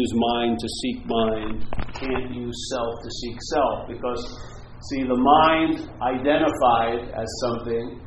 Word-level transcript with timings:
use 0.00 0.12
mind 0.16 0.58
to 0.58 0.68
seek 0.80 0.98
mind, 1.06 1.68
can't 1.94 2.34
use 2.34 2.58
self 2.72 2.92
to 3.04 3.10
seek 3.20 3.36
self. 3.52 3.88
Because, 3.88 4.22
see, 4.88 5.02
the 5.04 5.20
mind 5.20 5.90
identified 6.00 7.12
as 7.12 7.28
something 7.44 8.00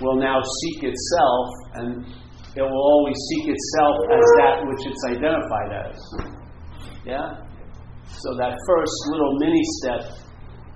will 0.00 0.16
now 0.16 0.38
seek 0.42 0.84
itself, 0.84 1.48
and 1.74 2.06
it 2.56 2.62
will 2.62 2.84
always 2.94 3.16
seek 3.30 3.54
itself 3.54 3.96
as 4.10 4.26
that 4.38 4.56
which 4.66 4.82
it's 4.86 5.04
identified 5.10 5.70
as. 5.86 5.98
Yeah? 7.04 7.26
So 8.06 8.34
that 8.38 8.58
first 8.66 8.96
little 9.10 9.34
mini 9.38 9.62
step 9.82 10.02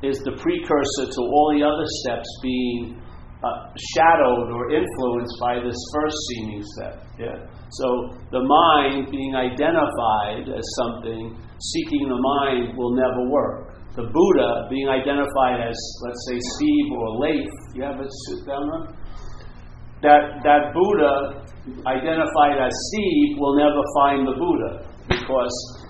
is 0.02 0.18
the 0.24 0.36
precursor 0.38 1.06
to 1.10 1.20
all 1.20 1.54
the 1.56 1.64
other 1.64 1.86
steps 2.02 2.28
being 2.42 3.00
uh, 3.44 3.68
shadowed 3.92 4.48
or 4.48 4.72
influenced 4.72 5.36
by 5.40 5.60
this 5.60 5.76
first 5.92 6.16
seeming 6.28 6.62
step. 6.64 7.04
Yeah? 7.20 7.36
So 7.76 8.16
the 8.32 8.40
mind 8.40 9.10
being 9.10 9.36
identified 9.36 10.48
as 10.48 10.64
something, 10.80 11.36
seeking 11.60 12.08
the 12.08 12.16
mind 12.16 12.76
will 12.76 12.96
never 12.96 13.28
work. 13.28 13.76
The 13.94 14.08
Buddha 14.08 14.66
being 14.70 14.88
identified 14.88 15.60
as, 15.60 15.76
let's 16.02 16.22
say, 16.28 16.38
Steve 16.56 16.88
or 16.90 17.08
Leif, 17.20 17.52
you 17.74 17.82
have 17.84 18.00
down 18.46 18.64
on? 18.72 18.96
That, 20.02 20.42
that 20.42 20.74
Buddha 20.74 21.44
identified 21.86 22.58
as 22.58 22.72
Steve 22.90 23.38
will 23.38 23.56
never 23.56 23.82
find 24.00 24.26
the 24.26 24.36
Buddha 24.36 24.88
because 25.08 25.83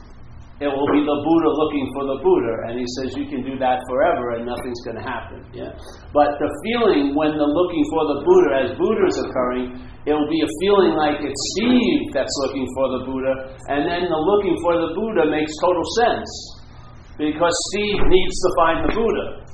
it 0.62 0.70
will 0.70 0.90
be 0.94 1.02
the 1.02 1.18
Buddha 1.18 1.50
looking 1.50 1.86
for 1.98 2.04
the 2.14 2.18
Buddha. 2.22 2.54
And 2.70 2.78
he 2.78 2.86
says 2.98 3.18
you 3.18 3.26
can 3.26 3.42
do 3.42 3.58
that 3.58 3.82
forever 3.90 4.38
and 4.38 4.46
nothing's 4.46 4.82
going 4.86 4.98
to 4.98 5.06
happen. 5.06 5.42
Yeah? 5.50 5.74
But 6.14 6.38
the 6.38 6.50
feeling 6.62 7.18
when 7.18 7.34
the 7.34 7.48
looking 7.48 7.84
for 7.90 8.02
the 8.14 8.18
Buddha 8.22 8.50
as 8.62 8.68
Buddha 8.78 9.04
is 9.10 9.18
occurring 9.18 9.84
It'll 10.04 10.28
be 10.28 10.44
a 10.44 10.50
feeling 10.60 10.92
like 11.00 11.16
it's 11.24 11.44
Steve 11.56 12.12
that's 12.12 12.36
looking 12.44 12.68
for 12.76 12.86
the 12.92 13.00
Buddha, 13.08 13.56
and 13.72 13.88
then 13.88 14.04
the 14.04 14.20
looking 14.20 14.52
for 14.60 14.76
the 14.76 14.92
Buddha 14.92 15.32
makes 15.32 15.48
total 15.64 15.84
sense 15.96 16.28
because 17.16 17.54
Steve 17.72 18.04
needs 18.04 18.36
to 18.36 18.50
find 18.60 18.78
the 18.84 18.92
Buddha. 18.92 19.48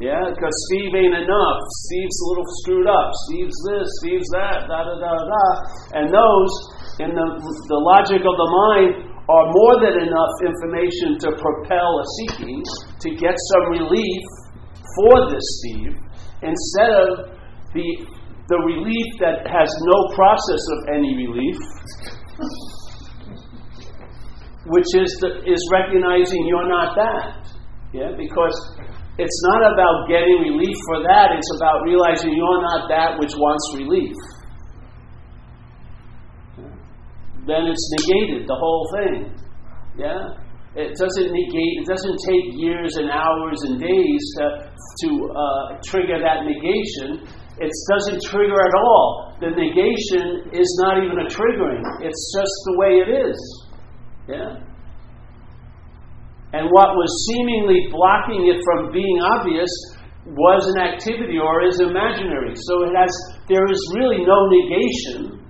Yeah, 0.00 0.32
because 0.32 0.56
Steve 0.72 0.96
ain't 0.96 1.12
enough. 1.12 1.58
Steve's 1.84 2.18
a 2.24 2.26
little 2.32 2.48
screwed 2.64 2.88
up. 2.88 3.12
Steve's 3.28 3.58
this, 3.68 3.86
Steve's 4.00 4.30
that, 4.32 4.64
da 4.64 4.80
da 4.80 4.96
da 4.96 5.12
da. 5.12 5.46
And 6.00 6.08
those, 6.08 6.52
in 7.04 7.12
the, 7.12 7.26
the 7.68 7.80
logic 7.84 8.24
of 8.24 8.32
the 8.32 8.48
mind, 8.48 9.11
are 9.28 9.46
more 9.54 9.74
than 9.78 10.02
enough 10.02 10.34
information 10.42 11.18
to 11.22 11.28
propel 11.38 11.90
a 12.00 12.06
seeking, 12.18 12.62
to 13.00 13.08
get 13.14 13.34
some 13.34 13.64
relief 13.70 14.22
for 14.98 15.30
this 15.30 15.46
Steve, 15.62 15.94
instead 16.42 16.90
of 16.90 17.08
the 17.74 17.86
the 18.52 18.58
relief 18.68 19.08
that 19.22 19.46
has 19.46 19.70
no 19.86 19.98
process 20.12 20.62
of 20.76 20.78
any 20.92 21.14
relief, 21.14 21.56
which 24.66 24.90
is, 24.98 25.08
the, 25.24 25.40
is 25.46 25.62
recognizing 25.72 26.44
you're 26.46 26.68
not 26.68 26.92
that. 26.98 27.48
Yeah, 27.94 28.12
because 28.12 28.52
it's 29.16 29.40
not 29.52 29.72
about 29.72 30.08
getting 30.08 30.52
relief 30.52 30.76
for 30.90 31.00
that, 31.06 31.32
it's 31.32 31.52
about 31.56 31.84
realizing 31.84 32.34
you're 32.34 32.60
not 32.60 32.88
that 32.88 33.16
which 33.20 33.32
wants 33.36 33.64
relief. 33.78 34.16
Then 37.46 37.66
it's 37.66 37.86
negated, 37.98 38.46
the 38.46 38.54
whole 38.54 38.86
thing. 38.94 39.34
Yeah? 39.98 40.38
It 40.74 40.96
doesn't 40.96 41.30
negate, 41.30 41.74
it 41.82 41.86
doesn't 41.86 42.18
take 42.26 42.46
years 42.56 42.96
and 42.96 43.10
hours 43.10 43.60
and 43.64 43.80
days 43.80 44.22
to, 44.38 44.44
to 45.04 45.08
uh, 45.36 45.78
trigger 45.84 46.18
that 46.22 46.46
negation 46.48 47.28
it 47.58 47.70
doesn't 47.92 48.22
trigger 48.24 48.56
at 48.56 48.74
all. 48.74 49.36
The 49.40 49.50
negation 49.50 50.50
is 50.52 50.68
not 50.84 51.04
even 51.04 51.18
a 51.20 51.28
triggering, 51.28 51.82
it's 52.00 52.32
just 52.32 52.54
the 52.66 52.74
way 52.78 52.92
it 53.04 53.10
is. 53.28 53.38
Yeah? 54.28 54.50
And 56.54 56.68
what 56.70 56.90
was 56.96 57.10
seemingly 57.28 57.88
blocking 57.90 58.48
it 58.48 58.60
from 58.64 58.92
being 58.92 59.20
obvious 59.20 59.70
was 60.26 60.66
an 60.76 60.82
activity 60.82 61.38
or 61.38 61.64
is 61.66 61.80
imaginary. 61.80 62.54
So 62.54 62.84
it 62.84 62.92
has 62.96 63.10
there 63.48 63.64
is 63.70 63.80
really 63.96 64.24
no 64.24 64.46
negation 64.46 65.44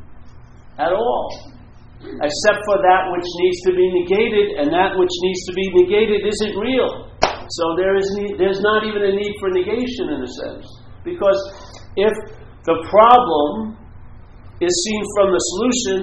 at 0.79 0.93
all. 0.93 1.52
Except 2.03 2.61
for 2.67 2.77
that 2.83 3.09
which 3.15 3.29
needs 3.39 3.59
to 3.67 3.73
be 3.79 3.87
negated, 4.03 4.59
and 4.59 4.75
that 4.75 4.99
which 4.99 5.15
needs 5.23 5.43
to 5.47 5.53
be 5.55 5.67
negated 5.87 6.27
isn't 6.27 6.55
real. 6.59 7.13
So 7.23 7.65
there 7.79 7.95
is 7.95 8.07
there's 8.39 8.61
not 8.61 8.83
even 8.87 9.03
a 9.07 9.13
need 9.15 9.35
for 9.39 9.51
negation 9.51 10.11
in 10.11 10.21
a 10.23 10.31
sense. 10.31 10.67
Because 11.07 11.39
if 11.95 12.15
the 12.67 12.79
problem 12.91 13.79
is 14.63 14.71
seen 14.71 15.03
from 15.19 15.35
the 15.35 15.43
solution, 15.43 15.99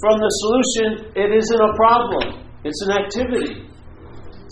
from 0.00 0.16
the 0.20 0.32
solution, 0.44 0.88
it 1.16 1.30
isn't 1.32 1.62
a 1.64 1.72
problem, 1.76 2.44
it's 2.64 2.80
an 2.84 2.92
activity. 2.92 3.64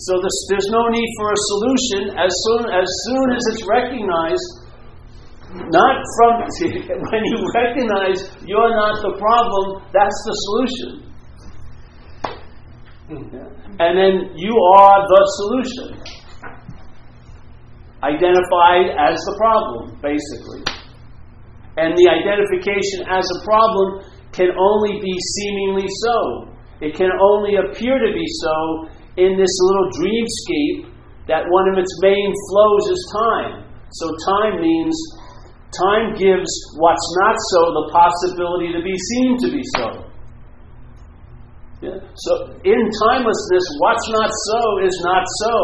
So 0.09 0.13
this, 0.17 0.37
there's 0.49 0.71
no 0.73 0.89
need 0.89 1.11
for 1.21 1.29
a 1.29 1.41
solution 1.53 2.01
as 2.17 2.33
soon 2.49 2.63
as, 2.73 2.89
soon 3.05 3.27
as 3.37 3.43
it's 3.53 3.65
recognized. 3.69 4.49
Not 5.51 5.97
from 6.17 6.33
when 7.11 7.23
you 7.25 7.39
recognize 7.55 8.31
you're 8.47 8.75
not 8.75 9.03
the 9.03 9.15
problem, 9.19 9.83
that's 9.93 10.19
the 10.27 10.35
solution. 10.47 10.91
Hmm. 13.09 13.37
And 13.81 13.99
then 13.99 14.37
you 14.37 14.55
are 14.77 14.99
the 15.09 15.23
solution. 15.41 16.03
Identified 18.03 18.97
as 18.97 19.19
the 19.19 19.35
problem, 19.39 20.01
basically 20.01 20.81
and 21.81 21.97
the 21.97 22.07
identification 22.13 23.09
as 23.09 23.25
a 23.25 23.39
problem 23.47 24.05
can 24.37 24.53
only 24.53 25.01
be 25.01 25.15
seemingly 25.39 25.89
so. 26.05 26.51
It 26.85 26.93
can 26.95 27.09
only 27.09 27.57
appear 27.57 27.97
to 27.97 28.11
be 28.13 28.27
so 28.45 28.57
in 29.17 29.39
this 29.39 29.53
little 29.65 29.89
dreamscape 29.97 30.93
that 31.29 31.49
one 31.49 31.67
of 31.73 31.79
its 31.79 31.93
main 32.03 32.31
flows 32.51 32.85
is 32.91 33.01
time. 33.17 33.53
So 33.97 34.07
time 34.29 34.61
means 34.61 34.97
time 35.75 36.15
gives 36.19 36.51
what's 36.79 37.09
not 37.23 37.37
so 37.55 37.61
the 37.79 37.87
possibility 37.95 38.73
to 38.75 38.83
be 38.83 38.97
seen 38.97 39.39
to 39.39 39.49
be 39.51 39.63
so. 39.77 40.11
Yeah? 41.81 41.97
So 42.15 42.33
in 42.65 42.81
timelessness, 43.09 43.67
what's 43.81 44.07
not 44.13 44.31
so 44.31 44.61
is 44.85 44.97
not 45.05 45.25
so 45.41 45.55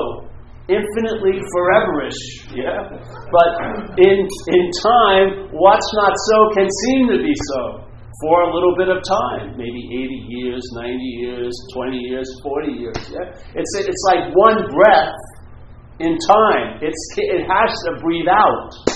infinitely 0.69 1.39
foreverish, 1.53 2.19
yeah? 2.57 2.89
But 3.31 3.51
in, 3.99 4.27
in 4.27 4.65
time, 4.83 5.53
what's 5.53 5.91
not 5.95 6.15
so 6.17 6.37
can 6.57 6.69
seem 6.87 7.09
to 7.09 7.19
be 7.23 7.35
so 7.53 7.87
for 8.23 8.49
a 8.49 8.55
little 8.55 8.75
bit 8.79 8.89
of 8.89 9.05
time, 9.05 9.59
maybe 9.59 9.83
80 9.93 10.25
years, 10.29 10.63
90 10.75 10.97
years, 11.21 11.53
20 11.75 11.97
years, 11.99 12.29
40 12.43 12.73
years, 12.73 12.97
yeah? 13.13 13.29
It's, 13.55 13.73
it's 13.77 14.03
like 14.09 14.33
one 14.35 14.73
breath 14.73 15.15
in 16.01 16.17
time. 16.17 16.81
It's, 16.81 17.03
it 17.17 17.45
has 17.45 17.71
to 17.87 18.01
breathe 18.01 18.29
out. 18.29 18.96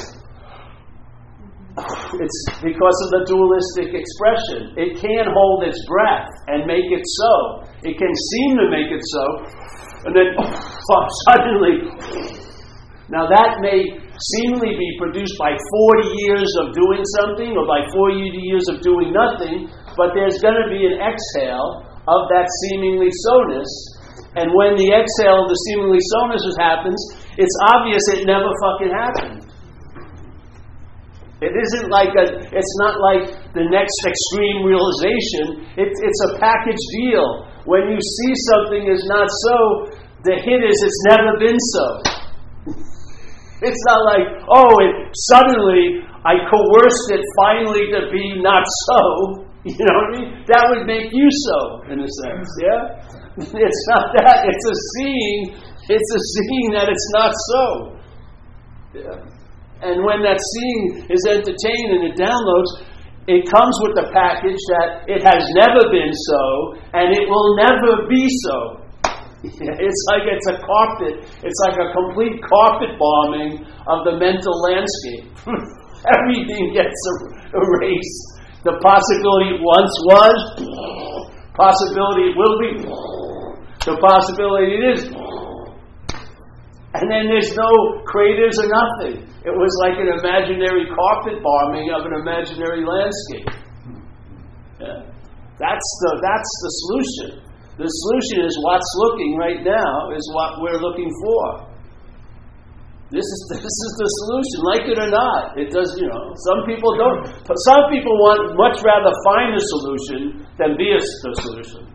It's 2.21 2.41
because 2.61 2.99
of 3.05 3.09
the 3.17 3.23
dualistic 3.29 3.95
expression. 3.95 4.75
It 4.77 5.01
can't 5.01 5.31
hold 5.31 5.65
its 5.65 5.79
breath 5.87 6.29
and 6.49 6.67
make 6.67 6.89
it 6.89 7.05
so. 7.05 7.65
It 7.83 7.97
can 7.97 8.13
seem 8.13 8.51
to 8.61 8.67
make 8.69 8.91
it 8.93 9.05
so, 9.05 9.25
and 10.09 10.13
then 10.17 10.29
oh, 10.41 11.05
suddenly, 11.29 11.93
now 13.11 13.27
that 13.27 13.61
may 13.61 13.85
seemingly 14.37 14.77
be 14.77 14.91
produced 15.01 15.35
by 15.41 15.57
40 15.57 16.09
years 16.29 16.51
of 16.61 16.77
doing 16.77 17.03
something 17.21 17.57
or 17.57 17.65
by 17.65 17.83
40 17.93 18.21
years 18.21 18.69
of 18.69 18.85
doing 18.85 19.11
nothing, 19.11 19.69
but 19.97 20.13
there's 20.15 20.39
going 20.45 20.57
to 20.57 20.69
be 20.69 20.85
an 20.87 21.01
exhale 21.01 21.85
of 22.07 22.29
that 22.31 22.47
seemingly 22.69 23.11
soness. 23.27 23.71
And 24.39 24.55
when 24.55 24.79
the 24.79 24.95
exhale 24.95 25.43
of 25.43 25.49
the 25.51 25.59
seemingly 25.67 25.99
soness 26.15 26.45
happens, 26.55 27.01
it's 27.35 27.57
obvious 27.75 28.05
it 28.15 28.29
never 28.31 28.47
fucking 28.63 28.93
happened. 28.95 29.50
It 31.41 31.57
isn't 31.57 31.89
like 31.89 32.13
a, 32.21 32.37
it's 32.53 32.75
not 32.85 33.01
like 33.01 33.33
the 33.57 33.65
next 33.65 33.97
extreme 34.05 34.61
realization. 34.61 35.65
It, 35.81 35.89
it's 35.89 36.21
a 36.29 36.37
package 36.37 36.85
deal. 37.01 37.49
When 37.65 37.89
you 37.89 37.97
see 37.97 38.33
something 38.53 38.85
is 38.85 39.09
not 39.09 39.25
so, 39.49 39.57
the 40.29 40.37
hit 40.37 40.61
is 40.61 40.77
it's 40.77 41.03
never 41.09 41.41
been 41.41 41.57
so. 41.57 41.87
it's 43.65 43.83
not 43.89 44.01
like, 44.05 44.27
oh, 44.53 44.73
it, 44.85 44.93
suddenly 45.33 46.05
I 46.29 46.45
coerced 46.45 47.09
it 47.17 47.25
finally 47.41 47.89
to 47.89 48.13
be 48.13 48.41
not 48.41 48.65
so. 48.89 49.47
You 49.63 49.77
know 49.77 49.93
what 49.93 50.09
I 50.09 50.21
mean? 50.21 50.45
That 50.49 50.65
would 50.73 50.87
make 50.87 51.13
you 51.13 51.29
so, 51.29 51.93
in 51.93 52.01
a 52.01 52.09
sense, 52.25 52.49
yeah? 52.65 52.81
It's 53.61 53.83
not 53.93 54.09
that. 54.17 54.49
It's 54.49 54.65
a 54.65 54.77
seeing. 54.97 55.53
It's 55.85 56.11
a 56.17 56.21
seeing 56.33 56.69
that 56.73 56.89
it's 56.89 57.09
not 57.13 57.33
so. 57.53 57.65
Yeah. 58.95 59.40
And 59.81 60.05
when 60.05 60.21
that 60.29 60.37
seeing 60.37 61.09
is 61.09 61.23
entertained 61.25 61.91
and 61.97 62.03
it 62.13 62.17
downloads, 62.21 62.85
it 63.29 63.49
comes 63.49 63.77
with 63.85 63.97
the 63.97 64.13
package 64.13 64.61
that 64.77 65.09
it 65.09 65.25
has 65.25 65.41
never 65.57 65.89
been 65.89 66.13
so 66.13 66.43
and 66.93 67.13
it 67.17 67.25
will 67.29 67.57
never 67.57 68.05
be 68.09 68.29
so. 68.45 68.59
It's 69.81 70.03
like 70.13 70.29
it's 70.29 70.49
a 70.53 70.57
carpet, 70.61 71.25
it's 71.41 71.61
like 71.65 71.81
a 71.81 71.89
complete 71.97 72.37
carpet 72.45 72.93
bombing 73.01 73.65
of 73.89 74.05
the 74.05 74.21
mental 74.21 74.53
landscape. 74.69 75.33
Everything 76.13 76.77
gets 76.77 76.93
er-, 77.09 77.57
erased. 77.57 78.41
The 78.69 78.77
possibility 78.85 79.57
once 79.65 79.95
was, 80.05 80.37
possibility 81.57 82.37
will 82.37 82.57
be, 82.61 82.71
the 83.89 83.97
possibility 83.97 84.77
it 84.77 84.85
is. 84.93 85.01
And 86.91 87.07
then 87.07 87.31
there's 87.31 87.55
no 87.55 88.03
craters 88.03 88.59
or 88.59 88.67
nothing. 88.67 89.23
It 89.47 89.55
was 89.55 89.73
like 89.87 89.95
an 89.95 90.11
imaginary 90.11 90.91
carpet 90.91 91.39
bombing 91.39 91.95
of 91.95 92.03
an 92.03 92.19
imaginary 92.19 92.83
landscape. 92.83 93.47
Yeah. 94.83 95.07
That's 95.61 95.89
the 96.03 96.11
that's 96.19 96.53
the 96.65 96.71
solution. 96.83 97.31
The 97.79 97.87
solution 97.87 98.45
is 98.45 98.53
what's 98.65 98.91
looking 99.07 99.39
right 99.39 99.63
now 99.63 100.11
is 100.11 100.25
what 100.35 100.59
we're 100.61 100.83
looking 100.83 101.09
for. 101.23 101.71
This 103.15 103.23
is 103.23 103.41
this 103.55 103.77
is 103.87 103.93
the 103.95 104.09
solution, 104.27 104.59
like 104.67 104.85
it 104.91 104.99
or 104.99 105.11
not. 105.15 105.55
It 105.61 105.71
does, 105.71 105.95
you 105.95 106.11
know. 106.11 106.27
Some 106.51 106.67
people 106.67 106.91
don't. 106.99 107.23
Some 107.71 107.87
people 107.95 108.15
want 108.19 108.59
much 108.59 108.83
rather 108.83 109.15
find 109.31 109.55
a 109.55 109.63
solution 109.79 110.21
than 110.59 110.75
be 110.75 110.91
a, 110.91 110.99
the 110.99 111.33
solution. 111.39 111.87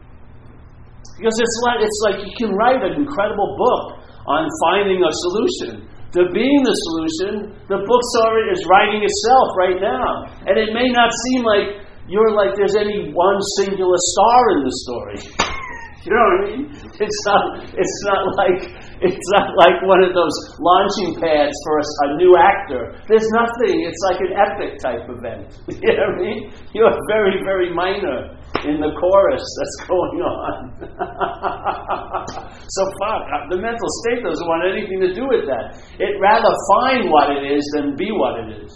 Because 1.19 1.35
it's 1.35 1.57
like 1.67 1.79
it's 1.83 2.01
like 2.07 2.17
you 2.23 2.33
can 2.35 2.51
write 2.55 2.79
an 2.79 2.95
incredible 2.99 3.55
book 3.59 4.04
on 4.27 4.49
finding 4.69 5.01
a 5.01 5.11
solution. 5.29 5.85
To 6.15 6.21
being 6.31 6.61
the 6.63 6.75
solution, 6.87 7.31
the 7.67 7.83
book 7.83 8.03
already 8.23 8.55
is 8.55 8.63
writing 8.71 9.03
itself 9.03 9.47
right 9.59 9.79
now. 9.83 10.31
And 10.47 10.55
it 10.55 10.71
may 10.71 10.87
not 10.87 11.11
seem 11.27 11.43
like 11.43 11.83
you're 12.07 12.31
like 12.31 12.55
there's 12.55 12.77
any 12.79 13.11
one 13.11 13.39
singular 13.59 13.99
star 14.15 14.39
in 14.55 14.59
the 14.63 14.73
story. 14.85 15.19
you 16.07 16.13
know 16.15 16.23
what 16.23 16.37
I 16.37 16.41
mean? 16.47 16.61
It's 17.03 17.21
not 17.27 17.43
it's 17.67 17.99
not 18.07 18.21
like 18.39 18.59
it's 19.03 19.27
not 19.35 19.59
like 19.59 19.83
one 19.83 20.07
of 20.07 20.15
those 20.15 20.37
launching 20.63 21.19
pads 21.19 21.51
for 21.67 21.73
a, 21.83 21.83
a 21.83 22.07
new 22.15 22.31
actor. 22.39 22.95
There's 23.11 23.27
nothing. 23.35 23.83
It's 23.83 24.01
like 24.07 24.19
an 24.23 24.31
epic 24.39 24.79
type 24.79 25.03
event. 25.11 25.51
You 25.83 25.99
know 25.99 26.15
what 26.15 26.21
I 26.21 26.23
mean? 26.23 26.39
You're 26.71 26.95
very, 27.11 27.43
very 27.43 27.75
minor 27.75 28.39
in 28.63 28.79
the 28.79 28.91
chorus 28.95 29.43
that's 29.43 29.77
going 29.91 30.19
on. 30.23 30.71
so 32.75 32.81
fuck, 33.03 33.23
uh, 33.27 33.51
the 33.51 33.59
mental 33.59 33.89
state 34.05 34.23
doesn't 34.23 34.47
want 34.47 34.63
anything 34.71 35.03
to 35.03 35.11
do 35.11 35.27
with 35.27 35.43
that. 35.51 35.75
It 35.99 36.15
rather 36.23 36.53
find 36.71 37.11
what 37.11 37.35
it 37.35 37.43
is 37.43 37.63
than 37.75 37.99
be 37.99 38.15
what 38.15 38.39
it 38.47 38.63
is. 38.63 38.71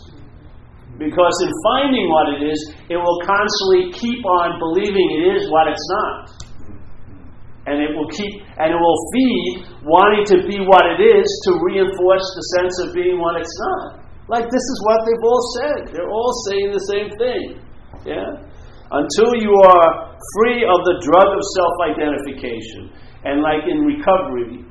Because 1.00 1.36
in 1.48 1.52
finding 1.64 2.12
what 2.12 2.28
it 2.36 2.44
is, 2.44 2.60
it 2.92 3.00
will 3.00 3.20
constantly 3.24 3.96
keep 3.96 4.20
on 4.28 4.60
believing 4.60 5.08
it 5.24 5.40
is 5.40 5.48
what 5.48 5.72
it's 5.72 5.88
not. 5.96 6.28
And 7.72 7.80
it 7.80 7.96
will 7.96 8.10
keep 8.12 8.44
and 8.60 8.75
it 8.75 8.80
will 8.80 9.02
feed 9.16 9.64
wanting 9.88 10.25
to 10.36 10.38
be 10.44 10.60
what 10.60 10.84
it 10.92 11.00
is 11.00 11.28
to 11.48 11.52
reinforce 11.64 12.25
the 12.36 12.44
sense 12.60 12.75
of 12.84 12.92
being 12.92 13.16
what 13.22 13.40
it's 13.40 13.56
not. 13.56 14.04
Like 14.28 14.44
this 14.52 14.62
is 14.62 14.80
what 14.84 15.00
they've 15.08 15.24
all 15.24 15.44
said. 15.56 15.80
They're 15.96 16.12
all 16.12 16.34
saying 16.50 16.72
the 16.74 16.86
same 16.92 17.10
thing. 17.16 17.46
Yeah? 18.06 18.49
Until 18.91 19.38
you 19.38 19.53
are 19.69 20.18
free 20.38 20.65
of 20.65 20.80
the 20.86 20.97
drug 21.06 21.30
of 21.30 21.44
self 21.56 21.75
identification. 21.94 22.89
And 23.25 23.44
like 23.44 23.68
in 23.69 23.86
recovery, 23.86 24.65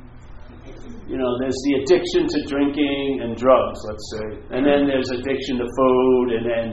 you 1.08 1.16
know, 1.16 1.32
there's 1.40 1.56
the 1.64 1.74
addiction 1.80 2.28
to 2.28 2.38
drinking 2.44 3.24
and 3.24 3.32
drugs, 3.32 3.80
let's 3.88 4.06
say. 4.12 4.26
And 4.52 4.60
then 4.60 4.84
there's 4.84 5.08
addiction 5.08 5.56
to 5.56 5.66
food, 5.72 6.26
and 6.36 6.44
then 6.44 6.66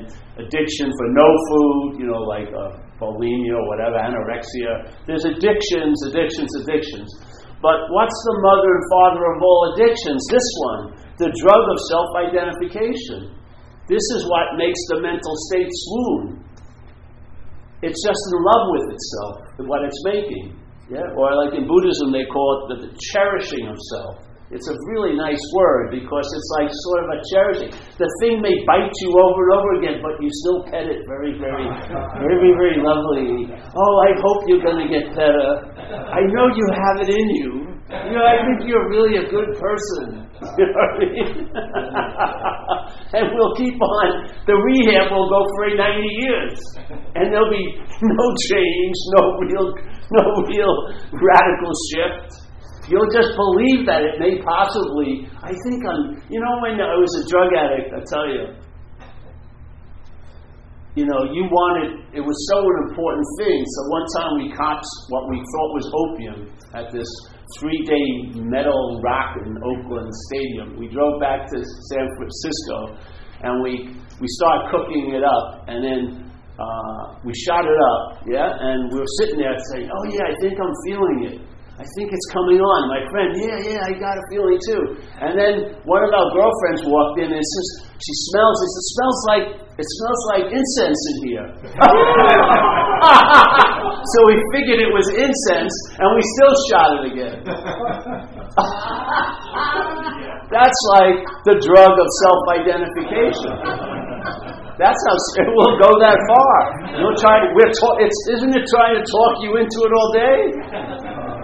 addiction 0.44 0.92
for 0.92 1.08
no 1.16 1.28
food, 1.48 2.04
you 2.04 2.08
know, 2.12 2.20
like 2.28 2.52
uh, 2.52 2.76
bulimia 3.00 3.56
or 3.56 3.66
whatever, 3.72 3.96
anorexia. 3.96 4.92
There's 5.08 5.24
addictions, 5.24 5.96
addictions, 6.12 6.52
addictions. 6.68 7.08
But 7.64 7.80
what's 7.96 8.20
the 8.28 8.36
mother 8.44 8.70
and 8.76 8.86
father 8.92 9.24
of 9.24 9.38
all 9.40 9.62
addictions? 9.76 10.20
This 10.28 10.48
one, 10.68 10.82
the 11.16 11.32
drug 11.32 11.64
of 11.72 11.78
self 11.88 12.10
identification. 12.28 13.40
This 13.88 14.04
is 14.20 14.28
what 14.28 14.60
makes 14.60 14.80
the 14.92 15.00
mental 15.00 15.36
state 15.48 15.72
swoon. 15.72 16.44
It's 17.84 18.00
just 18.00 18.22
in 18.32 18.40
love 18.40 18.66
with 18.72 18.86
itself, 18.96 19.36
what 19.68 19.84
it's 19.84 20.00
making. 20.06 20.56
Yeah? 20.88 21.18
Or 21.18 21.34
like 21.34 21.58
in 21.58 21.66
Buddhism, 21.68 22.14
they 22.14 22.26
call 22.30 22.48
it 22.56 22.64
the, 22.70 22.78
the 22.88 22.92
cherishing 23.12 23.68
of 23.68 23.76
self. 23.92 24.22
It's 24.54 24.70
a 24.70 24.78
really 24.94 25.18
nice 25.18 25.42
word 25.58 25.90
because 25.90 26.22
it's 26.30 26.50
like 26.62 26.70
sort 26.70 27.00
of 27.02 27.08
a 27.18 27.20
cherishing. 27.34 27.72
The 27.98 28.06
thing 28.22 28.46
may 28.46 28.54
bite 28.70 28.94
you 29.02 29.10
over 29.18 29.42
and 29.42 29.54
over 29.58 29.72
again, 29.82 29.98
but 30.06 30.22
you 30.22 30.30
still 30.46 30.62
pet 30.70 30.86
it 30.86 31.02
very, 31.10 31.34
very, 31.42 31.66
very, 32.22 32.54
very 32.54 32.78
lovely. 32.78 33.50
Oh, 33.50 33.94
I 34.06 34.14
hope 34.22 34.46
you're 34.46 34.62
going 34.62 34.86
to 34.86 34.90
get 34.90 35.10
better. 35.18 35.66
I 36.14 36.22
know 36.30 36.46
you 36.54 36.66
have 36.78 36.98
it 37.02 37.10
in 37.10 37.28
you. 37.42 37.75
You 37.86 38.18
know, 38.18 38.26
I 38.26 38.42
think 38.42 38.66
you're 38.66 38.90
really 38.90 39.22
a 39.22 39.30
good 39.30 39.54
person. 39.62 40.22
You 40.36 40.68
know 40.68 40.84
what 40.84 41.00
I 41.00 41.10
mean? 41.16 41.48
and 43.16 43.26
we'll 43.34 43.56
keep 43.56 43.80
on. 43.80 44.08
The 44.46 44.54
rehab 44.54 45.08
will 45.10 45.32
go 45.32 45.42
for 45.56 45.74
90 45.74 46.04
years, 46.04 46.60
and 47.16 47.32
there'll 47.32 47.50
be 47.50 47.66
no 48.04 48.26
change, 48.52 48.98
no 49.16 49.40
real, 49.40 49.68
no 50.12 50.24
real 50.44 50.76
radical 51.16 51.74
shift. 51.88 52.46
You'll 52.92 53.10
just 53.16 53.32
believe 53.40 53.88
that 53.88 54.04
it 54.04 54.20
may 54.20 54.44
possibly. 54.44 55.32
I 55.42 55.56
think 55.66 55.82
on, 55.88 56.22
you 56.30 56.40
know, 56.44 56.54
when 56.62 56.84
I 56.84 57.00
was 57.00 57.10
a 57.24 57.30
drug 57.32 57.50
addict, 57.56 57.96
I 57.96 58.02
tell 58.06 58.28
you, 58.28 58.44
you 61.00 61.06
know, 61.08 61.32
you 61.32 61.48
wanted, 61.48 62.12
it 62.14 62.22
was 62.22 62.38
so 62.52 62.60
an 62.60 62.92
important 62.92 63.26
thing. 63.40 63.64
So 63.64 63.80
one 63.88 64.06
time 64.20 64.32
we 64.44 64.48
copped 64.52 64.86
what 65.10 65.30
we 65.30 65.38
thought 65.40 65.72
was 65.74 65.88
opium 65.96 66.40
at 66.76 66.92
this 66.92 67.08
three 67.60 67.82
day 67.86 68.40
metal 68.42 69.02
rock 69.04 69.38
in 69.46 69.58
Oakland 69.58 70.12
Stadium. 70.30 70.78
We 70.78 70.88
drove 70.90 71.20
back 71.20 71.48
to 71.52 71.58
San 71.92 72.06
Francisco 72.18 72.98
and 73.44 73.64
we, 73.64 73.96
we 74.20 74.28
started 74.40 74.72
cooking 74.72 75.14
it 75.14 75.24
up 75.24 75.66
and 75.68 75.84
then 75.84 76.26
uh, 76.60 77.20
we 77.26 77.34
shot 77.36 77.66
it 77.66 77.76
up, 77.76 78.24
yeah, 78.32 78.48
and 78.48 78.90
we 78.94 79.00
were 79.00 79.14
sitting 79.20 79.40
there 79.40 79.58
saying, 79.74 79.90
Oh, 79.92 80.04
yeah, 80.08 80.24
I 80.24 80.36
think 80.40 80.56
I'm 80.56 80.74
feeling 80.88 81.20
it. 81.28 81.42
I 81.76 81.84
think 82.00 82.08
it's 82.16 82.24
coming 82.32 82.64
on. 82.64 82.88
My 82.88 83.04
friend, 83.12 83.36
yeah, 83.36 83.60
yeah, 83.60 83.84
I 83.84 83.92
got 84.00 84.16
a 84.16 84.24
feeling 84.32 84.56
too. 84.64 84.96
And 85.20 85.36
then 85.36 85.76
one 85.84 86.08
of 86.08 86.12
our 86.16 86.32
girlfriends 86.32 86.88
walked 86.88 87.20
in 87.20 87.28
and 87.28 87.44
says, 87.44 87.68
she 88.00 88.14
smells 88.32 88.56
it. 88.64 88.72
Smells 88.96 89.20
like 89.28 89.46
it 89.76 89.84
smells 89.84 90.24
like 90.32 90.56
incense 90.56 91.02
in 91.12 91.18
here. 91.28 91.44
so 94.08 94.18
we 94.24 94.40
figured 94.56 94.80
it 94.80 94.88
was 94.96 95.04
incense, 95.20 95.76
and 96.00 96.08
we 96.16 96.24
still 96.40 96.56
shot 96.72 96.96
it 96.96 97.12
again. 97.12 97.44
That's 100.56 100.80
like 100.96 101.20
the 101.44 101.60
drug 101.60 101.92
of 101.92 102.08
self-identification. 102.24 103.52
That's 104.80 104.96
how 105.08 105.16
it 105.44 105.48
will 105.56 105.76
go 105.76 105.92
that 106.04 106.20
far. 106.24 106.56
You'll 107.00 107.16
try 107.20 107.40
to. 107.44 107.48
We're 107.52 107.68
ta- 107.76 108.00
it's, 108.00 108.16
isn't 108.40 108.56
it 108.56 108.64
trying 108.72 108.96
to 108.96 109.04
talk 109.08 109.44
you 109.44 109.56
into 109.60 109.80
it 109.88 109.92
all 109.92 110.08
day? 110.16 110.40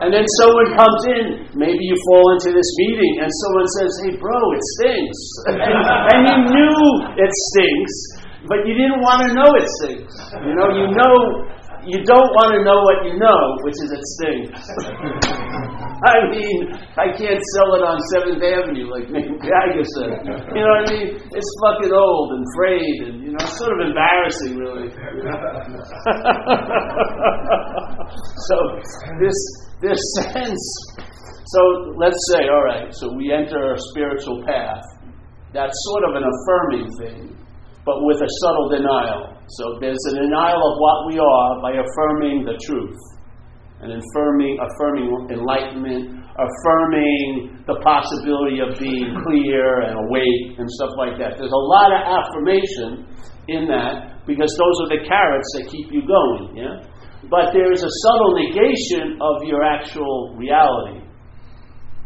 And 0.01 0.09
then 0.09 0.25
someone 0.41 0.73
comes 0.73 1.01
in, 1.13 1.25
maybe 1.53 1.77
you 1.77 1.93
fall 2.09 2.33
into 2.33 2.49
this 2.49 2.69
meeting, 2.81 3.21
and 3.21 3.29
someone 3.29 3.69
says, 3.77 3.91
Hey, 4.01 4.17
bro, 4.17 4.33
it 4.33 4.63
stinks. 4.81 5.21
and, 6.09 6.25
you 6.25 6.37
knew 6.57 7.05
it 7.21 7.29
stinks, 7.53 7.95
but 8.49 8.65
you 8.65 8.73
didn't 8.73 8.97
want 9.05 9.29
to 9.29 9.33
know 9.37 9.45
it 9.45 9.69
stinks. 9.77 10.17
You 10.41 10.57
know, 10.57 10.73
you 10.73 10.89
know, 10.89 11.13
you 11.85 12.01
don't 12.01 12.33
want 12.33 12.57
to 12.57 12.65
know 12.65 12.81
what 12.81 13.05
you 13.05 13.13
know, 13.21 13.61
which 13.61 13.77
is 13.85 13.93
it 13.93 14.01
stinks. 14.17 14.57
I 16.01 16.33
mean, 16.33 16.73
I 16.97 17.13
can't 17.13 17.37
sell 17.53 17.77
it 17.77 17.85
on 17.85 18.01
7th 18.09 18.41
Avenue 18.41 18.89
like 18.89 19.05
Jagger 19.05 19.85
said. 19.85 20.17
You 20.49 20.65
know 20.65 20.81
what 20.81 20.89
I 20.89 20.97
mean? 20.97 21.13
It's 21.13 21.51
fucking 21.61 21.93
old 21.93 22.41
and 22.41 22.45
frayed 22.57 23.05
and, 23.05 23.21
you 23.21 23.37
know, 23.37 23.45
sort 23.53 23.69
of 23.77 23.85
embarrassing, 23.85 24.57
really. 24.57 24.89
so, 28.49 28.57
this 29.21 29.37
this 29.81 29.99
sense. 30.21 30.65
So 31.51 31.61
let's 31.97 32.21
say, 32.31 32.47
all 32.47 32.63
right, 32.63 32.87
so 32.93 33.11
we 33.17 33.33
enter 33.33 33.73
a 33.73 33.79
spiritual 33.91 34.45
path. 34.45 34.85
That's 35.51 35.75
sort 35.91 36.03
of 36.07 36.15
an 36.15 36.23
affirming 36.23 36.87
thing, 37.01 37.35
but 37.83 37.97
with 38.07 38.21
a 38.21 38.29
subtle 38.39 38.69
denial. 38.69 39.35
So 39.59 39.75
there's 39.81 39.99
a 40.13 40.15
denial 40.15 40.61
of 40.63 40.75
what 40.79 40.97
we 41.11 41.19
are 41.19 41.59
by 41.59 41.75
affirming 41.75 42.45
the 42.47 42.55
truth, 42.63 42.95
and 43.81 43.91
affirming, 43.91 44.63
affirming 44.63 45.27
enlightenment, 45.27 46.23
affirming 46.39 47.59
the 47.67 47.75
possibility 47.83 48.63
of 48.63 48.79
being 48.79 49.11
clear 49.27 49.81
and 49.81 49.99
awake 50.07 50.55
and 50.55 50.69
stuff 50.71 50.95
like 50.95 51.19
that. 51.19 51.35
There's 51.35 51.51
a 51.51 51.65
lot 51.67 51.91
of 51.91 51.99
affirmation 51.99 53.11
in 53.49 53.67
that 53.67 54.23
because 54.23 54.55
those 54.55 54.77
are 54.87 54.89
the 54.95 55.03
carrots 55.03 55.49
that 55.57 55.67
keep 55.67 55.91
you 55.91 56.07
going. 56.07 56.55
Yeah 56.55 56.90
but 57.29 57.53
there 57.53 57.71
is 57.71 57.83
a 57.83 57.93
subtle 58.01 58.33
negation 58.33 59.21
of 59.21 59.43
your 59.45 59.61
actual 59.61 60.33
reality 60.37 61.01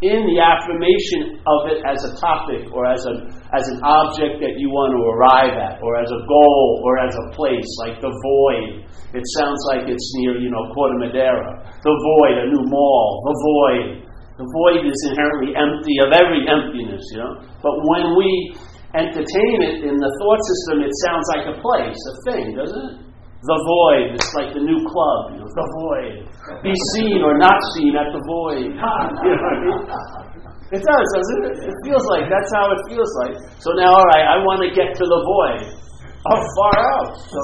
in 0.04 0.28
the 0.28 0.38
affirmation 0.44 1.40
of 1.48 1.72
it 1.72 1.80
as 1.88 1.96
a 2.04 2.12
topic 2.20 2.68
or 2.76 2.84
as, 2.84 3.00
a, 3.08 3.32
as 3.56 3.64
an 3.72 3.80
object 3.80 4.44
that 4.44 4.60
you 4.60 4.68
want 4.68 4.92
to 4.92 5.00
arrive 5.00 5.56
at 5.56 5.80
or 5.80 5.96
as 5.96 6.12
a 6.12 6.22
goal 6.28 6.84
or 6.84 7.00
as 7.00 7.16
a 7.16 7.26
place 7.32 7.66
like 7.80 8.04
the 8.04 8.12
void. 8.12 8.84
It 9.16 9.24
sounds 9.40 9.64
like 9.72 9.88
it's 9.88 10.04
near 10.20 10.36
you 10.36 10.52
know 10.52 10.68
Corte 10.76 11.00
Madera. 11.00 11.64
The 11.80 11.96
void 11.96 12.36
a 12.44 12.46
new 12.52 12.68
mall. 12.68 13.24
The 13.24 13.36
void. 13.40 13.88
The 14.36 14.48
void 14.52 14.84
is 14.84 15.00
inherently 15.08 15.56
empty 15.56 15.96
of 16.04 16.12
every 16.12 16.44
emptiness 16.44 17.00
you 17.16 17.24
know? 17.24 17.40
But 17.64 17.80
when 17.88 18.20
we 18.20 18.52
entertain 19.00 19.58
it 19.64 19.88
in 19.88 19.96
the 19.96 20.12
thought 20.20 20.42
system 20.44 20.84
it 20.84 20.92
sounds 21.08 21.26
like 21.32 21.46
a 21.52 21.56
place 21.64 22.00
a 22.00 22.16
thing 22.32 22.56
doesn't 22.56 22.84
it 22.84 23.06
The 23.46 23.58
Void. 23.62 24.18
It's 24.18 24.34
like 24.34 24.50
the 24.58 24.66
new 24.66 24.82
club, 24.90 25.38
you 25.38 25.40
know, 25.46 25.50
The 25.54 25.68
Void. 25.78 26.26
Be 26.66 26.74
seen 26.98 27.22
or 27.22 27.38
not 27.38 27.62
seen 27.78 27.94
at 27.94 28.10
the 28.10 28.22
Void. 28.26 28.74
You 28.74 28.82
know 28.82 29.38
what 29.38 29.54
I 29.54 29.62
mean? 29.62 30.26
It 30.74 30.82
does, 30.82 31.08
doesn't 31.14 31.42
it? 31.46 31.56
It 31.70 31.78
feels 31.86 32.02
like 32.10 32.26
that's 32.26 32.50
how 32.58 32.66
it 32.74 32.82
feels 32.90 33.12
like. 33.22 33.38
So 33.62 33.70
now, 33.78 33.94
all 33.94 34.08
right, 34.18 34.26
I 34.26 34.42
want 34.42 34.66
to 34.66 34.74
get 34.74 34.98
to 34.98 35.06
the 35.06 35.22
void. 35.22 35.78
Oh, 36.26 36.42
far 36.58 36.74
out. 36.74 37.14
So 37.22 37.40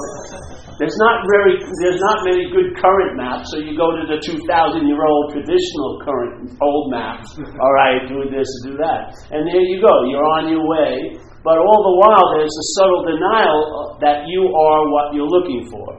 there's 0.74 0.98
not 0.98 1.22
very, 1.30 1.54
there's 1.86 2.02
not 2.02 2.26
many 2.26 2.50
good 2.50 2.74
current 2.82 3.14
maps. 3.14 3.54
So 3.54 3.62
you 3.62 3.78
go 3.78 3.94
to 3.94 4.10
the 4.10 4.18
2,000 4.18 4.42
year 4.90 4.98
old 4.98 5.30
traditional 5.30 6.02
current 6.02 6.50
old 6.58 6.90
maps. 6.90 7.30
All 7.38 7.74
right, 7.78 8.02
do 8.10 8.26
this, 8.26 8.50
do 8.66 8.74
that, 8.82 9.14
and 9.30 9.46
there 9.46 9.64
you 9.70 9.78
go. 9.78 9.94
You're 10.10 10.26
on 10.26 10.50
your 10.50 10.66
way. 10.66 11.14
But 11.42 11.58
all 11.58 11.80
the 11.82 11.96
while, 11.98 12.26
there's 12.38 12.54
a 12.54 12.66
subtle 12.78 13.02
denial 13.02 13.98
that 13.98 14.30
you 14.30 14.46
are 14.46 14.80
what 14.90 15.14
you're 15.14 15.26
looking 15.26 15.66
for. 15.66 15.98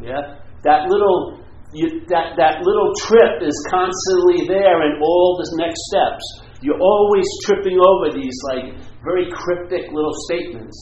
Yeah, 0.00 0.40
that 0.64 0.88
little 0.88 1.40
you, 1.76 2.00
that, 2.08 2.40
that 2.40 2.64
little 2.64 2.94
trip 3.04 3.44
is 3.44 3.56
constantly 3.68 4.48
there 4.48 4.80
in 4.88 4.96
all 5.02 5.36
the 5.36 5.46
next 5.60 5.80
steps. 5.92 6.24
You're 6.64 6.80
always 6.80 7.26
tripping 7.44 7.76
over 7.76 8.16
these 8.16 8.36
like 8.54 8.80
very 9.04 9.28
cryptic 9.28 9.92
little 9.92 10.14
statements 10.30 10.76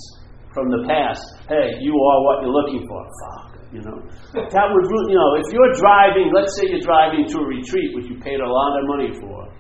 from 0.55 0.71
the 0.71 0.87
past. 0.87 1.25
Hey, 1.51 1.83
you 1.83 1.93
are 1.99 2.19
what 2.23 2.47
you're 2.47 2.55
looking 2.55 2.87
for. 2.87 3.01
Fuck, 3.03 3.59
you 3.75 3.83
know. 3.83 3.99
That 4.39 4.67
would, 4.71 4.87
you 5.11 5.19
know, 5.19 5.35
if 5.43 5.51
you're 5.51 5.75
driving, 5.75 6.31
let's 6.31 6.55
say 6.55 6.71
you're 6.71 6.87
driving 6.87 7.27
to 7.27 7.37
a 7.43 7.47
retreat, 7.47 7.91
which 7.99 8.07
you 8.07 8.17
paid 8.23 8.39
a 8.39 8.47
lot 8.47 8.79
of 8.79 8.87
money 8.87 9.11
for, 9.19 9.51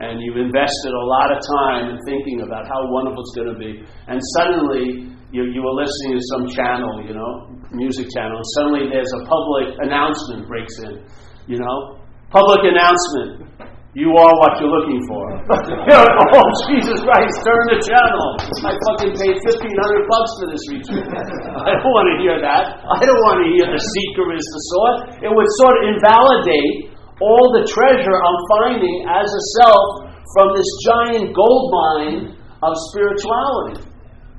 and 0.00 0.20
you've 0.22 0.38
invested 0.38 0.92
a 0.92 1.04
lot 1.04 1.28
of 1.32 1.38
time 1.60 1.94
in 1.94 1.98
thinking 2.06 2.42
about 2.42 2.66
how 2.66 2.80
wonderful 2.90 3.22
it's 3.22 3.34
going 3.36 3.52
to 3.52 3.58
be, 3.58 3.84
and 4.08 4.18
suddenly 4.36 5.10
you, 5.30 5.46
you 5.52 5.60
were 5.62 5.76
listening 5.76 6.18
to 6.18 6.24
some 6.34 6.44
channel, 6.50 7.04
you 7.06 7.14
know, 7.14 7.52
music 7.70 8.08
channel, 8.14 8.36
and 8.36 8.48
suddenly 8.56 8.90
there's 8.90 9.12
a 9.20 9.22
public 9.26 9.76
announcement 9.84 10.48
breaks 10.48 10.76
in, 10.84 11.04
you 11.46 11.58
know, 11.58 12.00
public 12.30 12.60
announcement 12.66 13.50
you 13.90 14.06
are 14.06 14.32
what 14.38 14.54
you're 14.62 14.70
looking 14.70 15.02
for. 15.10 15.24
oh, 15.50 16.46
Jesus 16.70 17.02
Christ, 17.02 17.34
turn 17.42 17.64
the 17.74 17.78
channel. 17.82 18.26
I 18.62 18.70
fucking 18.70 19.18
paid 19.18 19.34
1500 19.34 20.06
bucks 20.06 20.30
for 20.38 20.46
this 20.46 20.62
retreat. 20.70 21.10
I 21.66 21.74
don't 21.74 21.90
want 21.90 22.06
to 22.14 22.16
hear 22.22 22.38
that. 22.38 22.86
I 22.86 23.02
don't 23.02 23.22
want 23.26 23.42
to 23.42 23.46
hear 23.50 23.66
the 23.66 23.82
seeker 23.82 24.30
is 24.30 24.46
the 24.46 24.62
source. 24.70 24.98
It 25.26 25.30
would 25.34 25.50
sort 25.58 25.74
of 25.74 25.82
invalidate 25.90 26.94
all 27.20 27.52
the 27.52 27.68
treasure 27.68 28.16
I'm 28.16 28.40
finding 28.58 29.04
as 29.04 29.28
a 29.28 29.42
self 29.60 30.10
from 30.32 30.56
this 30.56 30.68
giant 30.88 31.36
gold 31.36 31.64
mine 31.70 32.36
of 32.64 32.72
spirituality. 32.92 33.84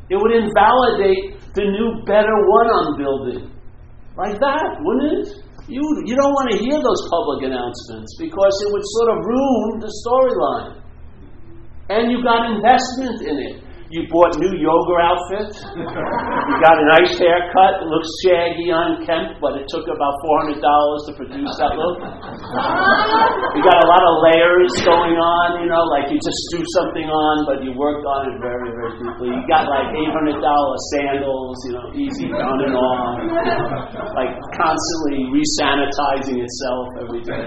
It 0.09 0.17
would 0.17 0.33
invalidate 0.33 1.39
the 1.53 1.65
new, 1.67 2.03
better 2.05 2.35
one 2.47 2.67
I'm 2.67 2.91
building. 2.97 3.43
Like 4.17 4.39
that, 4.39 4.81
wouldn't 4.81 5.23
it? 5.23 5.27
You, 5.71 5.83
you 6.03 6.15
don't 6.19 6.35
want 6.35 6.51
to 6.51 6.57
hear 6.59 6.75
those 6.75 7.01
public 7.07 7.47
announcements 7.47 8.11
because 8.19 8.53
it 8.65 8.69
would 8.75 8.85
sort 8.99 9.09
of 9.15 9.17
ruin 9.23 9.79
the 9.79 9.91
storyline. 10.03 10.83
And 11.87 12.11
you 12.11 12.23
got 12.23 12.51
investment 12.51 13.23
in 13.23 13.35
it. 13.39 13.55
You 13.91 14.07
bought 14.07 14.39
new 14.39 14.55
yoga 14.55 14.95
outfits. 15.03 15.59
you 15.75 16.55
got 16.63 16.79
a 16.79 16.85
nice 16.95 17.11
haircut. 17.19 17.83
It 17.83 17.91
looks 17.91 18.07
shaggy, 18.23 18.71
unkempt, 18.71 19.43
but 19.43 19.59
it 19.59 19.67
took 19.67 19.83
about 19.83 20.15
$400 20.47 20.63
to 20.63 21.11
produce 21.19 21.51
that 21.59 21.75
look. 21.75 21.99
you 21.99 23.61
got 23.67 23.83
a 23.83 23.87
lot 23.91 23.99
of 23.99 24.13
layers 24.31 24.71
going 24.87 25.19
on, 25.19 25.59
you 25.59 25.67
know, 25.67 25.83
like 25.91 26.07
you 26.07 26.15
just 26.23 26.39
do 26.55 26.63
something 26.79 27.03
on, 27.03 27.43
but 27.43 27.67
you 27.67 27.75
worked 27.75 28.07
on 28.07 28.31
it 28.31 28.39
very, 28.39 28.71
very 28.71 28.95
deeply. 28.95 29.27
You 29.35 29.43
got 29.51 29.67
like 29.67 29.91
$800 29.91 30.39
sandals, 30.39 31.59
you 31.67 31.73
know, 31.75 31.87
easy 31.91 32.31
on 32.31 32.57
and 32.63 32.75
off. 32.79 33.19
Like 34.15 34.39
constantly 34.55 35.27
resanitizing 35.35 36.39
itself 36.39 36.87
every 36.95 37.27
day. 37.27 37.43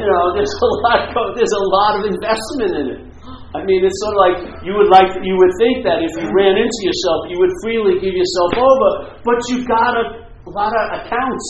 You 0.00 0.06
know, 0.08 0.32
there's 0.32 0.48
a 0.48 0.70
lot, 0.80 1.12
of, 1.12 1.36
there's 1.36 1.52
a 1.52 1.64
lot 1.76 1.92
of 2.00 2.08
investment 2.08 2.72
in 2.72 2.86
it. 2.96 3.11
I 3.52 3.60
mean, 3.68 3.84
it's 3.84 4.00
sort 4.00 4.16
of 4.16 4.20
like 4.24 4.38
you 4.64 4.72
would 4.72 4.88
like 4.88 5.12
you 5.20 5.36
would 5.36 5.54
think 5.60 5.84
that 5.84 6.00
if 6.00 6.12
you 6.16 6.24
ran 6.32 6.56
into 6.56 6.80
yourself, 6.88 7.28
you 7.28 7.36
would 7.36 7.52
freely 7.60 8.00
give 8.00 8.16
yourself 8.16 8.56
over, 8.56 8.90
but 9.20 9.36
you've 9.52 9.68
got 9.68 9.92
a, 9.92 10.24
a 10.24 10.50
lot 10.56 10.72
of 10.72 11.04
accounts, 11.04 11.48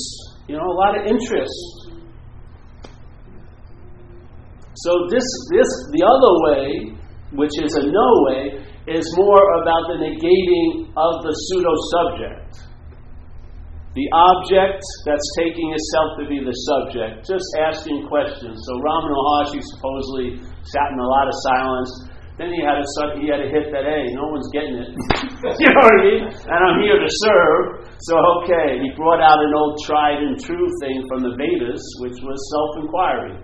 you 0.51 0.59
know, 0.59 0.67
a 0.67 0.77
lot 0.83 0.99
of 0.99 1.07
interest. 1.07 1.55
So 4.83 4.91
this 5.15 5.23
this 5.55 5.71
the 5.95 6.03
other 6.03 6.33
way, 6.51 6.91
which 7.39 7.55
is 7.63 7.71
a 7.79 7.87
no 7.87 8.09
way, 8.27 8.67
is 8.91 9.07
more 9.15 9.63
about 9.63 9.87
the 9.95 10.03
negating 10.03 10.91
of 10.99 11.23
the 11.23 11.31
pseudo 11.31 11.71
subject. 11.95 12.72
The 13.93 14.09
object 14.09 14.81
that's 15.05 15.29
taking 15.37 15.69
itself 15.69 16.17
to 16.17 16.25
be 16.25 16.41
the 16.41 16.57
subject, 16.65 17.29
just 17.29 17.45
asking 17.61 18.09
questions. 18.09 18.57
So 18.57 18.73
Ramana 18.81 19.13
Maharshi 19.13 19.61
supposedly 19.61 20.41
sat 20.65 20.89
in 20.97 20.99
a 20.99 21.05
lot 21.05 21.29
of 21.29 21.37
silence. 21.45 21.93
Then 22.41 22.57
he 22.57 22.65
had 22.65 22.81
a 22.81 22.87
he 23.21 23.29
had 23.29 23.45
a 23.45 23.53
hit 23.53 23.69
that 23.69 23.85
hey, 23.85 24.09
no 24.17 24.33
one's 24.33 24.49
getting 24.49 24.81
it. 24.81 24.97
you 25.61 25.69
know 25.77 25.85
what 25.85 25.93
I 25.93 26.01
mean? 26.09 26.23
And 26.25 26.61
I'm 26.65 26.81
here 26.81 26.97
to 26.97 27.11
serve. 27.21 27.85
So 28.09 28.17
okay, 28.41 28.81
he 28.81 28.97
brought 28.97 29.21
out 29.21 29.45
an 29.45 29.53
old 29.53 29.77
tried 29.85 30.25
and 30.25 30.41
true 30.41 30.69
thing 30.81 31.05
from 31.13 31.29
the 31.29 31.37
Vedas, 31.37 31.85
which 32.01 32.17
was 32.25 32.39
self-inquiry. 32.49 33.37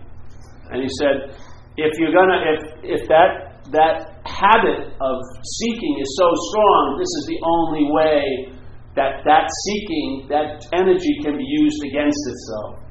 And 0.72 0.80
he 0.80 0.88
said, 0.96 1.36
if 1.76 1.92
you're 2.00 2.16
gonna 2.16 2.40
if 2.56 2.60
if 3.00 3.02
that 3.12 3.60
that 3.76 4.24
habit 4.24 4.96
of 4.96 5.16
seeking 5.60 5.94
is 6.00 6.08
so 6.16 6.32
strong, 6.48 6.96
this 6.96 7.12
is 7.20 7.24
the 7.36 7.40
only 7.44 7.84
way 7.92 8.56
that 8.98 9.22
that 9.22 9.46
seeking, 9.46 10.26
that 10.26 10.66
energy 10.74 11.14
can 11.22 11.38
be 11.38 11.46
used 11.46 11.78
against 11.86 12.18
itself. 12.26 12.82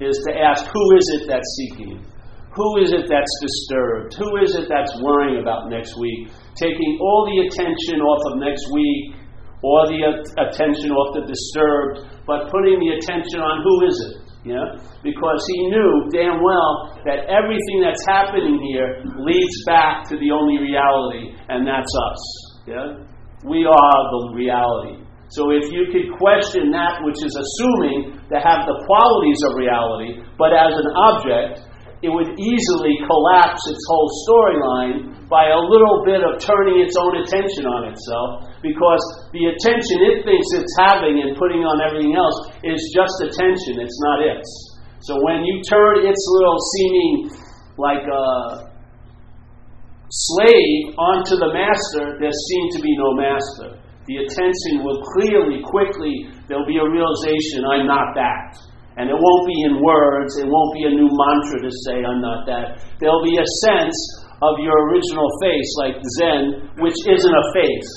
Is 0.00 0.16
to 0.24 0.32
ask, 0.32 0.64
who 0.64 0.84
is 0.96 1.06
it 1.20 1.28
that's 1.28 1.50
seeking? 1.60 2.00
Who 2.56 2.68
is 2.80 2.90
it 2.90 3.04
that's 3.04 3.34
disturbed? 3.44 4.16
Who 4.16 4.40
is 4.40 4.56
it 4.56 4.64
that's 4.64 4.96
worrying 5.04 5.44
about 5.44 5.68
next 5.68 5.92
week? 6.00 6.32
Taking 6.56 6.96
all 7.04 7.28
the 7.28 7.44
attention 7.44 8.00
off 8.00 8.32
of 8.32 8.40
next 8.40 8.64
week 8.72 9.20
or 9.60 9.86
the 9.92 10.00
attention 10.40 10.90
off 10.90 11.12
the 11.20 11.28
disturbed, 11.28 12.24
but 12.24 12.48
putting 12.48 12.80
the 12.80 12.96
attention 12.96 13.44
on 13.44 13.60
who 13.60 13.74
is 13.86 13.96
it? 14.08 14.16
Yeah? 14.48 14.80
Because 15.04 15.44
he 15.52 15.68
knew 15.68 16.08
damn 16.16 16.40
well 16.40 16.96
that 17.04 17.28
everything 17.28 17.84
that's 17.84 18.00
happening 18.08 18.56
here 18.72 19.04
leads 19.20 19.56
back 19.68 20.08
to 20.08 20.16
the 20.16 20.32
only 20.32 20.56
reality, 20.64 21.36
and 21.52 21.68
that's 21.68 21.92
us. 21.92 22.22
Yeah? 22.66 23.04
We 23.44 23.68
are 23.68 24.00
the 24.16 24.32
reality. 24.34 25.04
So 25.30 25.54
if 25.54 25.70
you 25.70 25.86
could 25.94 26.10
question 26.18 26.74
that 26.74 27.02
which 27.06 27.22
is 27.22 27.34
assuming 27.38 28.18
to 28.30 28.36
have 28.42 28.66
the 28.66 28.76
qualities 28.82 29.40
of 29.46 29.54
reality, 29.54 30.26
but 30.34 30.50
as 30.50 30.74
an 30.74 30.90
object, 30.90 31.62
it 32.02 32.10
would 32.10 32.34
easily 32.34 32.96
collapse 33.06 33.62
its 33.68 33.84
whole 33.86 34.10
storyline 34.26 35.28
by 35.28 35.52
a 35.54 35.60
little 35.60 36.02
bit 36.02 36.24
of 36.26 36.42
turning 36.42 36.82
its 36.82 36.96
own 36.98 37.14
attention 37.22 37.68
on 37.68 37.92
itself 37.92 38.50
because 38.64 39.02
the 39.30 39.52
attention 39.52 40.02
it 40.02 40.26
thinks 40.26 40.48
it's 40.56 40.74
having 40.80 41.22
and 41.22 41.36
putting 41.38 41.62
on 41.62 41.78
everything 41.78 42.16
else 42.16 42.50
is 42.66 42.80
just 42.90 43.14
attention, 43.22 43.78
it's 43.78 44.00
not 44.02 44.24
its. 44.26 44.48
So 45.06 45.16
when 45.22 45.44
you 45.44 45.62
turn 45.62 46.02
its 46.08 46.20
little 46.26 46.58
seeming 46.58 47.14
like 47.78 48.02
a 48.02 48.26
slave 50.10 50.92
onto 50.98 51.38
the 51.38 51.54
master, 51.54 52.18
there 52.18 52.34
seems 52.34 52.76
to 52.76 52.82
be 52.82 52.92
no 52.98 53.14
master. 53.14 53.79
The 54.10 54.26
attention 54.26 54.82
will 54.82 55.06
clearly, 55.14 55.62
quickly, 55.62 56.26
there'll 56.50 56.66
be 56.66 56.82
a 56.82 56.90
realization 56.90 57.62
I'm 57.62 57.86
not 57.86 58.10
that. 58.18 58.58
And 58.98 59.06
it 59.06 59.14
won't 59.14 59.46
be 59.46 59.54
in 59.70 59.78
words, 59.78 60.34
it 60.34 60.50
won't 60.50 60.74
be 60.74 60.82
a 60.82 60.92
new 60.98 61.06
mantra 61.06 61.62
to 61.62 61.70
say, 61.86 62.02
I'm 62.02 62.18
not 62.18 62.42
that. 62.50 62.82
There'll 62.98 63.22
be 63.22 63.38
a 63.38 63.46
sense 63.70 63.94
of 64.42 64.58
your 64.58 64.74
original 64.90 65.30
face, 65.38 65.70
like 65.78 65.94
Zen, 66.18 66.74
which 66.82 66.98
isn't 67.06 67.36
a 67.38 67.46
face. 67.54 67.92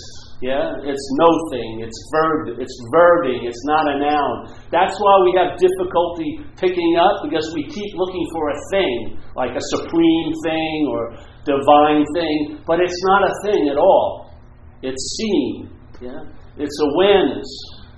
Yeah? 0.46 0.86
It's 0.86 1.02
no 1.18 1.30
thing. 1.50 1.82
It's 1.82 1.98
verb 2.14 2.62
it's 2.62 2.78
verbing, 2.94 3.50
it's 3.50 3.66
not 3.66 3.90
a 3.90 3.98
noun. 3.98 4.54
That's 4.70 4.94
why 5.02 5.16
we 5.26 5.34
have 5.34 5.58
difficulty 5.58 6.46
picking 6.62 6.94
up 6.94 7.26
because 7.26 7.50
we 7.58 7.66
keep 7.66 7.90
looking 7.98 8.26
for 8.38 8.54
a 8.54 8.60
thing, 8.70 9.18
like 9.34 9.58
a 9.58 9.66
supreme 9.82 10.30
thing 10.46 10.78
or 10.94 11.18
divine 11.42 12.06
thing, 12.14 12.62
but 12.70 12.78
it's 12.78 13.02
not 13.02 13.26
a 13.26 13.34
thing 13.50 13.74
at 13.74 13.82
all. 13.82 14.30
It's 14.86 15.02
seeing. 15.18 15.74
Yeah? 16.02 16.22
It's 16.58 16.80
awareness 16.94 17.48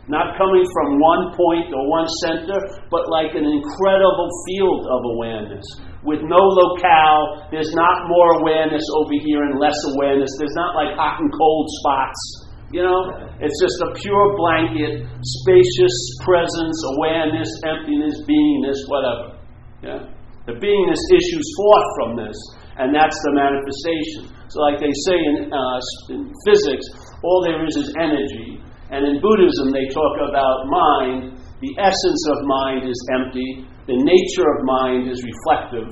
not 0.07 0.37
coming 0.37 0.61
from 0.69 1.01
one 1.01 1.33
point 1.33 1.73
or 1.73 1.81
one 1.89 2.05
center, 2.21 2.57
but 2.93 3.09
like 3.09 3.33
an 3.33 3.45
incredible 3.45 4.29
field 4.45 4.85
of 4.85 5.01
awareness. 5.17 5.65
With 6.05 6.21
no 6.21 6.37
locale, 6.37 7.49
there's 7.49 7.73
not 7.73 8.05
more 8.05 8.37
awareness 8.45 8.85
over 9.01 9.17
here 9.25 9.41
and 9.41 9.57
less 9.57 9.77
awareness. 9.97 10.29
There's 10.37 10.53
not 10.53 10.77
like 10.77 10.93
hot 10.93 11.17
and 11.17 11.31
cold 11.33 11.65
spots. 11.81 12.21
You 12.69 12.85
know, 12.85 13.01
it's 13.41 13.57
just 13.57 13.77
a 13.81 13.89
pure 13.97 14.37
blanket, 14.37 15.09
spacious 15.21 15.95
presence, 16.21 16.77
awareness, 16.97 17.49
emptiness, 17.65 18.21
beingness, 18.29 18.79
whatever. 18.85 19.25
Yeah? 19.81 20.01
The 20.45 20.53
beingness 20.61 21.01
issues 21.17 21.47
forth 21.57 21.89
from 21.97 22.09
this, 22.21 22.37
and 22.77 22.93
that's 22.93 23.17
the 23.25 23.31
manifestation. 23.33 24.29
So, 24.53 24.61
like 24.61 24.77
they 24.77 24.93
say 25.09 25.17
in, 25.17 25.49
uh, 25.49 25.79
in 26.13 26.29
physics, 26.45 26.85
all 27.25 27.41
there 27.41 27.65
is 27.65 27.75
is 27.75 27.89
energy 27.97 28.61
And 28.93 29.01
in 29.01 29.17
Buddhism, 29.19 29.73
they 29.73 29.89
talk 29.89 30.13
about 30.29 30.69
mind. 30.69 31.41
The 31.61 31.73
essence 31.81 32.23
of 32.29 32.37
mind 32.45 32.85
is 32.85 32.99
empty, 33.17 33.65
the 33.87 33.97
nature 33.97 34.45
of 34.45 34.57
mind 34.63 35.09
is 35.09 35.23
reflective, 35.23 35.89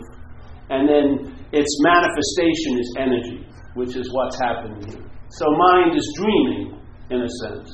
and 0.69 0.85
then 0.85 1.33
its 1.51 1.71
manifestation 1.81 2.77
is 2.77 2.89
energy, 2.99 3.39
which 3.73 3.95
is 3.95 4.05
what's 4.13 4.37
happening 4.37 4.85
here. 4.85 5.05
So 5.31 5.45
mind 5.49 5.97
is 5.97 6.05
dreaming, 6.19 6.77
in 7.09 7.21
a 7.21 7.31
sense. 7.41 7.71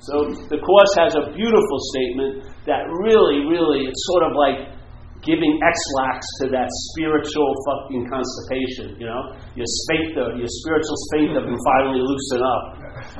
So 0.00 0.32
the 0.48 0.58
Course 0.58 0.94
has 0.98 1.14
a 1.14 1.30
beautiful 1.30 1.80
statement 1.94 2.50
that 2.66 2.88
really, 3.04 3.46
really, 3.46 3.86
it's 3.86 4.02
sort 4.10 4.24
of 4.24 4.32
like 4.34 4.58
giving 5.22 5.52
Ex-Lax 5.60 6.18
to 6.40 6.44
that 6.48 6.68
spiritual 6.92 7.50
fucking 7.68 8.08
constipation, 8.08 8.96
you 8.96 9.06
know? 9.06 9.36
Your 9.52 9.68
sphincter, 9.68 10.32
your 10.40 10.48
spiritual 10.48 10.98
sphincter 11.12 11.40
can 11.44 11.58
finally 11.60 12.00
loosen 12.00 12.40
up. 12.40 12.62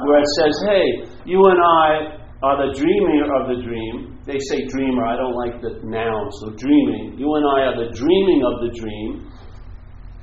Where 0.00 0.20
it 0.20 0.30
says, 0.40 0.54
hey, 0.64 0.86
you 1.28 1.40
and 1.44 1.60
I 1.60 2.20
are 2.40 2.56
the 2.66 2.72
dreamer 2.72 3.28
of 3.36 3.52
the 3.52 3.60
dream. 3.60 4.16
They 4.24 4.40
say 4.40 4.64
dreamer, 4.68 5.04
I 5.04 5.16
don't 5.16 5.36
like 5.36 5.60
the 5.60 5.80
noun, 5.84 6.24
so 6.40 6.56
dreaming. 6.56 7.20
You 7.20 7.28
and 7.36 7.44
I 7.44 7.58
are 7.68 7.76
the 7.84 7.92
dreaming 7.92 8.40
of 8.48 8.54
the 8.64 8.72
dream, 8.80 9.28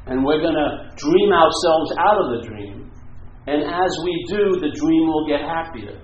and 0.08 0.26
we're 0.26 0.42
going 0.42 0.58
to 0.58 0.90
dream 0.98 1.30
ourselves 1.30 1.94
out 2.00 2.18
of 2.18 2.28
the 2.38 2.48
dream. 2.48 2.90
And 3.46 3.64
as 3.64 3.92
we 4.04 4.26
do, 4.28 4.60
the 4.60 4.74
dream 4.74 5.08
will 5.08 5.28
get 5.28 5.42
happier. 5.42 6.02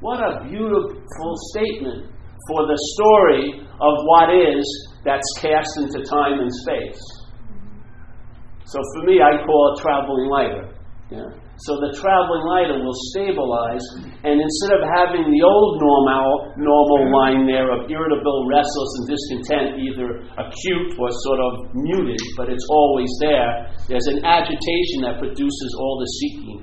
What 0.00 0.20
a 0.20 0.44
beautiful 0.48 1.34
statement 1.54 2.10
for 2.48 2.66
the 2.66 2.78
story 2.96 3.60
of 3.60 3.94
what 4.06 4.30
is 4.34 4.64
that's 5.04 5.26
cast 5.38 5.78
into 5.78 6.02
time 6.06 6.38
and 6.38 6.52
space. 6.62 7.02
So 8.64 8.78
for 8.94 9.02
me, 9.04 9.20
I 9.20 9.44
call 9.44 9.74
it 9.74 9.82
traveling 9.82 10.28
lighter. 10.30 10.64
Yeah? 11.10 11.28
So 11.60 11.76
the 11.78 11.92
traveling 11.94 12.42
lighter 12.48 12.80
will 12.80 12.96
stabilize, 13.12 13.84
and 14.24 14.40
instead 14.40 14.72
of 14.72 14.82
having 14.96 15.28
the 15.28 15.42
old 15.44 15.78
normal 15.78 16.56
normal 16.56 17.12
line 17.12 17.44
there 17.44 17.68
of 17.68 17.86
irritable, 17.86 18.48
restless, 18.48 18.92
and 18.98 19.06
discontent, 19.12 19.68
either 19.76 20.24
acute 20.40 20.88
or 20.96 21.12
sort 21.28 21.40
of 21.44 21.52
muted, 21.76 22.18
but 22.40 22.48
it's 22.48 22.64
always 22.72 23.12
there, 23.20 23.68
there's 23.86 24.08
an 24.08 24.24
agitation 24.24 25.04
that 25.04 25.20
produces 25.20 25.70
all 25.76 26.00
the 26.00 26.08
seeking. 26.18 26.58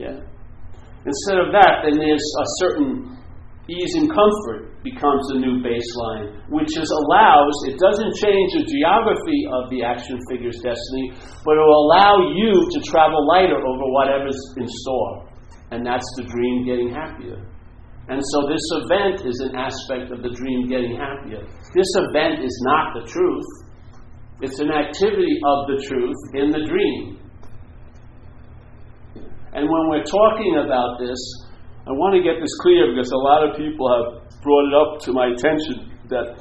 Yeah. 0.00 0.16
Instead 1.04 1.38
of 1.44 1.52
that, 1.52 1.84
then 1.84 2.00
there's 2.00 2.24
a 2.24 2.46
certain 2.64 3.17
ease 3.68 3.94
and 4.00 4.08
comfort 4.08 4.80
becomes 4.82 5.20
the 5.28 5.38
new 5.44 5.60
baseline, 5.60 6.40
which 6.48 6.72
is 6.72 6.88
allows, 6.88 7.52
it 7.68 7.76
doesn't 7.76 8.16
change 8.16 8.56
the 8.56 8.64
geography 8.64 9.44
of 9.52 9.68
the 9.68 9.84
action 9.84 10.16
figure's 10.32 10.56
destiny, 10.64 11.12
but 11.44 11.52
it 11.52 11.60
will 11.60 11.84
allow 11.92 12.32
you 12.32 12.52
to 12.72 12.78
travel 12.88 13.20
lighter 13.28 13.60
over 13.60 13.86
whatever's 13.92 14.40
in 14.56 14.66
store. 14.66 15.28
And 15.70 15.84
that's 15.84 16.08
the 16.16 16.24
dream 16.24 16.64
getting 16.64 16.88
happier. 16.88 17.44
And 18.08 18.24
so 18.32 18.48
this 18.48 18.64
event 18.72 19.28
is 19.28 19.36
an 19.44 19.52
aspect 19.52 20.08
of 20.16 20.24
the 20.24 20.32
dream 20.32 20.66
getting 20.66 20.96
happier. 20.96 21.44
This 21.76 21.92
event 22.08 22.40
is 22.40 22.56
not 22.64 22.96
the 22.96 23.04
truth. 23.04 23.48
It's 24.40 24.60
an 24.60 24.72
activity 24.72 25.36
of 25.44 25.68
the 25.68 25.84
truth 25.84 26.16
in 26.32 26.48
the 26.48 26.64
dream. 26.64 27.20
And 29.52 29.68
when 29.68 29.88
we're 29.92 30.08
talking 30.08 30.56
about 30.64 30.96
this, 30.98 31.20
I 31.88 31.96
want 31.96 32.12
to 32.12 32.20
get 32.20 32.36
this 32.36 32.52
clear 32.60 32.92
because 32.92 33.08
a 33.16 33.16
lot 33.16 33.48
of 33.48 33.56
people 33.56 33.88
have 33.88 34.28
brought 34.44 34.68
it 34.68 34.76
up 34.76 34.90
to 35.08 35.10
my 35.16 35.32
attention 35.32 35.88
that 36.12 36.36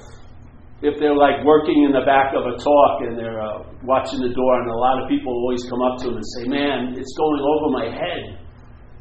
if 0.84 1.00
they're 1.00 1.16
like 1.16 1.40
working 1.48 1.88
in 1.88 1.96
the 1.96 2.04
back 2.04 2.36
of 2.36 2.44
a 2.44 2.60
talk 2.60 3.08
and 3.08 3.16
they're 3.16 3.40
uh, 3.40 3.64
watching 3.88 4.20
the 4.20 4.36
door, 4.36 4.54
and 4.60 4.68
a 4.68 4.76
lot 4.76 5.00
of 5.00 5.08
people 5.08 5.32
always 5.32 5.64
come 5.72 5.80
up 5.80 6.04
to 6.04 6.12
them 6.12 6.20
and 6.20 6.28
say, 6.36 6.44
Man, 6.52 7.00
it's 7.00 7.16
going 7.16 7.40
over 7.40 7.68
my 7.72 7.88
head. 7.88 8.44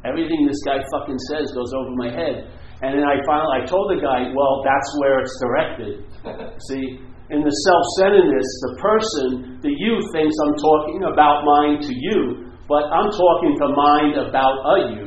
Everything 0.07 0.47
this 0.47 0.63
guy 0.63 0.79
fucking 0.87 1.19
says 1.27 1.51
goes 1.51 1.75
over 1.75 1.91
my 1.99 2.15
head. 2.15 2.47
And 2.79 2.95
then 2.95 3.03
I 3.03 3.19
finally, 3.27 3.51
I 3.59 3.61
told 3.67 3.91
the 3.91 3.99
guy, 3.99 4.31
Well, 4.31 4.63
that's 4.63 4.89
where 5.03 5.19
it's 5.19 5.35
directed. 5.43 5.93
See, 6.71 7.03
in 7.27 7.43
the 7.43 7.51
self 7.67 7.83
centeredness, 7.99 8.47
the 8.71 8.73
person, 8.79 9.59
the 9.59 9.75
you, 9.75 9.99
thinks 10.15 10.31
I'm 10.47 10.55
talking 10.55 11.03
about 11.11 11.43
mind 11.43 11.83
to 11.91 11.93
you, 11.93 12.55
but 12.71 12.87
I'm 12.87 13.11
talking 13.11 13.51
to 13.51 13.67
mind 13.75 14.15
about 14.15 14.63
a 14.63 14.75
you. 14.95 15.06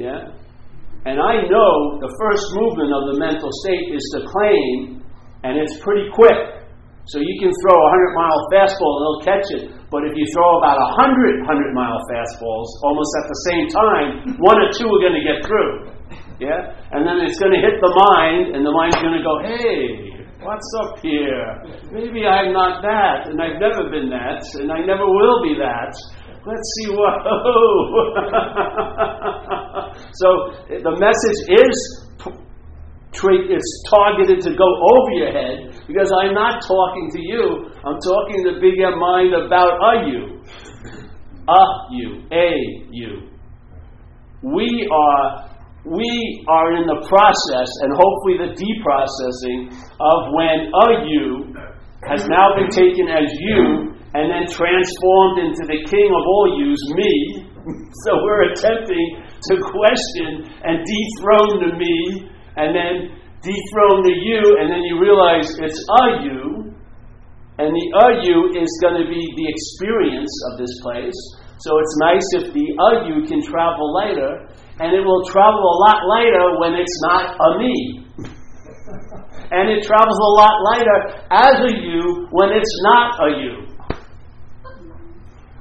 Yeah? 0.00 0.32
And 1.04 1.20
I 1.20 1.44
know 1.44 2.00
the 2.00 2.12
first 2.16 2.44
movement 2.56 2.88
of 2.88 3.02
the 3.12 3.16
mental 3.20 3.52
state 3.64 3.92
is 3.92 4.04
to 4.16 4.24
claim, 4.24 5.04
and 5.44 5.60
it's 5.60 5.76
pretty 5.84 6.08
quick. 6.16 6.60
So 7.08 7.20
you 7.20 7.36
can 7.40 7.52
throw 7.64 7.76
a 7.76 7.88
100 7.92 8.16
mile 8.16 8.40
fastball 8.52 8.92
and 8.96 9.02
it'll 9.04 9.24
catch 9.24 9.48
it. 9.56 9.64
But 9.92 10.08
if 10.08 10.12
you 10.16 10.24
throw 10.32 10.60
about 10.60 10.80
a 10.80 10.88
100 11.00 11.44
100 11.44 11.76
mile 11.76 12.00
fastballs 12.08 12.68
almost 12.84 13.12
at 13.20 13.26
the 13.28 13.38
same 13.48 13.64
time, 13.68 14.08
one 14.40 14.56
or 14.56 14.68
two 14.72 14.88
are 14.88 15.02
going 15.04 15.16
to 15.16 15.24
get 15.24 15.44
through. 15.44 15.92
Yeah? 16.40 16.76
And 16.96 17.04
then 17.04 17.20
it's 17.20 17.36
going 17.40 17.52
to 17.52 17.60
hit 17.60 17.76
the 17.80 17.92
mind, 17.92 18.56
and 18.56 18.64
the 18.64 18.72
mind's 18.72 19.00
going 19.00 19.16
to 19.16 19.24
go, 19.24 19.34
hey, 19.44 20.20
What's 20.40 20.72
up 20.80 20.96
here? 21.04 21.60
Maybe 21.92 22.24
I'm 22.24 22.56
not 22.56 22.80
that, 22.80 23.28
and 23.28 23.36
I've 23.36 23.60
never 23.60 23.92
been 23.92 24.08
that, 24.08 24.40
and 24.56 24.72
I 24.72 24.80
never 24.80 25.04
will 25.04 25.44
be 25.44 25.52
that. 25.60 25.92
Let's 26.46 26.72
see 26.80 26.88
what. 26.88 27.20
so 30.12 30.28
the 30.68 30.96
message 30.96 31.40
is 31.52 31.76
it's 33.12 33.84
targeted 33.90 34.40
to 34.40 34.56
go 34.56 34.64
over 34.64 35.12
your 35.12 35.32
head 35.32 35.84
because 35.86 36.10
I'm 36.12 36.32
not 36.32 36.62
talking 36.62 37.10
to 37.12 37.20
you. 37.20 37.68
I'm 37.84 38.00
talking 38.00 38.44
to 38.44 38.60
bigger 38.60 38.96
mind 38.96 39.34
about 39.34 39.76
a 39.84 40.08
you, 40.08 40.40
a 41.48 41.64
you, 41.90 42.24
a 42.32 42.88
you. 42.90 43.28
We 44.42 44.88
are 44.90 45.50
we 45.84 46.44
are 46.48 46.76
in 46.76 46.86
the 46.86 47.04
process 47.08 47.68
and 47.84 47.92
hopefully 47.92 48.36
the 48.40 48.52
deprocessing 48.56 49.72
of 50.00 50.32
when 50.32 50.72
a 50.72 51.04
you 51.08 51.52
has 52.08 52.26
now 52.28 52.54
been 52.56 52.70
taken 52.70 53.08
as 53.08 53.28
you 53.40 53.89
and 54.14 54.26
then 54.26 54.44
transformed 54.50 55.38
into 55.46 55.62
the 55.70 55.80
king 55.86 56.08
of 56.10 56.24
all 56.26 56.48
yous, 56.58 56.82
me. 56.98 57.46
so 58.06 58.10
we're 58.24 58.50
attempting 58.50 59.22
to 59.22 59.54
question 59.60 60.50
and 60.66 60.82
dethrone 60.82 61.54
the 61.62 61.72
me 61.78 62.30
and 62.56 62.74
then 62.74 63.20
dethrone 63.40 64.02
the 64.04 64.16
you, 64.20 64.42
and 64.60 64.68
then 64.68 64.82
you 64.84 65.00
realize 65.00 65.48
it's 65.62 65.80
a 65.80 66.04
you, 66.28 66.74
and 67.56 67.68
the 67.72 67.86
a 68.04 68.06
you 68.24 68.52
is 68.56 68.68
going 68.82 69.00
to 69.00 69.08
be 69.08 69.22
the 69.36 69.46
experience 69.48 70.32
of 70.52 70.58
this 70.58 70.72
place. 70.82 71.16
So 71.60 71.76
it's 71.76 71.96
nice 72.00 72.28
if 72.40 72.44
the 72.56 72.66
a 72.72 72.90
you 73.04 73.24
can 73.28 73.44
travel 73.44 73.92
later 73.92 74.48
and 74.80 74.96
it 74.96 75.04
will 75.04 75.24
travel 75.28 75.60
a 75.60 75.76
lot 75.84 76.00
lighter 76.08 76.56
when 76.56 76.72
it's 76.72 76.98
not 77.04 77.36
a 77.36 77.48
me. 77.60 77.76
and 79.52 79.68
it 79.68 79.84
travels 79.84 80.20
a 80.24 80.32
lot 80.40 80.56
lighter 80.72 80.98
as 81.28 81.60
a 81.60 81.72
you 81.84 82.28
when 82.32 82.48
it's 82.56 82.76
not 82.80 83.20
a 83.20 83.28
you. 83.44 83.69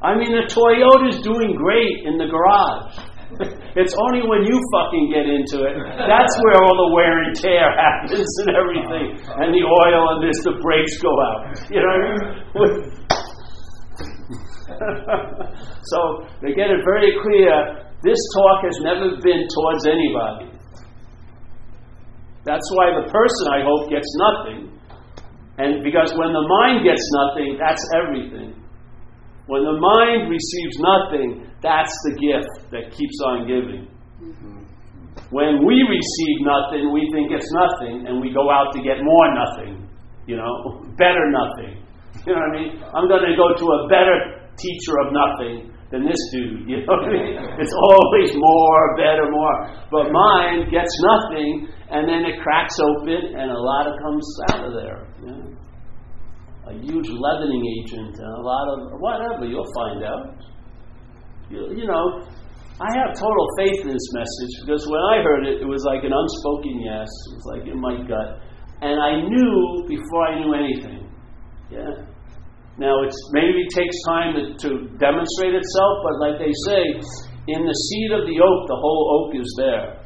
I 0.02 0.16
mean, 0.16 0.32
the 0.32 0.48
Toyota's 0.48 1.20
doing 1.22 1.60
great 1.60 2.08
in 2.08 2.16
the 2.16 2.32
garage. 2.32 2.96
it's 3.76 3.94
only 3.94 4.24
when 4.24 4.48
you 4.48 4.56
fucking 4.72 5.12
get 5.12 5.28
into 5.28 5.68
it. 5.68 5.76
That's 5.76 6.36
where 6.40 6.58
all 6.64 6.76
the 6.88 6.90
wear 6.96 7.14
and 7.24 7.36
tear 7.36 7.68
happens 7.84 8.32
and 8.42 8.56
everything. 8.56 9.20
And 9.28 9.52
the 9.52 9.64
oil 9.68 10.02
and 10.16 10.24
this, 10.24 10.40
the 10.48 10.56
brakes 10.64 10.96
go 11.04 11.12
out. 11.12 11.52
You 11.68 11.84
know 11.84 11.92
what 11.92 12.00
I 12.00 12.16
mean? 12.16 13.00
so 15.92 16.00
they 16.42 16.56
get 16.56 16.72
it 16.72 16.82
very 16.86 17.20
clear 17.22 17.84
this 18.02 18.22
talk 18.34 18.64
has 18.64 18.80
never 18.80 19.20
been 19.20 19.44
towards 19.52 19.84
anybody. 19.86 20.56
That's 22.46 22.66
why 22.72 22.96
the 22.96 23.12
person, 23.12 23.46
I 23.52 23.62
hope, 23.68 23.92
gets 23.92 24.08
nothing. 24.16 24.72
And 25.60 25.84
because 25.84 26.16
when 26.16 26.32
the 26.32 26.46
mind 26.48 26.88
gets 26.88 27.04
nothing, 27.12 27.60
that's 27.60 27.84
everything. 28.00 28.56
When 29.50 29.66
the 29.66 29.82
mind 29.82 30.30
receives 30.30 30.78
nothing, 30.78 31.50
that's 31.66 31.90
the 32.06 32.14
gift 32.22 32.70
that 32.70 32.94
keeps 32.94 33.18
on 33.26 33.50
giving. 33.50 33.90
When 35.34 35.66
we 35.66 35.74
receive 35.90 36.38
nothing, 36.46 36.94
we 36.94 37.10
think 37.10 37.34
it's 37.34 37.50
nothing, 37.58 38.06
and 38.06 38.22
we 38.22 38.30
go 38.30 38.46
out 38.54 38.70
to 38.78 38.80
get 38.86 39.02
more 39.02 39.28
nothing. 39.34 39.90
You 40.30 40.38
know, 40.38 40.86
better 41.02 41.26
nothing. 41.34 41.82
You 42.28 42.36
know 42.36 42.42
what 42.46 42.52
I 42.52 42.62
mean? 42.62 42.72
I'm 42.94 43.08
going 43.08 43.26
to 43.26 43.34
go 43.40 43.48
to 43.56 43.66
a 43.80 43.88
better 43.88 44.18
teacher 44.60 44.94
of 45.08 45.16
nothing 45.16 45.72
than 45.90 46.06
this 46.06 46.20
dude. 46.30 46.68
You 46.70 46.86
know 46.86 47.00
what 47.00 47.10
I 47.10 47.16
mean? 47.16 47.34
It's 47.58 47.74
always 47.74 48.30
more, 48.38 48.82
better, 49.02 49.26
more. 49.34 49.56
But 49.90 50.12
mine 50.14 50.70
gets 50.70 50.94
nothing, 51.10 51.70
and 51.90 52.06
then 52.06 52.22
it 52.28 52.38
cracks 52.44 52.78
open, 52.78 53.34
and 53.34 53.50
a 53.50 53.58
lot 53.58 53.88
of 53.88 53.98
comes 53.98 54.26
out 54.52 54.62
of 54.68 54.74
there. 54.78 55.10
You 55.26 55.32
know? 55.32 55.59
A 56.70 56.74
huge 56.86 57.10
leavening 57.10 57.64
agent, 57.82 58.14
and 58.14 58.32
a 58.38 58.42
lot 58.46 58.66
of 58.70 59.02
whatever. 59.02 59.46
You'll 59.46 59.74
find 59.74 60.04
out. 60.06 60.38
You, 61.50 61.74
you 61.74 61.86
know, 61.90 62.22
I 62.78 62.90
have 62.94 63.18
total 63.18 63.46
faith 63.58 63.82
in 63.82 63.90
this 63.90 64.10
message 64.14 64.54
because 64.62 64.86
when 64.86 65.02
I 65.02 65.24
heard 65.26 65.48
it, 65.50 65.62
it 65.62 65.68
was 65.68 65.84
like 65.84 66.06
an 66.06 66.14
unspoken 66.14 66.80
yes. 66.86 67.10
It 67.10 67.34
was 67.34 67.46
like 67.58 67.66
in 67.66 67.82
my 67.82 67.96
gut, 68.06 68.40
and 68.86 69.02
I 69.02 69.18
knew 69.26 69.84
before 69.90 70.22
I 70.30 70.40
knew 70.40 70.54
anything. 70.54 71.10
Yeah. 71.74 72.06
Now, 72.80 73.04
it's 73.04 73.20
maybe 73.34 73.68
takes 73.76 73.98
time 74.08 74.34
to, 74.40 74.44
to 74.56 74.70
demonstrate 75.04 75.52
itself, 75.52 75.94
but 76.06 76.16
like 76.24 76.40
they 76.40 76.54
say, 76.64 76.82
in 77.52 77.66
the 77.66 77.76
seed 77.76 78.12
of 78.16 78.24
the 78.24 78.40
oak, 78.40 78.60
the 78.72 78.80
whole 78.80 79.04
oak 79.20 79.36
is 79.36 79.54
there. 79.58 80.00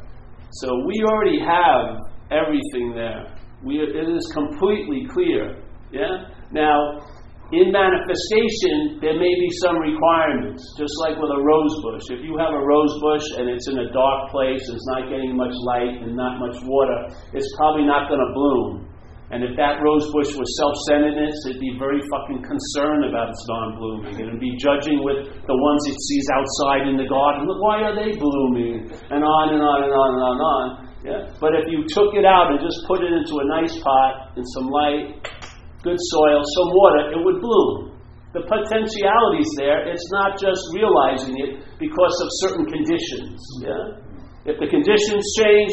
So 0.50 0.82
we 0.86 1.04
already 1.06 1.38
have 1.38 2.02
everything 2.32 2.94
there. 2.94 3.30
We, 3.62 3.78
it 3.78 4.08
is 4.10 4.26
completely 4.34 5.06
clear. 5.12 5.62
Yeah? 5.92 6.33
Now, 6.54 7.02
in 7.50 7.74
manifestation, 7.74 9.02
there 9.02 9.18
may 9.18 9.34
be 9.34 9.50
some 9.58 9.76
requirements, 9.76 10.62
just 10.78 10.94
like 11.02 11.18
with 11.18 11.34
a 11.34 11.42
rose 11.42 11.74
bush. 11.82 12.14
If 12.14 12.22
you 12.22 12.38
have 12.38 12.54
a 12.54 12.62
rose 12.62 12.94
bush 13.02 13.26
and 13.36 13.50
it's 13.50 13.66
in 13.66 13.82
a 13.82 13.90
dark 13.90 14.30
place, 14.30 14.62
it's 14.62 14.86
not 14.94 15.10
getting 15.10 15.34
much 15.34 15.52
light 15.66 15.98
and 16.06 16.14
not 16.14 16.38
much 16.38 16.56
water, 16.62 17.10
it's 17.34 17.50
probably 17.58 17.84
not 17.84 18.06
going 18.06 18.22
to 18.22 18.30
bloom. 18.32 18.86
And 19.34 19.42
if 19.42 19.58
that 19.58 19.82
rose 19.82 20.06
bush 20.14 20.30
was 20.38 20.46
self 20.62 20.74
centeredness, 20.86 21.34
it'd 21.50 21.58
be 21.58 21.74
very 21.74 21.98
fucking 22.06 22.46
concerned 22.46 23.02
about 23.10 23.34
its 23.34 23.42
non 23.50 23.74
blooming. 23.82 24.14
And 24.14 24.26
it'd 24.30 24.38
be 24.38 24.54
judging 24.54 25.02
with 25.02 25.26
the 25.26 25.56
ones 25.58 25.82
it 25.90 25.98
sees 25.98 26.26
outside 26.38 26.86
in 26.86 26.94
the 26.94 27.08
garden. 27.10 27.50
Look, 27.50 27.58
why 27.58 27.82
are 27.82 27.98
they 27.98 28.14
blooming? 28.14 28.94
And 29.10 29.26
on 29.26 29.46
and 29.50 29.62
on 29.64 29.78
and 29.82 29.90
on 29.90 30.10
and 30.14 30.22
on 30.22 30.34
and 30.38 30.44
on. 30.54 30.66
Yeah? 31.04 31.20
But 31.40 31.52
if 31.58 31.66
you 31.68 31.84
took 31.88 32.14
it 32.14 32.24
out 32.24 32.54
and 32.54 32.60
just 32.62 32.86
put 32.86 33.04
it 33.04 33.12
into 33.12 33.42
a 33.42 33.46
nice 33.60 33.76
pot 33.82 34.38
in 34.38 34.44
some 34.56 34.68
light, 34.70 35.20
good 35.84 36.00
soil, 36.00 36.40
some 36.40 36.70
water, 36.72 37.12
it 37.12 37.20
would 37.20 37.38
bloom. 37.44 37.94
The 38.32 38.42
potentiality 38.42 39.46
is 39.46 39.52
there. 39.60 39.86
It's 39.86 40.10
not 40.10 40.34
just 40.40 40.58
realizing 40.74 41.38
it 41.38 41.62
because 41.78 42.16
of 42.18 42.28
certain 42.42 42.66
conditions. 42.66 43.38
Yeah? 43.62 44.02
If 44.48 44.58
the 44.58 44.66
conditions 44.66 45.22
change, 45.38 45.72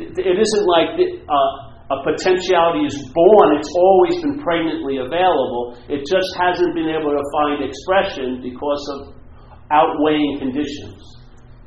it 0.00 0.36
isn't 0.40 0.66
like 0.66 0.98
uh, 0.98 1.94
a 1.94 1.98
potentiality 2.02 2.88
is 2.88 2.98
born, 3.14 3.48
it's 3.60 3.70
always 3.76 4.16
been 4.24 4.42
pregnantly 4.42 4.98
available. 4.98 5.78
It 5.86 6.02
just 6.02 6.30
hasn't 6.40 6.74
been 6.74 6.90
able 6.90 7.14
to 7.14 7.24
find 7.36 7.62
expression 7.62 8.42
because 8.42 8.82
of 8.96 8.98
outweighing 9.70 10.38
conditions. 10.40 10.98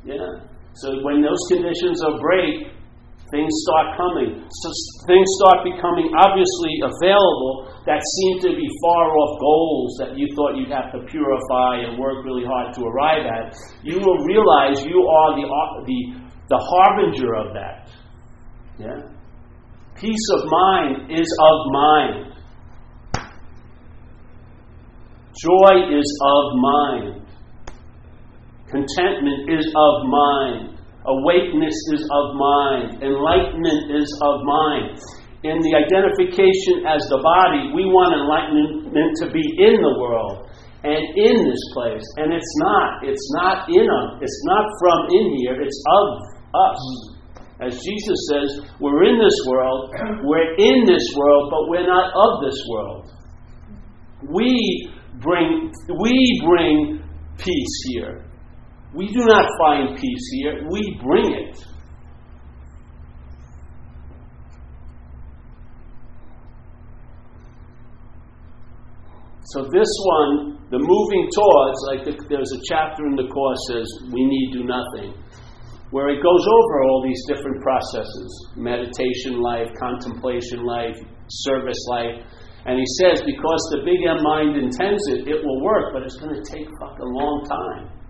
Yeah? 0.04 0.44
So 0.76 1.00
when 1.06 1.22
those 1.22 1.40
conditions 1.48 2.02
are 2.02 2.18
break, 2.20 2.73
things 3.34 3.50
start 3.66 3.98
coming. 3.98 4.46
So 4.46 4.68
things 5.10 5.26
start 5.42 5.66
becoming 5.66 6.14
obviously 6.14 6.78
available 6.86 7.66
that 7.82 7.98
seem 7.98 8.46
to 8.46 8.50
be 8.54 8.66
far 8.78 9.10
off 9.10 9.32
goals 9.42 9.90
that 9.98 10.10
you 10.14 10.30
thought 10.38 10.54
you'd 10.54 10.70
have 10.70 10.94
to 10.94 11.02
purify 11.10 11.82
and 11.82 11.98
work 11.98 12.22
really 12.24 12.46
hard 12.46 12.70
to 12.78 12.80
arrive 12.86 13.26
at. 13.26 13.50
You 13.82 13.98
will 13.98 14.22
realize 14.22 14.86
you 14.86 15.02
are 15.02 15.34
the, 15.34 15.46
uh, 15.50 15.82
the, 15.82 16.00
the 16.46 16.60
harbinger 16.62 17.34
of 17.34 17.50
that. 17.58 17.90
Yeah? 18.78 19.02
Peace 19.98 20.26
of 20.38 20.46
mind 20.46 21.10
is 21.10 21.26
of 21.42 21.58
mind. 21.74 22.34
Joy 25.42 25.74
is 25.90 26.08
of 26.22 26.44
mind. 26.62 27.26
Contentment 28.70 29.50
is 29.50 29.66
of 29.74 30.06
mind. 30.06 30.73
Awakeness 31.04 31.76
is 31.92 32.02
of 32.08 32.24
mind. 32.40 33.02
Enlightenment 33.04 33.92
is 33.92 34.08
of 34.24 34.40
mind. 34.44 34.96
In 35.44 35.60
the 35.60 35.76
identification 35.76 36.88
as 36.88 37.04
the 37.12 37.20
body, 37.20 37.68
we 37.76 37.84
want 37.84 38.16
enlightenment 38.16 39.12
to 39.20 39.28
be 39.28 39.44
in 39.60 39.76
the 39.76 39.94
world 40.00 40.48
and 40.84 41.04
in 41.16 41.36
this 41.44 41.64
place. 41.76 42.04
And 42.16 42.32
it's 42.32 42.54
not. 42.64 43.04
It's 43.04 43.28
not 43.36 43.68
in 43.68 43.84
us. 43.84 44.10
It's 44.24 44.40
not 44.48 44.64
from 44.80 44.98
in 45.12 45.26
here. 45.44 45.60
It's 45.60 45.76
of 45.92 46.06
us. 46.56 46.80
As 47.60 47.72
Jesus 47.84 48.18
says, 48.32 48.48
we're 48.80 49.04
in 49.04 49.20
this 49.20 49.38
world, 49.46 49.92
we're 50.24 50.56
in 50.56 50.84
this 50.86 51.04
world, 51.16 51.52
but 51.52 51.68
we're 51.68 51.86
not 51.86 52.12
of 52.16 52.44
this 52.44 52.58
world. 52.68 53.12
We 54.32 54.90
bring, 55.20 55.72
we 56.00 56.42
bring 56.44 57.04
peace 57.38 57.84
here. 57.92 58.23
We 58.94 59.08
do 59.08 59.24
not 59.26 59.46
find 59.58 59.98
peace 59.98 60.28
here, 60.32 60.66
we 60.70 61.00
bring 61.02 61.32
it. 61.32 61.58
So 69.54 69.62
this 69.70 69.90
one, 70.02 70.58
the 70.70 70.78
moving 70.78 71.28
towards, 71.30 71.78
like 71.86 72.02
the, 72.06 72.14
there's 72.28 72.50
a 72.52 72.62
chapter 72.66 73.06
in 73.06 73.14
the 73.14 73.28
course 73.28 73.58
says, 73.70 73.86
we 74.10 74.24
need 74.24 74.50
do 74.52 74.64
nothing, 74.64 75.14
where 75.90 76.08
it 76.08 76.22
goes 76.22 76.44
over 76.46 76.82
all 76.82 77.02
these 77.06 77.22
different 77.28 77.62
processes: 77.62 78.30
meditation 78.56 79.38
life, 79.38 79.68
contemplation 79.78 80.64
life, 80.64 80.96
service 81.28 81.78
life, 81.90 82.18
and 82.66 82.78
he 82.78 82.86
says 82.98 83.22
because 83.22 83.62
the 83.70 83.82
big 83.84 84.02
M 84.06 84.22
mind 84.22 84.56
intends 84.56 85.02
it, 85.08 85.28
it 85.28 85.44
will 85.44 85.62
work, 85.62 85.92
but 85.92 86.02
it's 86.02 86.16
going 86.16 86.34
to 86.34 86.42
take 86.42 86.66
fucking 86.80 87.10
long 87.14 87.46
time. 87.46 88.03